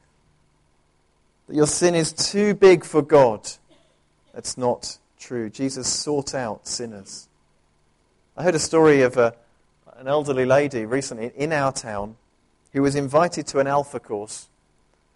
that 1.46 1.54
your 1.54 1.66
sin 1.66 1.94
is 1.94 2.12
too 2.12 2.54
big 2.54 2.84
for 2.84 3.02
God. 3.02 3.48
That's 4.32 4.56
not 4.56 4.98
true. 5.20 5.50
Jesus 5.50 5.86
sought 5.88 6.34
out 6.34 6.66
sinners. 6.66 7.28
I 8.36 8.42
heard 8.42 8.54
a 8.54 8.58
story 8.58 9.02
of 9.02 9.18
a, 9.18 9.34
an 9.96 10.08
elderly 10.08 10.46
lady 10.46 10.86
recently 10.86 11.32
in 11.36 11.52
our 11.52 11.70
town 11.70 12.16
who 12.72 12.80
was 12.80 12.96
invited 12.96 13.46
to 13.48 13.58
an 13.58 13.66
alpha 13.66 14.00
course 14.00 14.48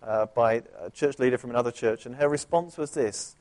uh, 0.02 0.26
by 0.26 0.62
a 0.80 0.90
church 0.90 1.18
leader 1.18 1.38
from 1.38 1.50
another 1.50 1.72
church, 1.72 2.04
and 2.04 2.16
her 2.16 2.28
response 2.28 2.76
was 2.76 2.90
this 2.90 3.34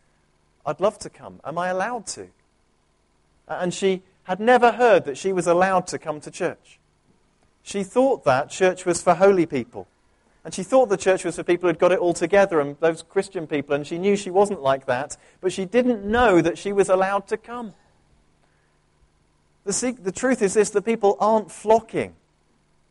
I'd 0.65 0.79
love 0.79 0.97
to 0.99 1.09
come. 1.09 1.39
Am 1.43 1.57
I 1.57 1.67
allowed 1.67 2.07
to? 2.07 2.27
And 3.47 3.73
she 3.73 4.01
had 4.23 4.39
never 4.39 4.71
heard 4.71 5.05
that 5.05 5.17
she 5.17 5.31
was 5.31 5.45
allowed 5.45 5.85
to 5.87 5.99
come 5.99 6.19
to 6.21 6.31
church. 6.31 6.79
She 7.65 7.83
thought 7.83 8.23
that 8.25 8.51
church 8.51 8.85
was 8.85 9.01
for 9.01 9.15
holy 9.15 9.47
people, 9.47 9.87
And 10.43 10.53
she 10.53 10.61
thought 10.61 10.87
the 10.87 10.97
church 10.97 11.25
was 11.25 11.35
for 11.35 11.43
people 11.43 11.67
who'd 11.67 11.79
got 11.79 11.91
it 11.91 11.97
all 11.97 12.13
together 12.13 12.59
and 12.59 12.79
those 12.79 13.01
Christian 13.01 13.47
people, 13.47 13.73
and 13.73 13.87
she 13.87 13.97
knew 13.97 14.15
she 14.15 14.29
wasn't 14.29 14.61
like 14.61 14.85
that, 14.85 15.17
but 15.41 15.51
she 15.51 15.65
didn't 15.65 16.05
know 16.05 16.41
that 16.43 16.59
she 16.59 16.71
was 16.71 16.89
allowed 16.89 17.27
to 17.29 17.37
come. 17.37 17.73
The, 19.63 19.97
the 19.99 20.11
truth 20.11 20.43
is 20.43 20.53
this 20.53 20.69
the 20.69 20.81
people 20.81 21.17
aren't 21.19 21.51
flocking 21.51 22.13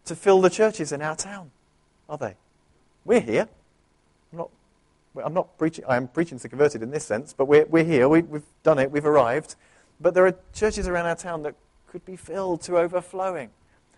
to 0.07 0.17
fill 0.17 0.41
the 0.41 0.51
churches 0.51 0.91
in 0.91 1.03
our 1.03 1.15
town, 1.15 1.53
are 2.09 2.19
they? 2.19 2.35
We're 3.05 3.21
here. 3.21 3.49
I'm 4.33 4.39
not, 4.39 4.51
I'm 5.25 5.35
not 5.35 5.57
preaching, 5.57 5.85
I'm 5.89 6.09
preaching 6.09 6.41
to 6.41 6.49
converted 6.49 6.83
in 6.83 6.91
this 6.91 7.05
sense, 7.05 7.33
but 7.33 7.45
we're, 7.45 7.67
we're 7.67 7.85
here. 7.85 8.09
We, 8.09 8.23
we've 8.23 8.43
done 8.65 8.81
it. 8.81 8.91
We've 8.91 9.07
arrived. 9.07 9.55
But 10.01 10.15
there 10.15 10.27
are 10.27 10.35
churches 10.53 10.89
around 10.89 11.07
our 11.07 11.15
town 11.15 11.45
that 11.45 11.55
could 11.87 12.05
be 12.05 12.17
filled 12.17 12.63
to 12.63 12.77
overflowing. 12.77 13.51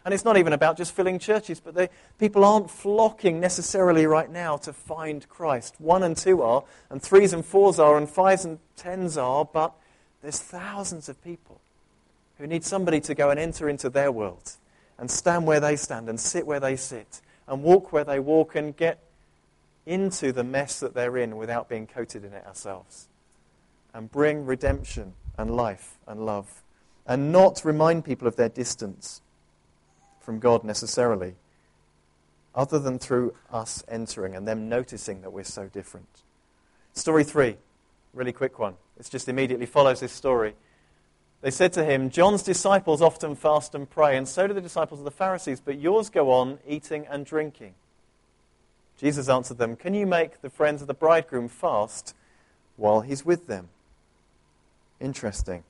And 0.07 0.15
it's 0.15 0.25
not 0.25 0.37
even 0.37 0.53
about 0.53 0.77
just 0.77 0.95
filling 0.95 1.19
churches, 1.19 1.59
but 1.59 1.75
they, 1.75 1.89
people 2.17 2.45
aren't 2.45 2.71
flocking 2.71 3.41
necessarily 3.41 4.07
right 4.07 4.31
now 4.31 4.57
to 4.59 4.73
find 4.73 5.29
Christ. 5.29 5.75
One 5.81 6.05
and 6.05 6.17
two 6.17 6.43
are, 6.43 6.63
and 6.91 7.03
threes 7.03 7.33
and 7.33 7.45
fours 7.45 7.81
are, 7.81 7.99
and 7.99 8.09
fives 8.09 8.45
and 8.45 8.61
tens 8.77 9.19
are, 9.19 9.45
but 9.45 9.75
there's 10.23 10.39
thousands 10.39 11.09
of 11.09 11.21
people 11.25 11.61
who 12.39 12.47
need 12.47 12.63
somebody 12.63 13.01
to 13.01 13.17
go 13.17 13.31
and 13.31 13.41
enter 13.41 13.69
into 13.69 13.91
their 13.91 14.13
world 14.13 14.53
and 14.97 15.11
stand 15.11 15.45
where 15.45 15.59
they 15.59 15.75
stand 15.75 16.09
and 16.09 16.21
sit 16.21 16.47
where 16.47 16.61
they 16.61 16.77
sit 16.77 17.21
and 17.49 17.65
walk 17.65 17.93
where 17.93 18.05
they 18.05 18.21
walk 18.21 18.55
and 18.55 18.77
get 18.77 19.01
into 19.87 20.31
the 20.31 20.45
mess 20.45 20.79
that 20.79 20.95
they're 20.95 21.17
in 21.17 21.37
without 21.37 21.69
being 21.69 21.85
coated 21.89 22.25
in 22.25 22.33
it 22.33 22.47
ourselves 22.47 23.09
and 23.93 24.13
bring 24.13 24.47
redemption 24.47 25.15
and 25.37 25.51
life 25.51 25.97
and 26.07 26.25
love 26.25 26.63
and 27.09 27.33
not 27.33 27.65
remind 27.65 28.05
people 28.05 28.29
of 28.29 28.37
their 28.37 28.49
distance 28.49 29.21
from 30.27 30.41
God 30.41 30.65
necessarily, 30.65 31.37
other 32.53 32.81
than 32.81 32.99
through 32.99 33.33
us 33.53 33.85
entering 33.87 34.35
and 34.35 34.47
them 34.47 34.69
noticing 34.69 35.23
that 35.23 35.33
we're 35.33 35.45
so 35.45 35.69
different. 35.69 36.09
Story 36.95 37.23
three, 37.23 37.57
really 38.13 38.33
quick 38.33 38.59
one. 38.59 38.75
It 38.99 39.09
just 39.09 39.29
immediately 39.29 39.67
follows 39.67 40.01
this 40.01 40.11
story. 40.11 40.55
They 41.43 41.53
said 41.53 41.73
to 41.75 41.85
him, 41.85 42.11
John's 42.11 42.43
disciples 42.43 43.01
often 43.01 43.37
fast 43.37 43.73
and 43.75 43.89
pray, 43.89 44.17
and 44.17 44.27
so 44.27 44.49
do 44.49 44.53
the 44.53 44.61
disciples 44.61 44.99
of 44.99 45.05
the 45.05 45.13
Pharisees, 45.13 45.61
but 45.61 45.79
yours 45.79 46.11
go 46.11 46.33
on 46.33 46.59
eating 46.67 47.07
and 47.07 47.25
drinking. 47.25 47.75
Jesus 48.99 49.29
answered 49.29 49.59
them, 49.59 49.77
Can 49.77 49.95
you 49.95 50.07
make 50.07 50.41
the 50.41 50.51
friends 50.51 50.81
of 50.83 50.89
the 50.89 50.95
bridegroom 50.95 51.47
fast 51.49 52.17
while 52.77 53.03
he's 53.03 53.25
with 53.25 53.47
them? 53.47 53.69
Interesting. 54.99 55.63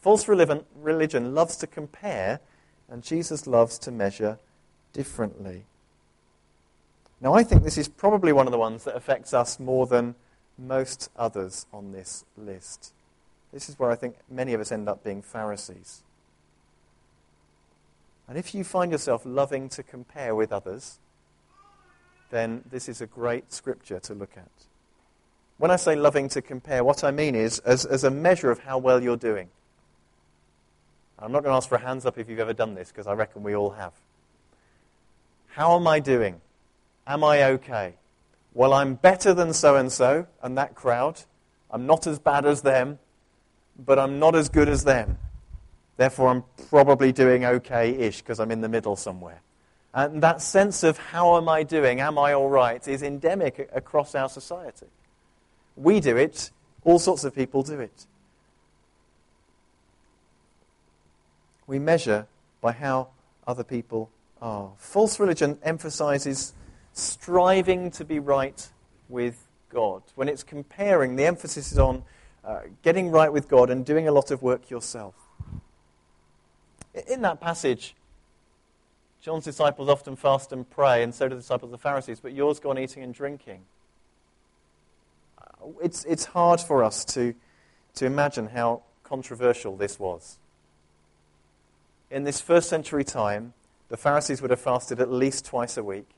False 0.00 0.26
religion 0.26 1.34
loves 1.34 1.56
to 1.58 1.68
compare 1.68 2.40
and 2.92 3.02
Jesus 3.02 3.46
loves 3.46 3.78
to 3.78 3.90
measure 3.90 4.38
differently. 4.92 5.64
Now, 7.22 7.32
I 7.32 7.42
think 7.42 7.62
this 7.62 7.78
is 7.78 7.88
probably 7.88 8.34
one 8.34 8.46
of 8.46 8.52
the 8.52 8.58
ones 8.58 8.84
that 8.84 8.94
affects 8.94 9.32
us 9.32 9.58
more 9.58 9.86
than 9.86 10.14
most 10.58 11.08
others 11.16 11.64
on 11.72 11.92
this 11.92 12.26
list. 12.36 12.92
This 13.50 13.70
is 13.70 13.78
where 13.78 13.90
I 13.90 13.94
think 13.94 14.16
many 14.30 14.52
of 14.52 14.60
us 14.60 14.70
end 14.70 14.90
up 14.90 15.02
being 15.02 15.22
Pharisees. 15.22 16.02
And 18.28 18.36
if 18.36 18.54
you 18.54 18.62
find 18.62 18.92
yourself 18.92 19.22
loving 19.24 19.70
to 19.70 19.82
compare 19.82 20.34
with 20.34 20.52
others, 20.52 20.98
then 22.30 22.62
this 22.70 22.90
is 22.90 23.00
a 23.00 23.06
great 23.06 23.54
scripture 23.54 24.00
to 24.00 24.12
look 24.12 24.36
at. 24.36 24.50
When 25.56 25.70
I 25.70 25.76
say 25.76 25.96
loving 25.96 26.28
to 26.30 26.42
compare, 26.42 26.84
what 26.84 27.04
I 27.04 27.10
mean 27.10 27.36
is 27.36 27.58
as, 27.60 27.86
as 27.86 28.04
a 28.04 28.10
measure 28.10 28.50
of 28.50 28.58
how 28.58 28.76
well 28.76 29.02
you're 29.02 29.16
doing. 29.16 29.48
I'm 31.22 31.30
not 31.30 31.44
going 31.44 31.52
to 31.52 31.56
ask 31.56 31.68
for 31.68 31.76
a 31.76 31.80
hands 31.80 32.04
up 32.04 32.18
if 32.18 32.28
you've 32.28 32.40
ever 32.40 32.52
done 32.52 32.74
this, 32.74 32.88
because 32.88 33.06
I 33.06 33.12
reckon 33.12 33.42
we 33.44 33.54
all 33.54 33.70
have. 33.70 33.92
How 35.48 35.76
am 35.76 35.86
I 35.86 36.00
doing? 36.00 36.40
Am 37.06 37.22
I 37.22 37.44
okay? 37.44 37.94
Well, 38.54 38.72
I'm 38.74 38.94
better 38.94 39.32
than 39.32 39.52
so 39.52 39.76
and 39.76 39.92
so 39.92 40.26
and 40.42 40.58
that 40.58 40.74
crowd. 40.74 41.20
I'm 41.70 41.86
not 41.86 42.06
as 42.06 42.18
bad 42.18 42.44
as 42.44 42.62
them, 42.62 42.98
but 43.78 43.98
I'm 43.98 44.18
not 44.18 44.34
as 44.34 44.48
good 44.48 44.68
as 44.68 44.84
them. 44.84 45.18
Therefore, 45.96 46.28
I'm 46.28 46.44
probably 46.68 47.12
doing 47.12 47.44
okay 47.44 47.90
ish 47.90 48.20
because 48.20 48.40
I'm 48.40 48.50
in 48.50 48.60
the 48.60 48.68
middle 48.68 48.96
somewhere. 48.96 49.42
And 49.94 50.22
that 50.22 50.40
sense 50.40 50.82
of 50.82 50.98
how 50.98 51.36
am 51.36 51.48
I 51.48 51.62
doing, 51.62 52.00
am 52.00 52.18
I 52.18 52.32
all 52.32 52.48
right, 52.48 52.86
is 52.88 53.02
endemic 53.02 53.70
across 53.74 54.14
our 54.14 54.28
society. 54.28 54.86
We 55.76 56.00
do 56.00 56.16
it, 56.16 56.50
all 56.84 56.98
sorts 56.98 57.24
of 57.24 57.34
people 57.34 57.62
do 57.62 57.78
it. 57.78 58.06
We 61.72 61.78
measure 61.78 62.26
by 62.60 62.70
how 62.70 63.08
other 63.46 63.64
people 63.64 64.10
are. 64.42 64.72
False 64.76 65.18
religion 65.18 65.58
emphasizes 65.62 66.52
striving 66.92 67.90
to 67.92 68.04
be 68.04 68.18
right 68.18 68.68
with 69.08 69.48
God. 69.70 70.02
When 70.14 70.28
it's 70.28 70.42
comparing, 70.42 71.16
the 71.16 71.24
emphasis 71.24 71.72
is 71.72 71.78
on 71.78 72.04
uh, 72.44 72.60
getting 72.82 73.10
right 73.10 73.32
with 73.32 73.48
God 73.48 73.70
and 73.70 73.86
doing 73.86 74.06
a 74.06 74.12
lot 74.12 74.30
of 74.30 74.42
work 74.42 74.68
yourself. 74.68 75.14
In 77.08 77.22
that 77.22 77.40
passage, 77.40 77.94
John's 79.22 79.44
disciples 79.44 79.88
often 79.88 80.14
fast 80.14 80.52
and 80.52 80.68
pray, 80.68 81.02
and 81.02 81.14
so 81.14 81.26
do 81.26 81.36
the 81.36 81.40
disciples 81.40 81.68
of 81.68 81.80
the 81.80 81.82
Pharisees, 81.82 82.20
but 82.20 82.34
yours 82.34 82.60
go 82.60 82.68
on 82.68 82.78
eating 82.78 83.02
and 83.02 83.14
drinking. 83.14 83.62
Uh, 85.40 85.68
it's, 85.82 86.04
it's 86.04 86.26
hard 86.26 86.60
for 86.60 86.84
us 86.84 87.02
to, 87.06 87.34
to 87.94 88.04
imagine 88.04 88.48
how 88.48 88.82
controversial 89.04 89.74
this 89.74 89.98
was 89.98 90.36
in 92.12 92.24
this 92.24 92.40
first 92.40 92.68
century 92.68 93.04
time, 93.04 93.54
the 93.88 93.96
Pharisees 93.96 94.42
would 94.42 94.50
have 94.50 94.60
fasted 94.60 95.00
at 95.00 95.10
least 95.10 95.46
twice 95.46 95.76
a 95.76 95.82
week. 95.82 96.08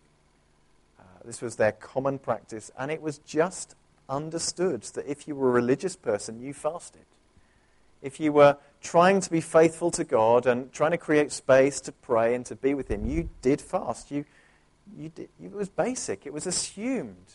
Uh, 0.98 1.02
this 1.24 1.40
was 1.40 1.56
their 1.56 1.72
common 1.72 2.18
practice, 2.18 2.70
and 2.78 2.90
it 2.90 3.00
was 3.00 3.18
just 3.18 3.76
understood 4.08 4.82
that 4.82 5.08
if 5.08 5.26
you 5.26 5.36
were 5.36 5.48
a 5.48 5.52
religious 5.52 5.96
person, 5.96 6.40
you 6.40 6.52
fasted. 6.52 7.04
If 8.02 8.20
you 8.20 8.32
were 8.32 8.58
trying 8.82 9.20
to 9.20 9.30
be 9.30 9.40
faithful 9.40 9.90
to 9.92 10.04
God 10.04 10.46
and 10.46 10.70
trying 10.72 10.90
to 10.90 10.98
create 10.98 11.32
space 11.32 11.80
to 11.82 11.92
pray 11.92 12.34
and 12.34 12.44
to 12.46 12.56
be 12.56 12.74
with 12.74 12.90
Him, 12.90 13.06
you 13.06 13.30
did 13.40 13.60
fast. 13.60 14.10
You, 14.10 14.24
you 14.98 15.08
did, 15.08 15.28
it 15.42 15.52
was 15.52 15.68
basic, 15.68 16.26
it 16.26 16.32
was 16.32 16.46
assumed. 16.46 17.34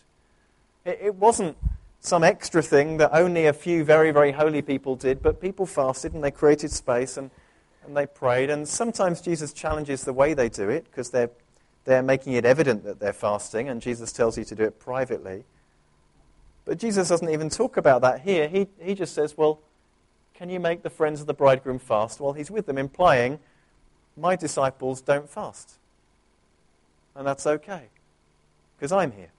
It, 0.86 1.00
it 1.02 1.16
wasn't 1.16 1.58
some 2.02 2.24
extra 2.24 2.62
thing 2.62 2.98
that 2.98 3.10
only 3.14 3.46
a 3.46 3.54
few 3.54 3.84
very, 3.84 4.12
very 4.12 4.34
holy 4.34 4.62
people 4.62 4.96
did, 4.96 5.22
but 5.22 5.42
people 5.42 5.66
fasted 5.66 6.14
and 6.14 6.24
they 6.24 6.32
created 6.32 6.72
space 6.72 7.18
and 7.18 7.32
and 7.86 7.96
they 7.96 8.06
prayed. 8.06 8.50
And 8.50 8.68
sometimes 8.68 9.22
Jesus 9.22 9.54
challenges 9.54 10.04
the 10.04 10.14
way 10.14 10.34
they 10.34 10.50
do 10.50 10.70
it 10.70 10.86
because 10.86 11.10
they're, 11.10 11.32
they're 11.86 12.04
making 12.04 12.34
it 12.34 12.46
evident 12.46 12.84
that 12.84 13.00
they're 13.00 13.14
fasting, 13.14 13.70
and 13.70 13.82
Jesus 13.82 14.12
tells 14.12 14.38
you 14.38 14.44
to 14.46 14.56
do 14.56 14.64
it 14.64 14.80
privately. 14.80 15.44
But 16.66 16.78
Jesus 16.78 17.10
doesn't 17.10 17.30
even 17.30 17.50
talk 17.50 17.78
about 17.78 18.02
that 18.02 18.22
here. 18.22 18.48
He, 18.48 18.68
he 18.80 18.94
just 18.94 19.14
says, 19.14 19.36
Well, 19.36 19.60
can 20.36 20.50
you 20.50 20.60
make 20.60 20.84
the 20.84 20.90
friends 20.90 21.20
of 21.20 21.28
the 21.28 21.34
bridegroom 21.34 21.80
fast 21.80 22.20
while 22.20 22.34
he's 22.34 22.52
with 22.52 22.66
them? 22.66 22.78
Implying, 22.78 23.40
My 24.16 24.36
disciples 24.36 25.02
don't 25.02 25.30
fast. 25.30 25.78
And 27.16 27.26
that's 27.26 27.48
okay, 27.48 27.84
because 28.78 28.92
I'm 28.92 29.12
here. 29.12 29.32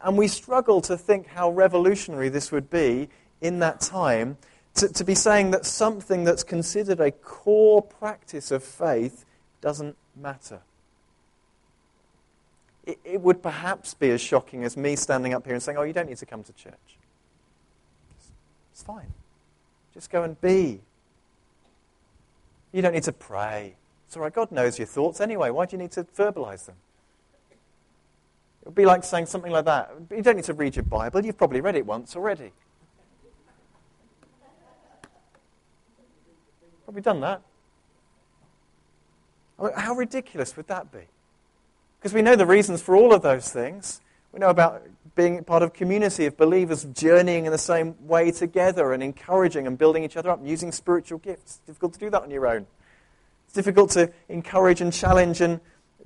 And 0.00 0.16
we 0.16 0.26
struggle 0.26 0.80
to 0.82 0.96
think 0.96 1.26
how 1.26 1.50
revolutionary 1.50 2.30
this 2.30 2.50
would 2.50 2.70
be 2.70 3.10
in 3.42 3.58
that 3.58 3.80
time 3.80 4.38
to, 4.76 4.88
to 4.88 5.04
be 5.04 5.14
saying 5.14 5.52
that 5.52 5.64
something 5.64 6.24
that's 6.24 6.42
considered 6.42 7.00
a 7.00 7.10
core 7.10 7.82
practice 7.82 8.50
of 8.50 8.64
faith 8.64 9.24
doesn't 9.60 9.96
matter. 10.16 10.60
It, 12.84 12.98
it 13.04 13.20
would 13.20 13.42
perhaps 13.42 13.94
be 13.94 14.10
as 14.10 14.20
shocking 14.20 14.64
as 14.64 14.76
me 14.76 14.96
standing 14.96 15.32
up 15.32 15.44
here 15.44 15.54
and 15.54 15.62
saying, 15.62 15.78
Oh, 15.78 15.82
you 15.82 15.92
don't 15.92 16.08
need 16.08 16.18
to 16.18 16.26
come 16.26 16.42
to 16.42 16.52
church. 16.52 16.98
It's, 18.16 18.28
it's 18.72 18.82
fine. 18.82 19.12
Just 19.94 20.10
go 20.10 20.24
and 20.24 20.38
be. 20.40 20.80
You 22.72 22.82
don't 22.82 22.92
need 22.92 23.04
to 23.04 23.12
pray. 23.12 23.76
It's 24.06 24.16
all 24.16 24.24
right. 24.24 24.32
God 24.32 24.50
knows 24.50 24.78
your 24.78 24.86
thoughts 24.86 25.20
anyway. 25.20 25.50
Why 25.50 25.66
do 25.66 25.76
you 25.76 25.82
need 25.82 25.92
to 25.92 26.02
verbalize 26.04 26.66
them? 26.66 26.74
It 28.62 28.68
would 28.68 28.74
be 28.74 28.84
like 28.84 29.04
saying 29.04 29.26
something 29.26 29.52
like 29.52 29.66
that. 29.66 29.92
You 30.10 30.22
don't 30.22 30.36
need 30.36 30.46
to 30.46 30.54
read 30.54 30.74
your 30.74 30.82
Bible. 30.82 31.24
You've 31.24 31.38
probably 31.38 31.60
read 31.60 31.76
it 31.76 31.86
once 31.86 32.16
already. 32.16 32.52
Probably 36.84 37.02
done 37.02 37.20
that. 37.20 37.42
How 39.76 39.94
ridiculous 39.94 40.56
would 40.56 40.66
that 40.68 40.92
be? 40.92 41.00
Because 41.98 42.12
we 42.12 42.22
know 42.22 42.36
the 42.36 42.46
reasons 42.46 42.82
for 42.82 42.96
all 42.96 43.14
of 43.14 43.22
those 43.22 43.50
things. 43.50 44.00
We 44.32 44.40
know 44.40 44.50
about 44.50 44.82
being 45.14 45.42
part 45.44 45.62
of 45.62 45.72
community 45.72 46.26
of 46.26 46.36
believers 46.36 46.84
journeying 46.84 47.46
in 47.46 47.52
the 47.52 47.58
same 47.58 47.94
way 48.06 48.30
together 48.32 48.92
and 48.92 49.02
encouraging 49.02 49.66
and 49.66 49.78
building 49.78 50.02
each 50.02 50.16
other 50.16 50.30
up 50.30 50.40
and 50.40 50.48
using 50.48 50.72
spiritual 50.72 51.18
gifts. 51.18 51.42
It's 51.42 51.66
difficult 51.66 51.92
to 51.94 51.98
do 52.00 52.10
that 52.10 52.22
on 52.22 52.30
your 52.30 52.46
own. 52.46 52.66
It's 53.46 53.54
difficult 53.54 53.90
to 53.92 54.12
encourage 54.28 54.80
and 54.80 54.92
challenge 54.92 55.40
and 55.40 55.60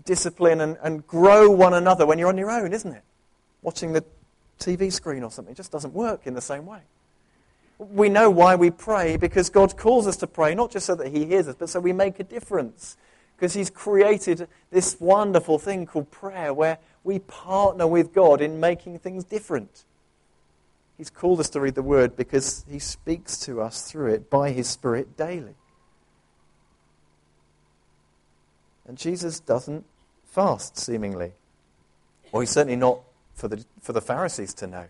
discipline 0.04 0.60
and, 0.60 0.76
and 0.82 1.06
grow 1.06 1.50
one 1.50 1.74
another 1.74 2.06
when 2.06 2.18
you're 2.18 2.28
on 2.28 2.38
your 2.38 2.50
own, 2.50 2.72
isn't 2.72 2.92
it? 2.92 3.02
Watching 3.62 3.92
the 3.92 4.04
TV 4.60 4.92
screen 4.92 5.22
or 5.22 5.30
something 5.30 5.54
just 5.54 5.72
doesn't 5.72 5.94
work 5.94 6.26
in 6.26 6.34
the 6.34 6.40
same 6.42 6.66
way. 6.66 6.80
We 7.78 8.08
know 8.08 8.28
why 8.28 8.56
we 8.56 8.70
pray 8.70 9.16
because 9.16 9.50
God 9.50 9.76
calls 9.76 10.06
us 10.06 10.16
to 10.18 10.26
pray, 10.26 10.54
not 10.54 10.70
just 10.70 10.86
so 10.86 10.94
that 10.96 11.08
He 11.08 11.26
hears 11.26 11.46
us, 11.48 11.54
but 11.56 11.68
so 11.68 11.80
we 11.80 11.92
make 11.92 12.18
a 12.18 12.24
difference. 12.24 12.96
Because 13.36 13.54
He's 13.54 13.70
created 13.70 14.48
this 14.70 14.98
wonderful 15.00 15.58
thing 15.58 15.86
called 15.86 16.10
prayer 16.10 16.52
where 16.52 16.78
we 17.04 17.20
partner 17.20 17.86
with 17.86 18.12
God 18.12 18.40
in 18.40 18.58
making 18.58 18.98
things 18.98 19.24
different. 19.24 19.84
He's 20.96 21.10
called 21.10 21.38
us 21.38 21.48
to 21.50 21.60
read 21.60 21.76
the 21.76 21.82
Word 21.82 22.16
because 22.16 22.64
He 22.68 22.80
speaks 22.80 23.38
to 23.40 23.60
us 23.60 23.88
through 23.88 24.12
it 24.12 24.28
by 24.28 24.50
His 24.50 24.68
Spirit 24.68 25.16
daily. 25.16 25.54
And 28.88 28.96
Jesus 28.96 29.38
doesn't 29.38 29.84
fast, 30.24 30.78
seemingly. 30.78 31.32
Well, 32.32 32.40
he's 32.40 32.50
certainly 32.50 32.76
not 32.76 33.00
for 33.34 33.46
the, 33.46 33.64
for 33.80 33.92
the 33.92 34.00
Pharisees 34.00 34.54
to 34.54 34.66
know. 34.66 34.86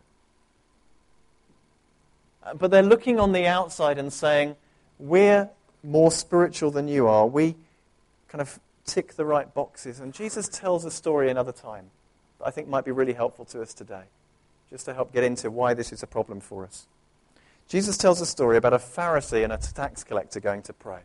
Uh, 2.43 2.55
but 2.55 2.71
they're 2.71 2.83
looking 2.83 3.19
on 3.19 3.33
the 3.33 3.47
outside 3.47 3.99
and 3.99 4.13
saying, 4.13 4.57
We're 4.99 5.51
more 5.83 6.11
spiritual 6.11 6.71
than 6.71 6.89
you 6.89 7.07
are. 7.07 7.27
We 7.27 7.57
kind 8.29 8.41
of 8.41 8.59
tick 8.85 9.15
the 9.15 9.25
right 9.25 9.53
boxes. 9.53 10.01
And 10.01 10.13
Jesus 10.13 10.49
tells 10.49 10.85
a 10.85 10.91
story 10.91 11.31
another 11.31 11.53
time 11.53 11.91
that 12.39 12.47
I 12.47 12.51
think 12.51 12.69
might 12.69 12.85
be 12.85 12.91
really 12.91 13.13
helpful 13.13 13.45
to 13.47 13.63
us 13.63 13.75
today, 13.75 14.05
just 14.71 14.85
to 14.87 14.95
help 14.95 15.13
get 15.13 15.25
into 15.25 15.51
why 15.51 15.75
this 15.75 15.93
is 15.93 16.03
a 16.03 16.07
problem 16.07 16.41
for 16.41 16.65
us. 16.65 16.87
Jesus 17.69 17.99
tells 17.99 18.21
a 18.21 18.27
story 18.27 18.57
about 18.57 18.73
a 18.73 18.79
Pharisee 18.79 19.45
and 19.45 19.53
a 19.53 19.59
tax 19.59 20.03
collector 20.03 20.41
going 20.41 20.63
to 20.63 20.73
pray. 20.73 21.01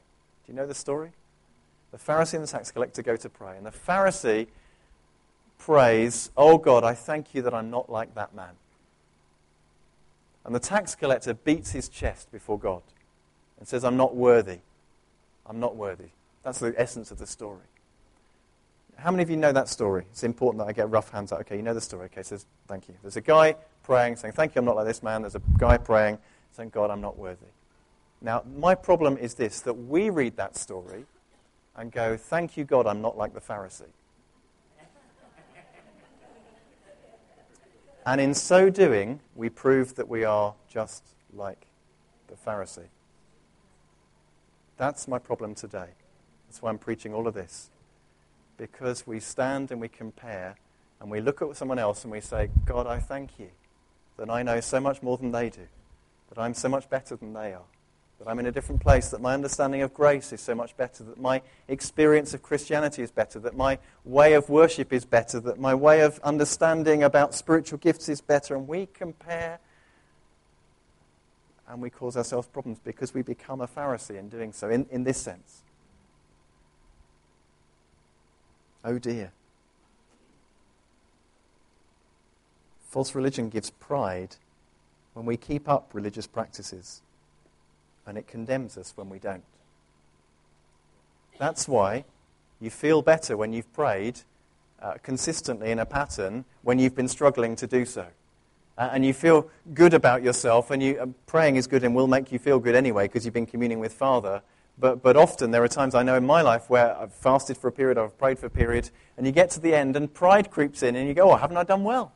Do 0.45 0.51
you 0.51 0.55
know 0.55 0.65
the 0.65 0.73
story? 0.73 1.11
The 1.91 1.97
Pharisee 1.97 2.35
and 2.35 2.43
the 2.43 2.47
tax 2.47 2.71
collector 2.71 3.01
go 3.01 3.17
to 3.17 3.29
pray. 3.29 3.57
And 3.57 3.65
the 3.65 3.71
Pharisee 3.71 4.47
prays, 5.59 6.31
Oh 6.37 6.57
God, 6.57 6.83
I 6.83 6.93
thank 6.93 7.35
you 7.35 7.41
that 7.43 7.53
I'm 7.53 7.69
not 7.69 7.89
like 7.89 8.15
that 8.15 8.33
man. 8.33 8.51
And 10.45 10.53
the 10.53 10.59
tax 10.59 10.95
collector 10.95 11.33
beats 11.33 11.71
his 11.71 11.87
chest 11.89 12.31
before 12.31 12.59
God 12.59 12.81
and 13.59 13.67
says, 13.67 13.83
I'm 13.83 13.97
not 13.97 14.15
worthy. 14.15 14.59
I'm 15.45 15.59
not 15.59 15.75
worthy. 15.75 16.09
That's 16.43 16.59
the 16.59 16.73
essence 16.77 17.11
of 17.11 17.17
the 17.17 17.27
story. 17.27 17.61
How 18.97 19.11
many 19.11 19.23
of 19.23 19.29
you 19.29 19.37
know 19.37 19.51
that 19.51 19.69
story? 19.69 20.05
It's 20.11 20.23
important 20.23 20.59
that 20.63 20.69
I 20.69 20.73
get 20.73 20.89
rough 20.89 21.09
hands 21.09 21.31
out. 21.31 21.39
Okay, 21.41 21.55
you 21.55 21.63
know 21.63 21.73
the 21.73 21.81
story. 21.81 22.05
Okay, 22.05 22.23
says, 22.23 22.45
thank 22.67 22.87
you. 22.87 22.95
There's 23.01 23.17
a 23.17 23.21
guy 23.21 23.55
praying, 23.83 24.17
saying, 24.17 24.33
thank 24.33 24.55
you, 24.55 24.59
I'm 24.59 24.65
not 24.65 24.75
like 24.75 24.85
this 24.85 25.01
man. 25.01 25.21
There's 25.21 25.35
a 25.35 25.41
guy 25.57 25.77
praying, 25.77 26.19
saying, 26.51 26.69
God, 26.69 26.91
I'm 26.91 27.01
not 27.01 27.17
worthy. 27.17 27.47
Now, 28.21 28.43
my 28.57 28.75
problem 28.75 29.17
is 29.17 29.33
this 29.33 29.61
that 29.61 29.73
we 29.73 30.09
read 30.09 30.37
that 30.37 30.55
story 30.55 31.05
and 31.75 31.91
go, 31.91 32.15
thank 32.15 32.55
you, 32.55 32.63
God, 32.63 32.85
I'm 32.87 33.01
not 33.01 33.17
like 33.17 33.33
the 33.33 33.41
Pharisee. 33.41 33.83
And 38.05 38.19
in 38.19 38.33
so 38.33 38.69
doing, 38.69 39.19
we 39.35 39.49
prove 39.49 39.95
that 39.95 40.09
we 40.09 40.23
are 40.23 40.55
just 40.69 41.03
like 41.33 41.67
the 42.27 42.35
Pharisee. 42.35 42.89
That's 44.77 45.07
my 45.07 45.19
problem 45.19 45.55
today. 45.55 45.89
That's 46.47 46.61
why 46.61 46.69
I'm 46.69 46.77
preaching 46.77 47.13
all 47.13 47.27
of 47.27 47.33
this. 47.33 47.69
Because 48.57 49.07
we 49.07 49.19
stand 49.19 49.71
and 49.71 49.79
we 49.79 49.87
compare 49.87 50.55
and 50.99 51.09
we 51.09 51.21
look 51.21 51.41
at 51.41 51.55
someone 51.55 51.79
else 51.79 52.03
and 52.03 52.11
we 52.11 52.21
say, 52.21 52.49
God, 52.65 52.87
I 52.87 52.99
thank 52.99 53.39
you 53.39 53.49
that 54.17 54.29
I 54.29 54.43
know 54.43 54.59
so 54.59 54.79
much 54.79 55.01
more 55.01 55.17
than 55.17 55.31
they 55.31 55.49
do, 55.49 55.67
that 56.29 56.39
I'm 56.39 56.53
so 56.53 56.69
much 56.69 56.89
better 56.89 57.15
than 57.15 57.33
they 57.33 57.53
are 57.53 57.63
that 58.19 58.29
I'm 58.29 58.39
in 58.39 58.45
a 58.45 58.51
different 58.51 58.81
place, 58.81 59.09
that 59.09 59.21
my 59.21 59.33
understanding 59.33 59.81
of 59.81 59.93
grace 59.93 60.31
is 60.31 60.41
so 60.41 60.55
much 60.55 60.75
better, 60.77 61.03
that 61.03 61.19
my 61.19 61.41
experience 61.67 62.33
of 62.33 62.41
Christianity 62.41 63.01
is 63.01 63.11
better, 63.11 63.39
that 63.39 63.55
my 63.55 63.79
way 64.05 64.33
of 64.33 64.49
worship 64.49 64.93
is 64.93 65.05
better, 65.05 65.39
that 65.41 65.59
my 65.59 65.75
way 65.75 66.01
of 66.01 66.19
understanding 66.23 67.03
about 67.03 67.33
spiritual 67.33 67.79
gifts 67.79 68.07
is 68.09 68.21
better. 68.21 68.55
And 68.55 68.67
we 68.67 68.87
compare 68.87 69.59
and 71.67 71.81
we 71.81 71.89
cause 71.89 72.15
ourselves 72.15 72.47
problems 72.47 72.79
because 72.83 73.13
we 73.13 73.21
become 73.21 73.61
a 73.61 73.67
Pharisee 73.67 74.17
in 74.17 74.29
doing 74.29 74.53
so, 74.53 74.69
in, 74.69 74.85
in 74.91 75.03
this 75.03 75.17
sense. 75.17 75.63
Oh 78.85 78.99
dear. 78.99 79.31
False 82.89 83.15
religion 83.15 83.49
gives 83.49 83.71
pride 83.71 84.35
when 85.13 85.25
we 85.25 85.35
keep 85.35 85.67
up 85.67 85.89
religious 85.93 86.27
practices 86.27 87.01
and 88.05 88.17
it 88.17 88.27
condemns 88.27 88.77
us 88.77 88.93
when 88.95 89.09
we 89.09 89.19
don't. 89.19 89.43
That's 91.37 91.67
why 91.67 92.05
you 92.59 92.69
feel 92.69 93.01
better 93.01 93.35
when 93.35 93.53
you've 93.53 93.71
prayed 93.73 94.21
uh, 94.81 94.93
consistently 95.01 95.71
in 95.71 95.79
a 95.79 95.85
pattern 95.85 96.45
when 96.61 96.79
you've 96.79 96.95
been 96.95 97.07
struggling 97.07 97.55
to 97.57 97.67
do 97.67 97.85
so. 97.85 98.07
Uh, 98.77 98.89
and 98.91 99.05
you 99.05 99.13
feel 99.13 99.49
good 99.73 99.93
about 99.93 100.23
yourself, 100.23 100.71
and 100.71 100.81
you, 100.81 100.99
uh, 100.99 101.05
praying 101.27 101.57
is 101.57 101.67
good 101.67 101.83
and 101.83 101.93
will 101.93 102.07
make 102.07 102.31
you 102.31 102.39
feel 102.39 102.59
good 102.59 102.75
anyway 102.75 103.05
because 103.05 103.23
you've 103.23 103.33
been 103.33 103.45
communing 103.45 103.79
with 103.79 103.93
Father. 103.93 104.41
But, 104.79 105.03
but 105.03 105.15
often 105.15 105.51
there 105.51 105.63
are 105.63 105.67
times 105.67 105.93
I 105.93 106.01
know 106.01 106.15
in 106.15 106.25
my 106.25 106.41
life 106.41 106.69
where 106.69 106.97
I've 106.97 107.13
fasted 107.13 107.57
for 107.57 107.67
a 107.67 107.71
period, 107.71 107.97
I've 107.97 108.17
prayed 108.17 108.39
for 108.39 108.47
a 108.47 108.49
period, 108.49 108.89
and 109.15 109.25
you 109.27 109.31
get 109.31 109.51
to 109.51 109.59
the 109.59 109.75
end 109.75 109.95
and 109.95 110.11
pride 110.11 110.49
creeps 110.49 110.81
in 110.81 110.95
and 110.95 111.07
you 111.07 111.13
go, 111.13 111.31
oh, 111.31 111.35
haven't 111.35 111.57
I 111.57 111.63
done 111.63 111.83
well? 111.83 112.11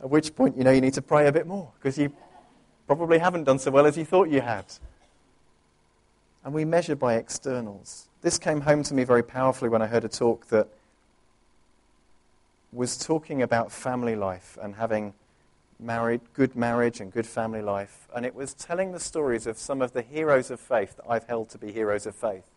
At 0.00 0.08
which 0.08 0.34
point, 0.34 0.56
you 0.56 0.62
know, 0.62 0.70
you 0.70 0.80
need 0.80 0.94
to 0.94 1.02
pray 1.02 1.26
a 1.26 1.32
bit 1.32 1.46
more 1.46 1.72
because 1.78 1.98
you 1.98 2.12
probably 2.96 3.18
haven't 3.18 3.44
done 3.44 3.56
so 3.60 3.70
well 3.70 3.86
as 3.86 3.96
you 3.96 4.04
thought 4.04 4.28
you 4.28 4.40
had. 4.40 4.64
And 6.44 6.52
we 6.52 6.64
measure 6.64 6.96
by 6.96 7.14
externals. 7.14 8.08
This 8.20 8.36
came 8.36 8.62
home 8.62 8.82
to 8.82 8.94
me 8.94 9.04
very 9.04 9.22
powerfully 9.22 9.68
when 9.68 9.80
I 9.80 9.86
heard 9.86 10.04
a 10.04 10.08
talk 10.08 10.48
that 10.48 10.66
was 12.72 12.98
talking 12.98 13.42
about 13.42 13.70
family 13.70 14.16
life 14.16 14.58
and 14.60 14.74
having 14.74 15.14
married, 15.78 16.20
good 16.34 16.56
marriage 16.56 16.98
and 16.98 17.12
good 17.12 17.28
family 17.28 17.62
life. 17.62 18.08
And 18.12 18.26
it 18.26 18.34
was 18.34 18.54
telling 18.54 18.90
the 18.90 18.98
stories 18.98 19.46
of 19.46 19.56
some 19.56 19.82
of 19.82 19.92
the 19.92 20.02
heroes 20.02 20.50
of 20.50 20.58
faith 20.58 20.96
that 20.96 21.08
I've 21.08 21.28
held 21.28 21.48
to 21.50 21.58
be 21.58 21.70
heroes 21.70 22.06
of 22.06 22.16
faith. 22.16 22.50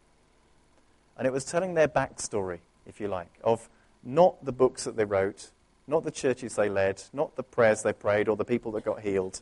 And 1.15 1.27
it 1.27 1.31
was 1.31 1.45
telling 1.45 1.75
their 1.75 1.87
backstory, 1.87 2.61
if 2.87 2.99
you 2.99 3.07
like, 3.07 3.37
of 3.43 3.69
not 4.03 4.43
the 4.43 4.51
books 4.51 4.85
that 4.85 4.95
they 4.95 5.05
wrote, 5.05 5.51
not 5.85 6.03
the 6.03 6.09
churches 6.09 6.55
they 6.55 6.69
led, 6.69 7.03
not 7.13 7.35
the 7.35 7.43
prayers 7.43 7.83
they 7.83 7.93
prayed 7.93 8.27
or 8.27 8.35
the 8.35 8.43
people 8.43 8.71
that 8.71 8.83
got 8.83 9.01
healed, 9.01 9.39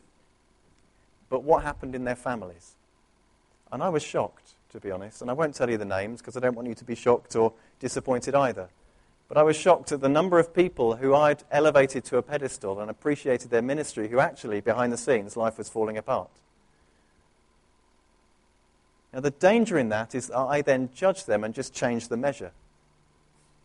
but 1.32 1.44
what 1.44 1.62
happened 1.62 1.94
in 1.94 2.04
their 2.04 2.14
families. 2.14 2.74
And 3.72 3.82
I 3.82 3.88
was 3.88 4.02
shocked, 4.02 4.52
to 4.70 4.78
be 4.78 4.90
honest. 4.90 5.22
And 5.22 5.30
I 5.30 5.32
won't 5.32 5.54
tell 5.54 5.70
you 5.70 5.78
the 5.78 5.86
names 5.86 6.20
because 6.20 6.36
I 6.36 6.40
don't 6.40 6.54
want 6.54 6.68
you 6.68 6.74
to 6.74 6.84
be 6.84 6.94
shocked 6.94 7.34
or 7.34 7.54
disappointed 7.80 8.34
either. 8.34 8.68
But 9.28 9.38
I 9.38 9.42
was 9.42 9.56
shocked 9.56 9.92
at 9.92 10.02
the 10.02 10.10
number 10.10 10.38
of 10.38 10.52
people 10.52 10.96
who 10.96 11.14
I'd 11.14 11.42
elevated 11.50 12.04
to 12.04 12.18
a 12.18 12.22
pedestal 12.22 12.80
and 12.80 12.90
appreciated 12.90 13.50
their 13.50 13.62
ministry 13.62 14.08
who 14.08 14.20
actually, 14.20 14.60
behind 14.60 14.92
the 14.92 14.98
scenes, 14.98 15.34
life 15.34 15.56
was 15.56 15.70
falling 15.70 15.96
apart. 15.96 16.28
Now, 19.14 19.20
the 19.20 19.30
danger 19.30 19.78
in 19.78 19.88
that 19.88 20.14
is 20.14 20.28
that 20.28 20.36
I 20.36 20.60
then 20.60 20.90
judge 20.94 21.24
them 21.24 21.44
and 21.44 21.54
just 21.54 21.72
change 21.72 22.08
the 22.08 22.18
measure 22.18 22.52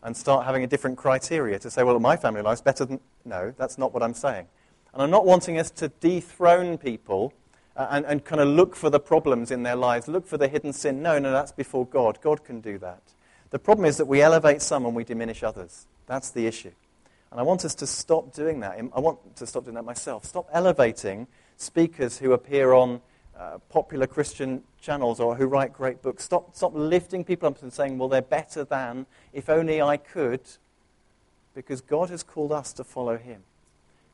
and 0.02 0.16
start 0.16 0.46
having 0.46 0.64
a 0.64 0.66
different 0.66 0.96
criteria 0.96 1.58
to 1.58 1.70
say, 1.70 1.82
well, 1.82 2.00
my 2.00 2.16
family 2.16 2.40
life's 2.40 2.62
better 2.62 2.86
than. 2.86 3.00
No, 3.26 3.52
that's 3.58 3.76
not 3.76 3.92
what 3.92 4.02
I'm 4.02 4.14
saying. 4.14 4.46
And 4.92 5.02
I'm 5.02 5.10
not 5.10 5.26
wanting 5.26 5.58
us 5.58 5.70
to 5.72 5.88
dethrone 6.00 6.78
people 6.78 7.32
and, 7.78 8.04
and 8.06 8.24
kind 8.24 8.40
of 8.40 8.48
look 8.48 8.74
for 8.74 8.90
the 8.90 9.00
problems 9.00 9.50
in 9.50 9.62
their 9.62 9.76
lives, 9.76 10.08
look 10.08 10.26
for 10.26 10.36
the 10.36 10.48
hidden 10.48 10.72
sin. 10.72 11.00
No, 11.00 11.18
no, 11.18 11.30
that's 11.30 11.52
before 11.52 11.86
God. 11.86 12.18
God 12.20 12.44
can 12.44 12.60
do 12.60 12.78
that. 12.78 13.02
The 13.50 13.58
problem 13.58 13.86
is 13.86 13.96
that 13.96 14.06
we 14.06 14.20
elevate 14.20 14.60
some 14.62 14.84
and 14.84 14.94
we 14.94 15.04
diminish 15.04 15.42
others. 15.42 15.86
That's 16.06 16.30
the 16.30 16.46
issue. 16.46 16.72
And 17.30 17.38
I 17.38 17.42
want 17.42 17.64
us 17.64 17.74
to 17.76 17.86
stop 17.86 18.34
doing 18.34 18.60
that. 18.60 18.78
I 18.94 19.00
want 19.00 19.36
to 19.36 19.46
stop 19.46 19.64
doing 19.64 19.76
that 19.76 19.84
myself. 19.84 20.24
Stop 20.24 20.48
elevating 20.52 21.28
speakers 21.56 22.18
who 22.18 22.32
appear 22.32 22.72
on 22.72 23.00
uh, 23.38 23.58
popular 23.68 24.06
Christian 24.06 24.62
channels 24.80 25.20
or 25.20 25.36
who 25.36 25.46
write 25.46 25.72
great 25.72 26.02
books. 26.02 26.24
Stop, 26.24 26.56
stop 26.56 26.72
lifting 26.74 27.24
people 27.24 27.48
up 27.48 27.62
and 27.62 27.72
saying, 27.72 27.98
well, 27.98 28.08
they're 28.08 28.22
better 28.22 28.64
than, 28.64 29.06
if 29.32 29.48
only 29.48 29.80
I 29.80 29.96
could, 29.98 30.40
because 31.54 31.80
God 31.80 32.10
has 32.10 32.22
called 32.22 32.52
us 32.52 32.72
to 32.74 32.84
follow 32.84 33.16
him. 33.16 33.42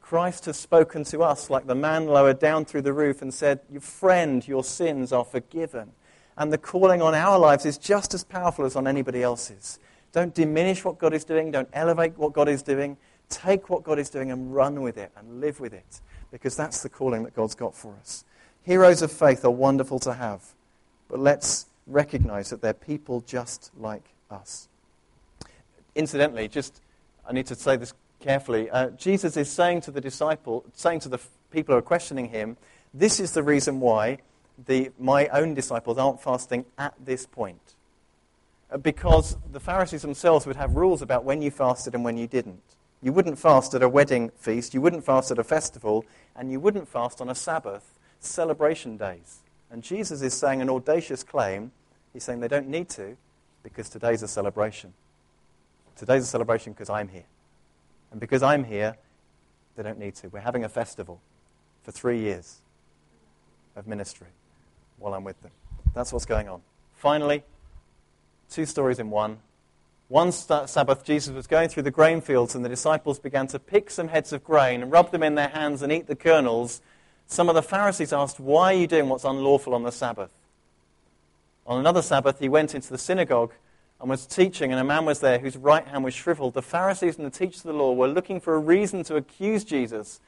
Christ 0.04 0.44
has 0.44 0.58
spoken 0.58 1.02
to 1.04 1.22
us 1.22 1.48
like 1.48 1.66
the 1.66 1.74
man 1.74 2.06
lowered 2.06 2.38
down 2.38 2.66
through 2.66 2.82
the 2.82 2.92
roof 2.92 3.22
and 3.22 3.32
said, 3.32 3.60
Your 3.72 3.80
friend, 3.80 4.46
your 4.46 4.62
sins 4.62 5.14
are 5.14 5.24
forgiven. 5.24 5.92
And 6.36 6.52
the 6.52 6.58
calling 6.58 7.00
on 7.00 7.14
our 7.14 7.38
lives 7.38 7.64
is 7.64 7.78
just 7.78 8.12
as 8.12 8.22
powerful 8.22 8.66
as 8.66 8.76
on 8.76 8.86
anybody 8.86 9.22
else's. 9.22 9.78
Don't 10.12 10.34
diminish 10.34 10.84
what 10.84 10.98
God 10.98 11.14
is 11.14 11.24
doing, 11.24 11.50
don't 11.50 11.70
elevate 11.72 12.18
what 12.18 12.34
God 12.34 12.50
is 12.50 12.62
doing. 12.62 12.98
Take 13.30 13.70
what 13.70 13.82
God 13.82 13.98
is 13.98 14.10
doing 14.10 14.30
and 14.30 14.54
run 14.54 14.82
with 14.82 14.98
it 14.98 15.10
and 15.16 15.40
live 15.40 15.58
with 15.58 15.72
it, 15.72 16.02
because 16.30 16.54
that's 16.54 16.82
the 16.82 16.90
calling 16.90 17.22
that 17.22 17.34
God's 17.34 17.54
got 17.54 17.74
for 17.74 17.94
us. 17.98 18.26
Heroes 18.62 19.00
of 19.00 19.10
faith 19.10 19.42
are 19.42 19.50
wonderful 19.50 19.98
to 20.00 20.12
have, 20.12 20.42
but 21.08 21.18
let's 21.18 21.64
recognize 21.86 22.50
that 22.50 22.60
they're 22.60 22.74
people 22.74 23.22
just 23.22 23.70
like 23.74 24.10
us. 24.30 24.68
Incidentally, 25.94 26.46
just 26.46 26.82
I 27.26 27.32
need 27.32 27.46
to 27.46 27.54
say 27.54 27.78
this 27.78 27.94
carefully. 28.24 28.68
Uh, 28.70 28.90
Jesus 28.90 29.36
is 29.36 29.48
saying 29.48 29.82
to 29.82 29.90
the 29.90 30.00
disciple, 30.00 30.64
saying 30.74 31.00
to 31.00 31.08
the 31.08 31.20
people 31.52 31.74
who 31.74 31.78
are 31.78 31.82
questioning 31.82 32.30
him, 32.30 32.56
this 32.92 33.20
is 33.20 33.32
the 33.32 33.42
reason 33.42 33.80
why 33.80 34.18
the, 34.66 34.90
my 34.98 35.28
own 35.28 35.54
disciples 35.54 35.98
aren't 35.98 36.20
fasting 36.20 36.64
at 36.76 36.94
this 36.98 37.26
point. 37.26 37.74
Uh, 38.70 38.78
because 38.78 39.36
the 39.52 39.60
Pharisees 39.60 40.02
themselves 40.02 40.46
would 40.46 40.56
have 40.56 40.74
rules 40.74 41.02
about 41.02 41.24
when 41.24 41.42
you 41.42 41.50
fasted 41.50 41.94
and 41.94 42.04
when 42.04 42.16
you 42.16 42.26
didn't. 42.26 42.62
You 43.02 43.12
wouldn't 43.12 43.38
fast 43.38 43.74
at 43.74 43.82
a 43.82 43.88
wedding 43.88 44.30
feast, 44.36 44.74
you 44.74 44.80
wouldn't 44.80 45.04
fast 45.04 45.30
at 45.30 45.38
a 45.38 45.44
festival, 45.44 46.04
and 46.34 46.50
you 46.50 46.58
wouldn't 46.58 46.88
fast 46.88 47.20
on 47.20 47.28
a 47.28 47.34
Sabbath, 47.34 47.98
celebration 48.18 48.96
days. 48.96 49.40
And 49.70 49.82
Jesus 49.82 50.22
is 50.22 50.34
saying 50.34 50.62
an 50.62 50.70
audacious 50.70 51.22
claim 51.22 51.72
He's 52.14 52.22
saying 52.22 52.40
they 52.40 52.48
don't 52.48 52.68
need 52.68 52.88
to 52.90 53.16
because 53.62 53.90
today's 53.90 54.22
a 54.22 54.28
celebration. 54.28 54.94
Today's 55.96 56.22
a 56.22 56.26
celebration 56.26 56.72
because 56.72 56.88
I'm 56.88 57.08
here. 57.08 57.24
And 58.14 58.20
because 58.20 58.44
I'm 58.44 58.62
here, 58.62 58.96
they 59.74 59.82
don't 59.82 59.98
need 59.98 60.14
to. 60.14 60.28
We're 60.28 60.38
having 60.38 60.62
a 60.62 60.68
festival 60.68 61.20
for 61.82 61.90
three 61.90 62.20
years 62.20 62.58
of 63.74 63.88
ministry 63.88 64.28
while 65.00 65.14
I'm 65.14 65.24
with 65.24 65.42
them. 65.42 65.50
That's 65.94 66.12
what's 66.12 66.24
going 66.24 66.48
on. 66.48 66.60
Finally, 66.94 67.42
two 68.48 68.66
stories 68.66 69.00
in 69.00 69.10
one. 69.10 69.38
One 70.06 70.30
Sabbath, 70.30 71.04
Jesus 71.04 71.34
was 71.34 71.48
going 71.48 71.70
through 71.70 71.82
the 71.82 71.90
grain 71.90 72.20
fields, 72.20 72.54
and 72.54 72.64
the 72.64 72.68
disciples 72.68 73.18
began 73.18 73.48
to 73.48 73.58
pick 73.58 73.90
some 73.90 74.06
heads 74.06 74.32
of 74.32 74.44
grain 74.44 74.84
and 74.84 74.92
rub 74.92 75.10
them 75.10 75.24
in 75.24 75.34
their 75.34 75.48
hands 75.48 75.82
and 75.82 75.92
eat 75.92 76.06
the 76.06 76.14
kernels. 76.14 76.82
Some 77.26 77.48
of 77.48 77.56
the 77.56 77.62
Pharisees 77.62 78.12
asked, 78.12 78.38
Why 78.38 78.74
are 78.74 78.78
you 78.78 78.86
doing 78.86 79.08
what's 79.08 79.24
unlawful 79.24 79.74
on 79.74 79.82
the 79.82 79.90
Sabbath? 79.90 80.30
On 81.66 81.80
another 81.80 82.00
Sabbath, 82.00 82.38
he 82.38 82.48
went 82.48 82.76
into 82.76 82.90
the 82.90 82.98
synagogue 82.98 83.54
and 84.04 84.10
was 84.10 84.26
teaching, 84.26 84.70
and 84.70 84.78
a 84.78 84.84
man 84.84 85.06
was 85.06 85.20
there 85.20 85.38
whose 85.38 85.56
right 85.56 85.88
hand 85.88 86.04
was 86.04 86.12
shriveled. 86.12 86.52
The 86.52 86.60
Pharisees 86.60 87.16
and 87.16 87.24
the 87.24 87.30
teachers 87.30 87.64
of 87.64 87.72
the 87.72 87.72
law 87.72 87.94
were 87.94 88.06
looking 88.06 88.38
for 88.38 88.54
a 88.54 88.58
reason 88.58 89.02
to 89.04 89.16
accuse 89.16 89.64
Jesus, 89.64 90.20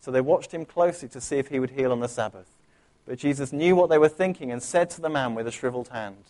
so 0.00 0.10
they 0.10 0.20
watched 0.20 0.52
him 0.52 0.66
closely 0.66 1.08
to 1.08 1.18
see 1.18 1.38
if 1.38 1.48
he 1.48 1.58
would 1.58 1.70
heal 1.70 1.92
on 1.92 2.00
the 2.00 2.08
Sabbath. 2.08 2.50
But 3.06 3.18
Jesus 3.18 3.50
knew 3.50 3.74
what 3.74 3.88
they 3.88 3.96
were 3.96 4.10
thinking 4.10 4.52
and 4.52 4.62
said 4.62 4.90
to 4.90 5.00
the 5.00 5.08
man 5.08 5.34
with 5.34 5.46
a 5.46 5.50
shriveled 5.50 5.88
hand, 5.88 6.24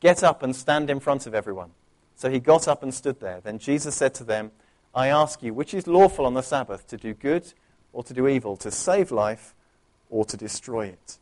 Get 0.00 0.22
up 0.22 0.42
and 0.42 0.54
stand 0.54 0.90
in 0.90 1.00
front 1.00 1.26
of 1.26 1.34
everyone. 1.34 1.70
So 2.16 2.28
he 2.28 2.38
got 2.38 2.68
up 2.68 2.82
and 2.82 2.92
stood 2.92 3.18
there. 3.20 3.40
Then 3.40 3.58
Jesus 3.58 3.94
said 3.94 4.12
to 4.16 4.24
them, 4.24 4.50
I 4.94 5.08
ask 5.08 5.42
you, 5.42 5.54
which 5.54 5.72
is 5.72 5.86
lawful 5.86 6.26
on 6.26 6.34
the 6.34 6.42
Sabbath, 6.42 6.86
to 6.88 6.98
do 6.98 7.14
good 7.14 7.50
or 7.94 8.04
to 8.04 8.12
do 8.12 8.28
evil, 8.28 8.58
to 8.58 8.70
save 8.70 9.10
life 9.10 9.54
or 10.10 10.26
to 10.26 10.36
destroy 10.36 10.88
it? 10.88 11.16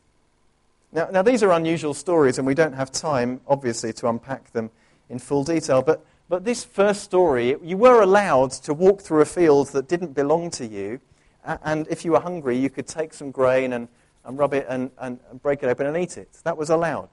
Now, 0.91 1.07
now 1.09 1.21
these 1.21 1.41
are 1.41 1.53
unusual 1.53 1.93
stories, 1.93 2.37
and 2.37 2.45
we 2.45 2.53
don't 2.53 2.73
have 2.73 2.91
time, 2.91 3.39
obviously, 3.47 3.93
to 3.93 4.09
unpack 4.09 4.51
them 4.51 4.71
in 5.11 5.19
full 5.19 5.43
detail. 5.43 5.81
But, 5.81 6.03
but 6.29 6.45
this 6.45 6.63
first 6.63 7.03
story, 7.03 7.55
you 7.61 7.77
were 7.77 8.01
allowed 8.01 8.51
to 8.51 8.73
walk 8.73 9.01
through 9.01 9.21
a 9.21 9.25
field 9.25 9.67
that 9.69 9.87
didn't 9.87 10.13
belong 10.13 10.49
to 10.51 10.65
you. 10.65 10.99
And 11.43 11.87
if 11.89 12.05
you 12.05 12.13
were 12.13 12.19
hungry, 12.19 12.57
you 12.57 12.69
could 12.69 12.87
take 12.87 13.13
some 13.13 13.31
grain 13.31 13.73
and, 13.73 13.87
and 14.25 14.37
rub 14.37 14.53
it 14.53 14.65
and, 14.69 14.91
and, 14.99 15.19
break 15.41 15.63
it 15.63 15.67
open 15.67 15.85
and 15.87 15.97
eat 15.97 16.17
it. 16.17 16.29
That 16.43 16.57
was 16.57 16.69
allowed. 16.69 17.09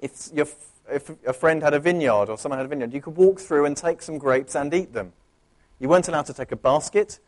If, 0.00 0.30
your, 0.32 0.46
if 0.90 1.10
a 1.26 1.32
friend 1.32 1.62
had 1.62 1.74
a 1.74 1.80
vineyard 1.80 2.28
or 2.28 2.38
someone 2.38 2.58
had 2.58 2.66
a 2.66 2.68
vineyard, 2.68 2.92
you 2.92 3.00
could 3.00 3.16
walk 3.16 3.40
through 3.40 3.64
and 3.66 3.76
take 3.76 4.00
some 4.00 4.18
grapes 4.18 4.54
and 4.54 4.72
eat 4.72 4.92
them. 4.92 5.12
You 5.78 5.88
weren't 5.88 6.08
allowed 6.08 6.26
to 6.26 6.34
take 6.34 6.52
a 6.52 6.56
basket 6.56 7.18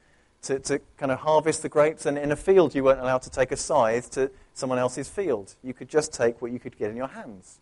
to, 0.43 0.59
to 0.61 0.81
kind 0.97 1.11
of 1.11 1.19
harvest 1.19 1.63
the 1.63 1.69
grapes, 1.69 2.07
and 2.07 2.17
in 2.17 2.31
a 2.31 2.37
field, 2.37 2.75
you 2.75 2.85
weren't 2.85 3.01
allowed 3.01 3.23
to 3.23 3.31
take 3.31 3.51
a 3.51 3.57
scythe 3.57 4.11
to 4.13 4.31
someone 4.55 4.79
else's 4.79 5.09
field. 5.09 5.57
You 5.63 5.75
could 5.75 5.89
just 5.89 6.13
take 6.13 6.41
what 6.41 6.53
you 6.53 6.61
could 6.61 6.79
get 6.79 6.91
in 6.91 6.97
your 6.97 7.09
hands. 7.09 7.59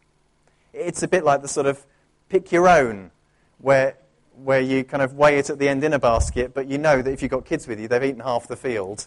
It's 0.72 1.02
a 1.02 1.08
bit 1.08 1.24
like 1.24 1.40
the 1.40 1.48
sort 1.48 1.66
of 1.66 1.84
pick 2.28 2.52
your 2.52 2.68
own, 2.68 3.10
where, 3.58 3.96
where 4.42 4.60
you 4.60 4.84
kind 4.84 5.02
of 5.02 5.14
weigh 5.14 5.38
it 5.38 5.50
at 5.50 5.58
the 5.58 5.68
end 5.68 5.84
in 5.84 5.92
a 5.92 5.98
basket, 5.98 6.54
but 6.54 6.66
you 6.66 6.78
know 6.78 7.02
that 7.02 7.10
if 7.10 7.22
you've 7.22 7.30
got 7.30 7.44
kids 7.44 7.66
with 7.66 7.80
you, 7.80 7.88
they've 7.88 8.04
eaten 8.04 8.20
half 8.20 8.48
the 8.48 8.56
field. 8.56 9.06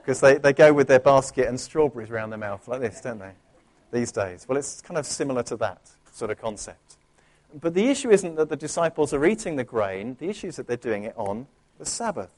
Because 0.00 0.20
they, 0.20 0.38
they 0.38 0.52
go 0.52 0.72
with 0.72 0.88
their 0.88 1.00
basket 1.00 1.48
and 1.48 1.60
strawberries 1.60 2.10
around 2.10 2.30
their 2.30 2.38
mouth 2.38 2.66
like 2.66 2.80
this, 2.80 3.00
don't 3.00 3.18
they? 3.18 3.32
These 3.92 4.12
days. 4.12 4.46
Well, 4.48 4.58
it's 4.58 4.80
kind 4.80 4.96
of 4.96 5.06
similar 5.06 5.42
to 5.44 5.56
that 5.56 5.80
sort 6.12 6.30
of 6.30 6.40
concept. 6.40 6.96
But 7.58 7.74
the 7.74 7.88
issue 7.88 8.10
isn't 8.10 8.36
that 8.36 8.48
the 8.48 8.56
disciples 8.56 9.14
are 9.14 9.24
eating 9.24 9.56
the 9.56 9.64
grain, 9.64 10.16
the 10.18 10.28
issue 10.28 10.48
is 10.48 10.56
that 10.56 10.66
they're 10.66 10.76
doing 10.76 11.04
it 11.04 11.14
on 11.16 11.46
the 11.78 11.86
Sabbath. 11.86 12.32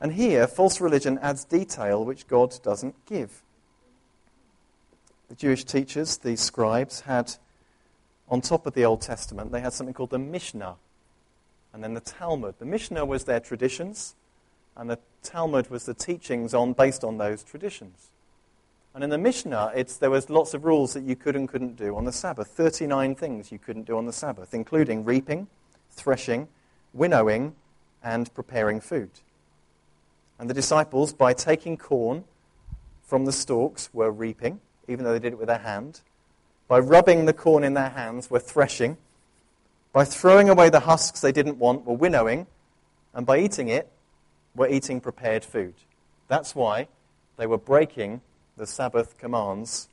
And 0.00 0.12
here, 0.12 0.46
false 0.46 0.80
religion 0.80 1.18
adds 1.22 1.44
detail 1.44 2.04
which 2.04 2.26
God 2.26 2.54
doesn't 2.62 2.94
give. 3.06 3.42
The 5.28 5.34
Jewish 5.34 5.64
teachers, 5.64 6.18
these 6.18 6.40
scribes, 6.40 7.02
had 7.02 7.34
on 8.28 8.40
top 8.40 8.66
of 8.66 8.74
the 8.74 8.84
Old 8.84 9.00
Testament, 9.00 9.52
they 9.52 9.60
had 9.60 9.72
something 9.72 9.94
called 9.94 10.10
the 10.10 10.18
Mishnah 10.18 10.76
and 11.72 11.82
then 11.82 11.94
the 11.94 12.00
Talmud. 12.00 12.54
The 12.58 12.64
Mishnah 12.64 13.04
was 13.04 13.24
their 13.24 13.40
traditions, 13.40 14.14
and 14.76 14.88
the 14.88 14.98
Talmud 15.22 15.70
was 15.70 15.86
the 15.86 15.94
teachings 15.94 16.54
on, 16.54 16.72
based 16.72 17.02
on 17.02 17.18
those 17.18 17.42
traditions. 17.42 18.10
And 18.94 19.02
in 19.02 19.10
the 19.10 19.18
Mishnah, 19.18 19.72
there 19.98 20.10
was 20.10 20.30
lots 20.30 20.54
of 20.54 20.64
rules 20.64 20.94
that 20.94 21.02
you 21.02 21.16
could 21.16 21.34
and 21.34 21.48
couldn't 21.48 21.74
do 21.76 21.96
on 21.96 22.04
the 22.04 22.12
Sabbath. 22.12 22.46
39 22.46 23.16
things 23.16 23.50
you 23.50 23.58
couldn't 23.58 23.86
do 23.86 23.98
on 23.98 24.06
the 24.06 24.12
Sabbath, 24.12 24.54
including 24.54 25.04
reaping, 25.04 25.48
threshing, 25.90 26.46
winnowing, 26.92 27.56
and 28.04 28.32
preparing 28.34 28.80
food. 28.80 29.10
And 30.38 30.48
the 30.48 30.54
disciples, 30.54 31.12
by 31.12 31.32
taking 31.32 31.76
corn 31.76 32.22
from 33.02 33.24
the 33.24 33.32
stalks, 33.32 33.90
were 33.92 34.12
reaping, 34.12 34.60
even 34.86 35.04
though 35.04 35.12
they 35.12 35.18
did 35.18 35.32
it 35.32 35.38
with 35.38 35.48
their 35.48 35.58
hand. 35.58 36.02
By 36.68 36.78
rubbing 36.78 37.26
the 37.26 37.32
corn 37.32 37.64
in 37.64 37.74
their 37.74 37.90
hands, 37.90 38.30
were 38.30 38.40
threshing. 38.40 38.96
By 39.92 40.04
throwing 40.04 40.48
away 40.48 40.70
the 40.70 40.80
husks 40.80 41.20
they 41.20 41.32
didn't 41.32 41.58
want, 41.58 41.86
were 41.86 41.94
winnowing. 41.94 42.46
And 43.12 43.26
by 43.26 43.38
eating 43.38 43.68
it, 43.68 43.90
were 44.54 44.68
eating 44.68 45.00
prepared 45.00 45.44
food. 45.44 45.74
That's 46.28 46.54
why 46.54 46.88
they 47.36 47.46
were 47.46 47.58
breaking 47.58 48.22
the 48.56 48.66
Sabbath 48.66 49.18
commands, 49.18 49.88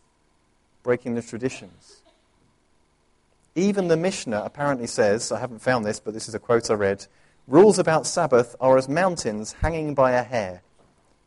breaking 0.84 1.16
the 1.16 1.22
traditions. 1.22 2.02
Even 3.56 3.88
the 3.90 3.98
Mishnah 3.98 4.44
apparently 4.46 4.88
says, 4.88 5.32
I 5.32 5.40
haven't 5.40 5.62
found 5.62 5.86
this, 5.86 6.00
but 6.00 6.14
this 6.14 6.30
is 6.30 6.36
a 6.36 6.40
quote 6.40 6.70
I 6.70 6.76
read 6.76 7.08
rules 7.48 7.80
about 7.80 8.08
Sabbath 8.08 8.56
are 8.62 8.78
as 8.78 8.88
mountains 8.88 9.54
hanging 9.62 9.94
by 9.94 10.12
a 10.12 10.24
hair. 10.24 10.62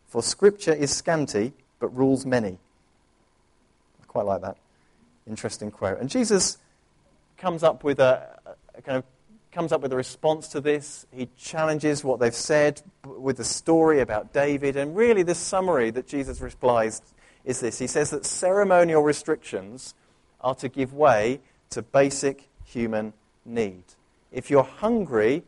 For 0.07 0.23
scripture 0.23 0.73
is 0.73 0.95
scanty, 0.95 1.53
but 1.81 1.89
rules 1.89 2.25
many. 2.25 2.59
I 4.03 4.07
quite 4.07 4.25
like 4.25 4.41
that. 4.43 4.57
Interesting 5.29 5.71
quote. 5.71 5.99
And 6.01 6.11
Jesus 6.11 6.59
comes 7.37 7.63
up 7.63 7.83
with 7.83 7.99
a, 7.99 8.39
a 8.75 8.83
kind 8.83 8.99
of 8.99 9.05
comes 9.53 9.73
up 9.73 9.81
with 9.81 9.93
a 9.93 9.97
response 9.97 10.49
to 10.49 10.61
this. 10.61 11.07
He 11.13 11.29
challenges 11.39 12.03
what 12.03 12.19
they've 12.19 12.35
said 12.35 12.83
with 13.05 13.37
the 13.37 13.45
story 13.45 14.01
about 14.01 14.33
David. 14.33 14.77
And 14.77 14.97
really, 14.97 15.23
the 15.23 15.35
summary 15.35 15.91
that 15.93 16.09
Jesus 16.09 16.41
replies 16.41 17.01
is 17.45 17.61
this 17.61 17.79
He 17.79 17.87
says 17.87 18.11
that 18.11 18.27
ceremonial 18.27 19.03
restrictions 19.03 19.95
are 20.41 20.55
to 20.57 20.69
give 20.69 20.93
way 20.93 21.41
to 21.71 21.83
basic 21.83 22.49
human 22.65 23.13
need. 23.45 23.85
If 24.31 24.51
you're 24.51 24.65
hungry, 24.65 25.45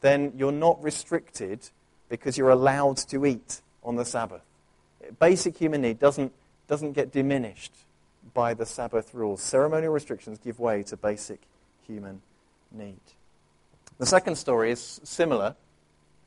then 0.00 0.32
you're 0.36 0.50
not 0.50 0.82
restricted 0.82 1.68
because 2.08 2.38
you're 2.38 2.50
allowed 2.50 2.96
to 2.96 3.26
eat 3.26 3.60
on 3.84 3.96
the 3.96 4.04
Sabbath. 4.04 4.42
Basic 5.20 5.56
human 5.56 5.82
need 5.82 5.98
doesn't, 5.98 6.32
doesn't 6.66 6.92
get 6.92 7.12
diminished 7.12 7.72
by 8.34 8.54
the 8.54 8.66
Sabbath 8.66 9.14
rules. 9.14 9.42
Ceremonial 9.42 9.92
restrictions 9.92 10.38
give 10.38 10.58
way 10.58 10.82
to 10.84 10.96
basic 10.96 11.42
human 11.86 12.20
need. 12.70 13.00
The 13.98 14.06
second 14.06 14.36
story 14.36 14.70
is 14.70 15.00
similar. 15.02 15.56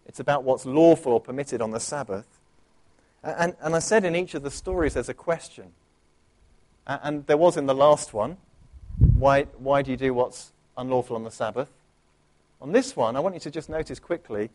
It's 0.05 0.19
about 0.19 0.43
what's 0.43 0.65
lawful 0.65 1.13
or 1.13 1.21
permitted 1.21 1.61
on 1.61 1.71
the 1.71 1.79
Sabbath. 1.79 2.27
And, 3.23 3.55
and 3.61 3.75
I 3.75 3.79
said 3.79 4.03
in 4.03 4.15
each 4.15 4.33
of 4.33 4.43
the 4.43 4.51
stories 4.51 4.95
there's 4.95 5.09
a 5.09 5.13
question. 5.13 5.73
And 6.87 7.25
there 7.27 7.37
was 7.37 7.57
in 7.57 7.67
the 7.67 7.75
last 7.75 8.13
one 8.13 8.37
why, 8.97 9.43
why 9.57 9.81
do 9.81 9.91
you 9.91 9.97
do 9.97 10.13
what's 10.13 10.51
unlawful 10.77 11.15
on 11.15 11.23
the 11.23 11.31
Sabbath? 11.31 11.69
On 12.61 12.71
this 12.71 12.95
one, 12.95 13.15
I 13.15 13.19
want 13.19 13.35
you 13.35 13.41
to 13.41 13.51
just 13.51 13.69
notice 13.69 13.99
quickly 13.99 14.49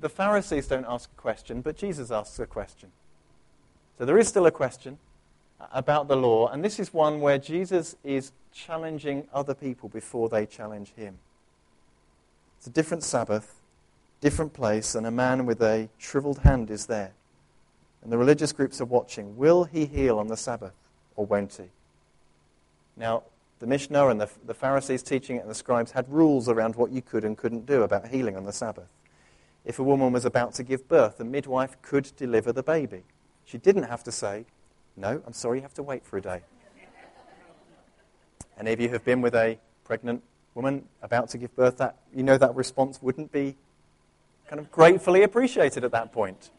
the 0.00 0.08
Pharisees 0.08 0.66
don't 0.66 0.86
ask 0.88 1.10
a 1.10 1.20
question, 1.20 1.60
but 1.60 1.76
Jesus 1.76 2.10
asks 2.10 2.38
a 2.38 2.46
question. 2.46 2.90
So 3.98 4.04
there 4.04 4.18
is 4.18 4.28
still 4.28 4.46
a 4.46 4.50
question 4.50 4.98
about 5.72 6.08
the 6.08 6.16
law, 6.16 6.48
and 6.48 6.64
this 6.64 6.78
is 6.78 6.92
one 6.92 7.20
where 7.20 7.38
Jesus 7.38 7.96
is 8.04 8.32
challenging 8.52 9.26
other 9.32 9.54
people 9.54 9.88
before 9.88 10.28
they 10.28 10.46
challenge 10.46 10.92
him. 10.94 11.18
It's 12.58 12.66
a 12.66 12.70
different 12.70 13.02
Sabbath, 13.02 13.60
different 14.20 14.52
place, 14.52 14.94
and 14.94 15.06
a 15.06 15.10
man 15.10 15.46
with 15.46 15.60
a 15.62 15.88
shriveled 15.98 16.38
hand 16.38 16.70
is 16.70 16.86
there. 16.86 17.12
And 18.02 18.12
the 18.12 18.18
religious 18.18 18.52
groups 18.52 18.80
are 18.80 18.86
watching. 18.86 19.36
Will 19.36 19.64
he 19.64 19.86
heal 19.86 20.18
on 20.18 20.28
the 20.28 20.36
Sabbath, 20.36 20.74
or 21.16 21.26
won't 21.26 21.54
he? 21.54 21.70
Now, 22.96 23.24
the 23.60 23.66
Mishnah 23.66 24.08
and 24.08 24.20
the, 24.20 24.28
the 24.46 24.54
Pharisees 24.54 25.02
teaching 25.02 25.36
it 25.36 25.40
and 25.40 25.50
the 25.50 25.54
scribes 25.54 25.92
had 25.92 26.08
rules 26.08 26.48
around 26.48 26.76
what 26.76 26.90
you 26.90 27.00
could 27.02 27.24
and 27.24 27.36
couldn't 27.36 27.66
do 27.66 27.82
about 27.82 28.08
healing 28.08 28.36
on 28.36 28.44
the 28.44 28.52
Sabbath. 28.52 28.88
If 29.64 29.78
a 29.78 29.82
woman 29.82 30.12
was 30.12 30.24
about 30.24 30.54
to 30.54 30.62
give 30.62 30.88
birth, 30.88 31.16
the 31.16 31.24
midwife 31.24 31.80
could 31.80 32.12
deliver 32.16 32.52
the 32.52 32.62
baby. 32.62 33.04
She 33.44 33.56
didn't 33.56 33.84
have 33.84 34.04
to 34.04 34.12
say, 34.12 34.44
no, 34.96 35.22
I'm 35.26 35.32
sorry, 35.32 35.58
you 35.58 35.62
have 35.62 35.74
to 35.74 35.82
wait 35.82 36.04
for 36.04 36.16
a 36.16 36.20
day. 36.20 36.40
Any 38.58 38.72
of 38.72 38.80
you 38.80 38.88
have 38.90 39.04
been 39.04 39.20
with 39.20 39.34
a 39.34 39.58
pregnant 39.84 40.22
woman 40.54 40.84
about 41.02 41.28
to 41.30 41.38
give 41.38 41.54
birth, 41.56 41.78
that 41.78 41.96
you 42.14 42.22
know 42.22 42.38
that 42.38 42.54
response 42.54 43.02
wouldn't 43.02 43.32
be 43.32 43.56
kind 44.48 44.60
of 44.60 44.70
gratefully 44.70 45.22
appreciated 45.22 45.84
at 45.84 45.90
that 45.92 46.12
point. 46.12 46.50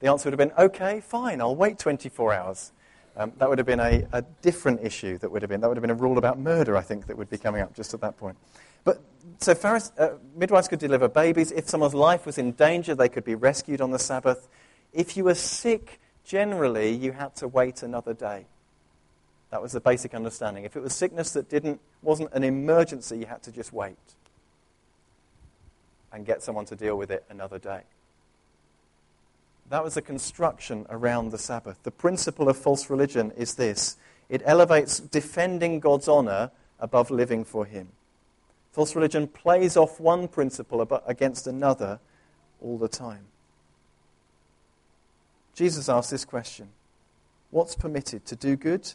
The 0.00 0.08
answer 0.08 0.30
would 0.30 0.38
have 0.38 0.48
been, 0.48 0.64
okay, 0.64 1.00
fine, 1.00 1.40
I'll 1.40 1.56
wait 1.56 1.78
24 1.78 2.34
hours. 2.34 2.72
Um, 3.16 3.32
that 3.38 3.48
would 3.48 3.58
have 3.58 3.66
been 3.66 3.80
a, 3.80 4.06
a, 4.12 4.22
different 4.42 4.80
issue 4.84 5.18
that 5.18 5.30
would 5.32 5.42
have 5.42 5.48
been. 5.48 5.60
That 5.60 5.66
would 5.66 5.76
have 5.76 5.82
been 5.82 5.90
a 5.90 5.94
rule 5.94 6.18
about 6.18 6.38
murder, 6.38 6.76
I 6.76 6.82
think, 6.82 7.08
that 7.08 7.18
would 7.18 7.28
be 7.28 7.38
coming 7.38 7.62
up 7.62 7.74
just 7.74 7.92
at 7.92 8.00
that 8.02 8.16
point. 8.16 8.36
But 8.84 9.02
so 9.38 9.52
uh, 9.52 10.10
midwives 10.36 10.68
could 10.68 10.78
deliver 10.78 11.08
babies. 11.08 11.50
If 11.50 11.68
someone's 11.68 11.94
life 11.94 12.26
was 12.26 12.38
in 12.38 12.52
danger, 12.52 12.94
they 12.94 13.08
could 13.08 13.24
be 13.24 13.34
rescued 13.34 13.80
on 13.80 13.90
the 13.90 13.98
Sabbath. 13.98 14.48
If 14.92 15.16
you 15.16 15.24
were 15.24 15.34
sick, 15.34 16.00
generally, 16.28 16.90
you 16.92 17.12
had 17.12 17.34
to 17.36 17.48
wait 17.48 17.82
another 17.82 18.12
day. 18.12 18.44
That 19.50 19.62
was 19.62 19.72
the 19.72 19.80
basic 19.80 20.14
understanding. 20.14 20.64
If 20.64 20.76
it 20.76 20.82
was 20.82 20.94
sickness 20.94 21.32
that 21.32 21.48
didn't, 21.48 21.80
wasn't 22.02 22.32
an 22.34 22.44
emergency, 22.44 23.18
you 23.18 23.26
had 23.26 23.42
to 23.44 23.52
just 23.52 23.72
wait 23.72 23.96
and 26.12 26.26
get 26.26 26.42
someone 26.42 26.66
to 26.66 26.76
deal 26.76 26.96
with 26.96 27.10
it 27.10 27.24
another 27.30 27.58
day. 27.58 27.80
That 29.70 29.82
was 29.82 29.94
the 29.94 30.02
construction 30.02 30.86
around 30.90 31.30
the 31.30 31.38
Sabbath. 31.38 31.82
The 31.82 31.90
principle 31.90 32.48
of 32.48 32.56
false 32.56 32.90
religion 32.90 33.32
is 33.36 33.54
this 33.54 33.96
it 34.28 34.42
elevates 34.44 35.00
defending 35.00 35.80
God's 35.80 36.08
honor 36.08 36.50
above 36.78 37.10
living 37.10 37.44
for 37.44 37.64
Him. 37.64 37.88
False 38.72 38.94
religion 38.94 39.26
plays 39.26 39.76
off 39.76 39.98
one 39.98 40.28
principle 40.28 40.86
against 41.06 41.46
another 41.46 42.00
all 42.60 42.76
the 42.76 42.88
time. 42.88 43.24
Jesus 45.58 45.88
asked 45.88 46.12
this 46.12 46.24
question 46.24 46.68
What's 47.50 47.74
permitted? 47.74 48.24
To 48.26 48.36
do 48.36 48.54
good? 48.54 48.92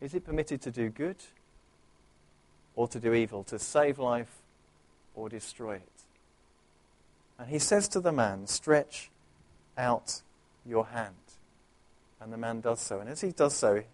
Is 0.00 0.12
it 0.12 0.26
permitted 0.26 0.60
to 0.62 0.72
do 0.72 0.88
good 0.88 1.16
or 2.74 2.88
to 2.88 2.98
do 2.98 3.14
evil? 3.14 3.44
To 3.44 3.60
save 3.60 4.00
life 4.00 4.42
or 5.14 5.28
destroy 5.28 5.76
it? 5.76 6.02
And 7.38 7.48
he 7.48 7.60
says 7.60 7.86
to 7.88 8.00
the 8.00 8.10
man, 8.10 8.48
Stretch 8.48 9.08
out 9.78 10.22
your 10.66 10.86
hand. 10.86 11.14
And 12.20 12.32
the 12.32 12.36
man 12.36 12.60
does 12.60 12.80
so. 12.80 12.98
And 12.98 13.08
as 13.08 13.20
he 13.20 13.30
does 13.30 13.54
so, 13.54 13.84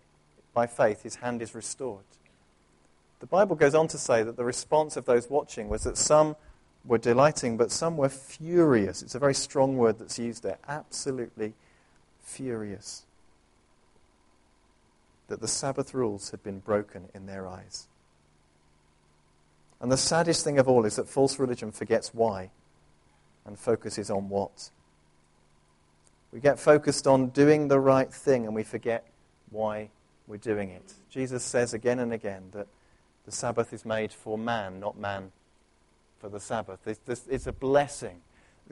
by 0.55 0.67
faith, 0.67 1.03
his 1.03 1.17
hand 1.17 1.43
is 1.43 1.55
restored. 1.55 2.05
The 3.19 3.27
Bible 3.27 3.57
goes 3.57 3.75
on 3.75 3.89
to 3.89 3.99
say 3.99 4.23
that 4.23 4.39
the 4.39 4.45
response 4.45 4.97
of 4.97 5.05
those 5.05 5.29
watching 5.29 5.69
was 5.69 5.85
that 5.85 5.99
some 5.99 6.37
were 6.85 6.99
delighting, 6.99 7.57
but 7.57 7.71
some 7.71 7.97
were 7.97 8.09
furious. 8.09 9.03
It's 9.03 9.15
a 9.15 9.19
very 9.19 9.35
strong 9.35 9.77
word 9.77 9.99
that's 9.99 10.19
used 10.19 10.43
there. 10.43 10.59
Absolutely 10.67 11.55
furious. 12.23 13.05
That 15.29 15.41
the 15.41 15.49
Sabbath 15.49 15.95
rules 15.95 16.31
had 16.31 16.43
been 16.43 16.61
broken 16.61 17.09
in 17.15 17.27
their 17.27 17.47
eyes. 17.47 17.87
And 19.81 19.91
the 19.91 19.97
saddest 19.97 20.45
thing 20.45 20.59
of 20.59 20.69
all 20.69 20.85
is 20.85 20.97
that 20.97 21.09
false 21.09 21.39
religion 21.39 21.73
forgets 21.73 22.13
why 22.13 22.51
and 23.47 23.59
focuses 23.59 24.11
on 24.11 24.29
what. 24.29 24.71
We 26.33 26.41
get 26.41 26.59
focused 26.59 27.07
on 27.07 27.29
doing 27.29 27.69
the 27.69 27.81
right 27.81 28.13
thing 28.13 28.47
and 28.47 28.55
we 28.55 28.63
forget 28.63 29.07
why 29.51 29.91
we're 30.27 30.37
doing 30.37 30.71
it. 30.71 30.95
Jesus 31.09 31.43
says 31.43 31.75
again 31.75 31.99
and 31.99 32.13
again 32.13 32.51
that 32.53 32.67
the 33.25 33.33
Sabbath 33.33 33.73
is 33.73 33.85
made 33.85 34.13
for 34.13 34.39
man, 34.39 34.81
not 34.81 34.99
man 34.99 35.33
for 36.21 36.29
the 36.29 36.41
Sabbath. 36.41 36.81
It's, 36.87 37.27
it's 37.29 37.47
a 37.47 37.53
blessing. 37.53 38.21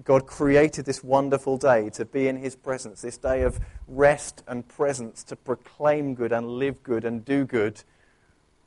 God 0.05 0.27
created 0.27 0.85
this 0.85 1.03
wonderful 1.03 1.57
day 1.57 1.91
to 1.91 2.05
be 2.05 2.29
in 2.29 2.37
His 2.37 2.55
presence, 2.55 3.01
this 3.01 3.17
day 3.17 3.43
of 3.43 3.59
rest 3.89 4.45
and 4.47 4.67
presence, 4.69 5.25
to 5.25 5.35
proclaim 5.35 6.15
good 6.15 6.31
and 6.31 6.47
live 6.47 6.83
good 6.83 7.05
and 7.05 7.25
do 7.25 7.45
good, 7.45 7.83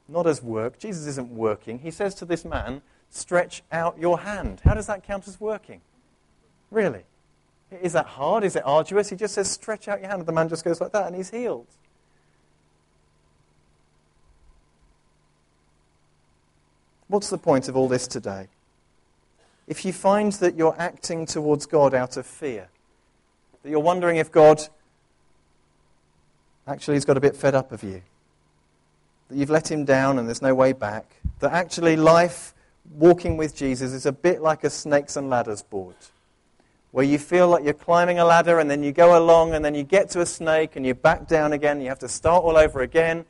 not 0.09 0.27
as 0.27 0.43
work. 0.43 0.77
Jesus 0.77 1.07
isn't 1.07 1.29
working. 1.29 1.79
He 1.79 1.91
says 1.91 2.15
to 2.15 2.25
this 2.25 2.43
man, 2.43 2.81
Stretch 3.09 3.61
out 3.71 3.99
your 3.99 4.19
hand. 4.21 4.61
How 4.63 4.73
does 4.73 4.87
that 4.87 5.03
count 5.03 5.27
as 5.27 5.39
working? 5.39 5.81
Really? 6.69 7.03
Is 7.81 7.93
that 7.93 8.05
hard? 8.05 8.43
Is 8.43 8.55
it 8.55 8.63
arduous? 8.65 9.09
He 9.09 9.15
just 9.15 9.33
says, 9.33 9.49
Stretch 9.49 9.87
out 9.87 9.99
your 9.99 10.09
hand. 10.09 10.21
And 10.21 10.27
the 10.27 10.33
man 10.33 10.49
just 10.49 10.65
goes 10.65 10.81
like 10.81 10.91
that 10.93 11.07
and 11.07 11.15
he's 11.15 11.29
healed. 11.29 11.67
What's 17.07 17.29
the 17.29 17.37
point 17.37 17.67
of 17.67 17.75
all 17.75 17.89
this 17.89 18.07
today? 18.07 18.47
If 19.71 19.85
you 19.85 19.93
find 19.93 20.33
that 20.33 20.57
you're 20.57 20.75
acting 20.77 21.25
towards 21.25 21.65
God 21.65 21.93
out 21.93 22.17
of 22.17 22.25
fear, 22.25 22.67
that 23.63 23.69
you're 23.69 23.79
wondering 23.79 24.17
if 24.17 24.29
God 24.29 24.67
actually 26.67 26.95
has 26.95 27.05
got 27.05 27.15
a 27.15 27.21
bit 27.21 27.37
fed 27.37 27.55
up 27.55 27.71
of 27.71 27.81
you, 27.81 28.01
that 29.29 29.37
you've 29.37 29.49
let 29.49 29.71
him 29.71 29.85
down 29.85 30.19
and 30.19 30.27
there's 30.27 30.41
no 30.41 30.53
way 30.53 30.73
back, 30.73 31.05
that 31.39 31.53
actually 31.53 31.95
life 31.95 32.53
walking 32.95 33.37
with 33.37 33.55
Jesus 33.55 33.93
is 33.93 34.05
a 34.05 34.11
bit 34.11 34.41
like 34.41 34.65
a 34.65 34.69
snakes 34.69 35.15
and 35.15 35.29
ladders 35.29 35.61
board, 35.61 35.95
where 36.91 37.05
you 37.05 37.17
feel 37.17 37.47
like 37.47 37.63
you're 37.63 37.71
climbing 37.71 38.19
a 38.19 38.25
ladder 38.25 38.59
and 38.59 38.69
then 38.69 38.83
you 38.83 38.91
go 38.91 39.17
along 39.17 39.53
and 39.53 39.63
then 39.63 39.73
you 39.73 39.83
get 39.83 40.09
to 40.09 40.19
a 40.19 40.25
snake 40.25 40.75
and 40.75 40.85
you 40.85 40.93
back 40.93 41.29
down 41.29 41.53
again, 41.53 41.77
and 41.77 41.83
you 41.83 41.87
have 41.87 41.99
to 41.99 42.09
start 42.09 42.43
all 42.43 42.57
over 42.57 42.81
again 42.81 43.23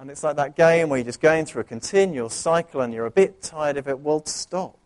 and 0.00 0.10
it's 0.10 0.24
like 0.24 0.36
that 0.36 0.56
game 0.56 0.88
where 0.88 0.98
you're 0.98 1.06
just 1.06 1.20
going 1.20 1.44
through 1.46 1.60
a 1.60 1.64
continual 1.64 2.30
cycle 2.30 2.80
and 2.80 2.92
you're 2.92 3.04
a 3.04 3.10
bit 3.10 3.42
tired 3.42 3.76
of 3.76 3.86
it. 3.86 4.00
Well, 4.00 4.24
stop. 4.24 4.78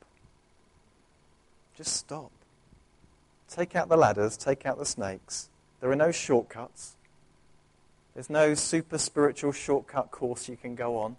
Just 1.76 1.96
stop. 1.96 2.30
Take 3.48 3.76
out 3.76 3.88
the 3.88 3.96
ladders, 3.96 4.36
take 4.36 4.66
out 4.66 4.78
the 4.78 4.86
snakes. 4.86 5.48
There 5.80 5.90
are 5.90 5.96
no 5.96 6.10
shortcuts. 6.10 6.96
There's 8.14 8.30
no 8.30 8.54
super 8.54 8.98
spiritual 8.98 9.52
shortcut 9.52 10.10
course 10.10 10.48
you 10.48 10.56
can 10.56 10.74
go 10.74 10.98
on. 10.98 11.16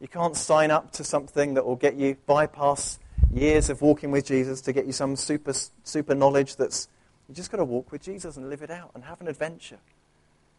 You 0.00 0.08
can't 0.08 0.36
sign 0.36 0.70
up 0.70 0.90
to 0.92 1.04
something 1.04 1.54
that 1.54 1.64
will 1.64 1.76
get 1.76 1.94
you 1.94 2.16
bypass 2.26 2.98
years 3.32 3.70
of 3.70 3.80
walking 3.80 4.10
with 4.10 4.26
Jesus 4.26 4.60
to 4.62 4.72
get 4.72 4.86
you 4.86 4.92
some 4.92 5.14
super 5.16 5.52
super 5.84 6.14
knowledge 6.14 6.56
that's 6.56 6.88
you 7.28 7.34
just 7.34 7.50
got 7.50 7.58
to 7.58 7.64
walk 7.64 7.92
with 7.92 8.02
Jesus 8.02 8.36
and 8.36 8.50
live 8.50 8.62
it 8.62 8.70
out 8.70 8.90
and 8.94 9.04
have 9.04 9.20
an 9.20 9.28
adventure 9.28 9.78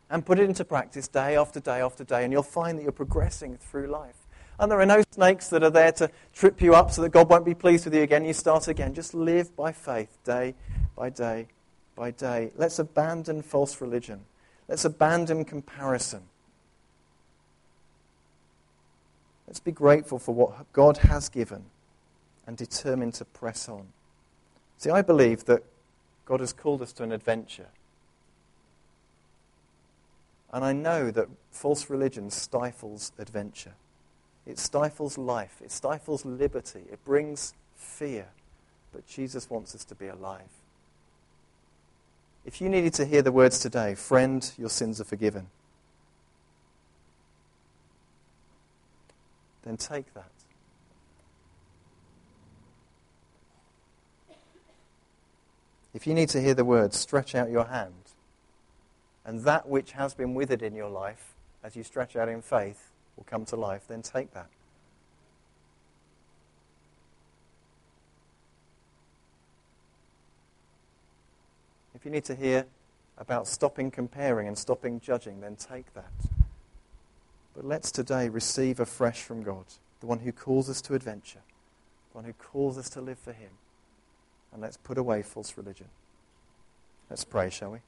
and 0.10 0.26
put 0.26 0.40
it 0.40 0.48
into 0.48 0.64
practice 0.64 1.08
day 1.08 1.36
after 1.36 1.60
day 1.60 1.82
after 1.82 2.04
day, 2.04 2.24
and 2.24 2.32
you'll 2.32 2.44
find 2.44 2.78
that 2.78 2.84
you're 2.84 2.92
progressing 2.92 3.58
through 3.58 3.88
life. 3.88 4.23
And 4.60 4.72
there 4.72 4.80
are 4.80 4.86
no 4.86 5.04
snakes 5.12 5.50
that 5.50 5.64
are 5.64 5.70
there 5.70 5.92
to 5.94 6.10
trip 6.34 6.62
you 6.62 6.76
up 6.76 6.92
so 6.92 7.02
that 7.02 7.10
God 7.10 7.30
won't 7.30 7.46
be 7.46 7.56
pleased 7.56 7.86
with 7.86 7.96
you 7.96 8.02
again. 8.02 8.24
You 8.24 8.34
start 8.34 8.68
again. 8.68 8.94
Just 8.94 9.14
live 9.14 9.56
by 9.56 9.72
faith 9.72 10.18
day 10.24 10.56
by 10.96 11.10
day 11.10 11.48
by 11.96 12.12
day. 12.12 12.52
Let's 12.56 12.80
abandon 12.80 13.42
false 13.42 13.82
religion. 13.82 14.22
Let's 14.68 14.86
abandon 14.86 15.46
comparison. 15.46 16.24
Let's 19.48 19.60
be 19.60 19.72
grateful 19.72 20.20
for 20.20 20.34
what 20.34 20.72
God 20.74 20.98
has 20.98 21.30
given 21.30 21.66
and 22.48 22.58
determined 22.58 23.14
to 23.16 23.26
press 23.26 23.70
on. 23.70 23.88
See, 24.78 24.90
I 24.90 25.02
believe 25.02 25.46
that 25.46 25.64
God 26.26 26.40
has 26.40 26.54
called 26.54 26.82
us 26.82 26.94
to 26.94 27.04
an 27.04 27.12
adventure. 27.12 27.68
And 30.52 30.64
I 30.64 30.74
know 30.74 31.12
that 31.12 31.28
false 31.52 31.90
religion 31.90 32.30
stifles 32.30 33.12
adventure. 33.18 33.74
It 34.46 34.60
stifles 34.60 35.18
life. 35.18 35.62
It 35.64 35.72
stifles 35.72 36.26
liberty. 36.26 36.82
It 36.92 37.04
brings 37.06 37.54
fear. 37.76 38.28
But 38.92 39.08
Jesus 39.08 39.50
wants 39.50 39.74
us 39.74 39.86
to 39.86 39.96
be 39.96 40.08
alive. 40.08 40.50
If 42.46 42.60
you 42.60 42.68
needed 42.68 42.94
to 42.96 43.06
hear 43.06 43.22
the 43.22 43.32
words 43.32 43.60
today, 43.60 43.96
friend, 43.96 44.52
your 44.58 44.70
sins 44.70 45.00
are 45.00 45.06
forgiven, 45.06 45.48
then 49.64 49.78
take 49.78 50.14
that. 50.14 50.26
If 55.94 56.06
you 56.06 56.14
need 56.14 56.30
to 56.30 56.42
hear 56.42 56.54
the 56.54 56.66
words, 56.66 56.98
stretch 56.98 57.34
out 57.34 57.50
your 57.50 57.66
hand, 57.66 57.94
and 59.24 59.42
that 59.44 59.70
which 59.70 59.94
has 59.94 60.14
been 60.14 60.34
withered 60.34 60.62
in 60.62 60.76
your 60.76 60.90
life, 60.90 61.34
as 61.64 61.76
you 61.76 61.84
stretch 61.84 62.16
out 62.16 62.28
in 62.28 62.42
faith, 62.42 62.90
will 63.16 63.26
come 63.26 63.46
to 63.46 63.56
life, 63.56 63.88
then 63.88 64.02
take 64.02 64.34
that. 64.34 64.48
If 71.96 72.06
you 72.06 72.12
need 72.12 72.26
to 72.26 72.36
hear 72.36 72.66
about 73.18 73.48
stopping 73.48 73.92
comparing 73.92 74.48
and 74.48 74.58
stopping 74.58 75.00
judging, 75.00 75.40
then 75.42 75.56
take 75.56 75.94
that. 75.94 76.12
But 77.56 77.66
let's 77.66 77.92
today 77.92 78.30
receive 78.30 78.80
afresh 78.80 79.22
from 79.22 79.44
God, 79.44 79.66
the 80.00 80.08
one 80.08 80.20
who 80.20 80.32
calls 80.32 80.70
us 80.70 80.82
to 80.82 80.96
adventure, 80.96 81.42
the 82.12 82.18
one 82.18 82.26
who 82.26 82.34
calls 82.34 82.78
us 82.78 82.90
to 82.90 83.02
live 83.02 83.20
for 83.20 83.32
Him. 83.32 83.52
And 84.52 84.62
let's 84.62 84.78
put 84.78 84.98
away 84.98 85.22
false 85.22 85.56
religion. 85.56 85.88
Let's 87.10 87.24
pray, 87.24 87.50
shall 87.50 87.72
we? 87.72 87.80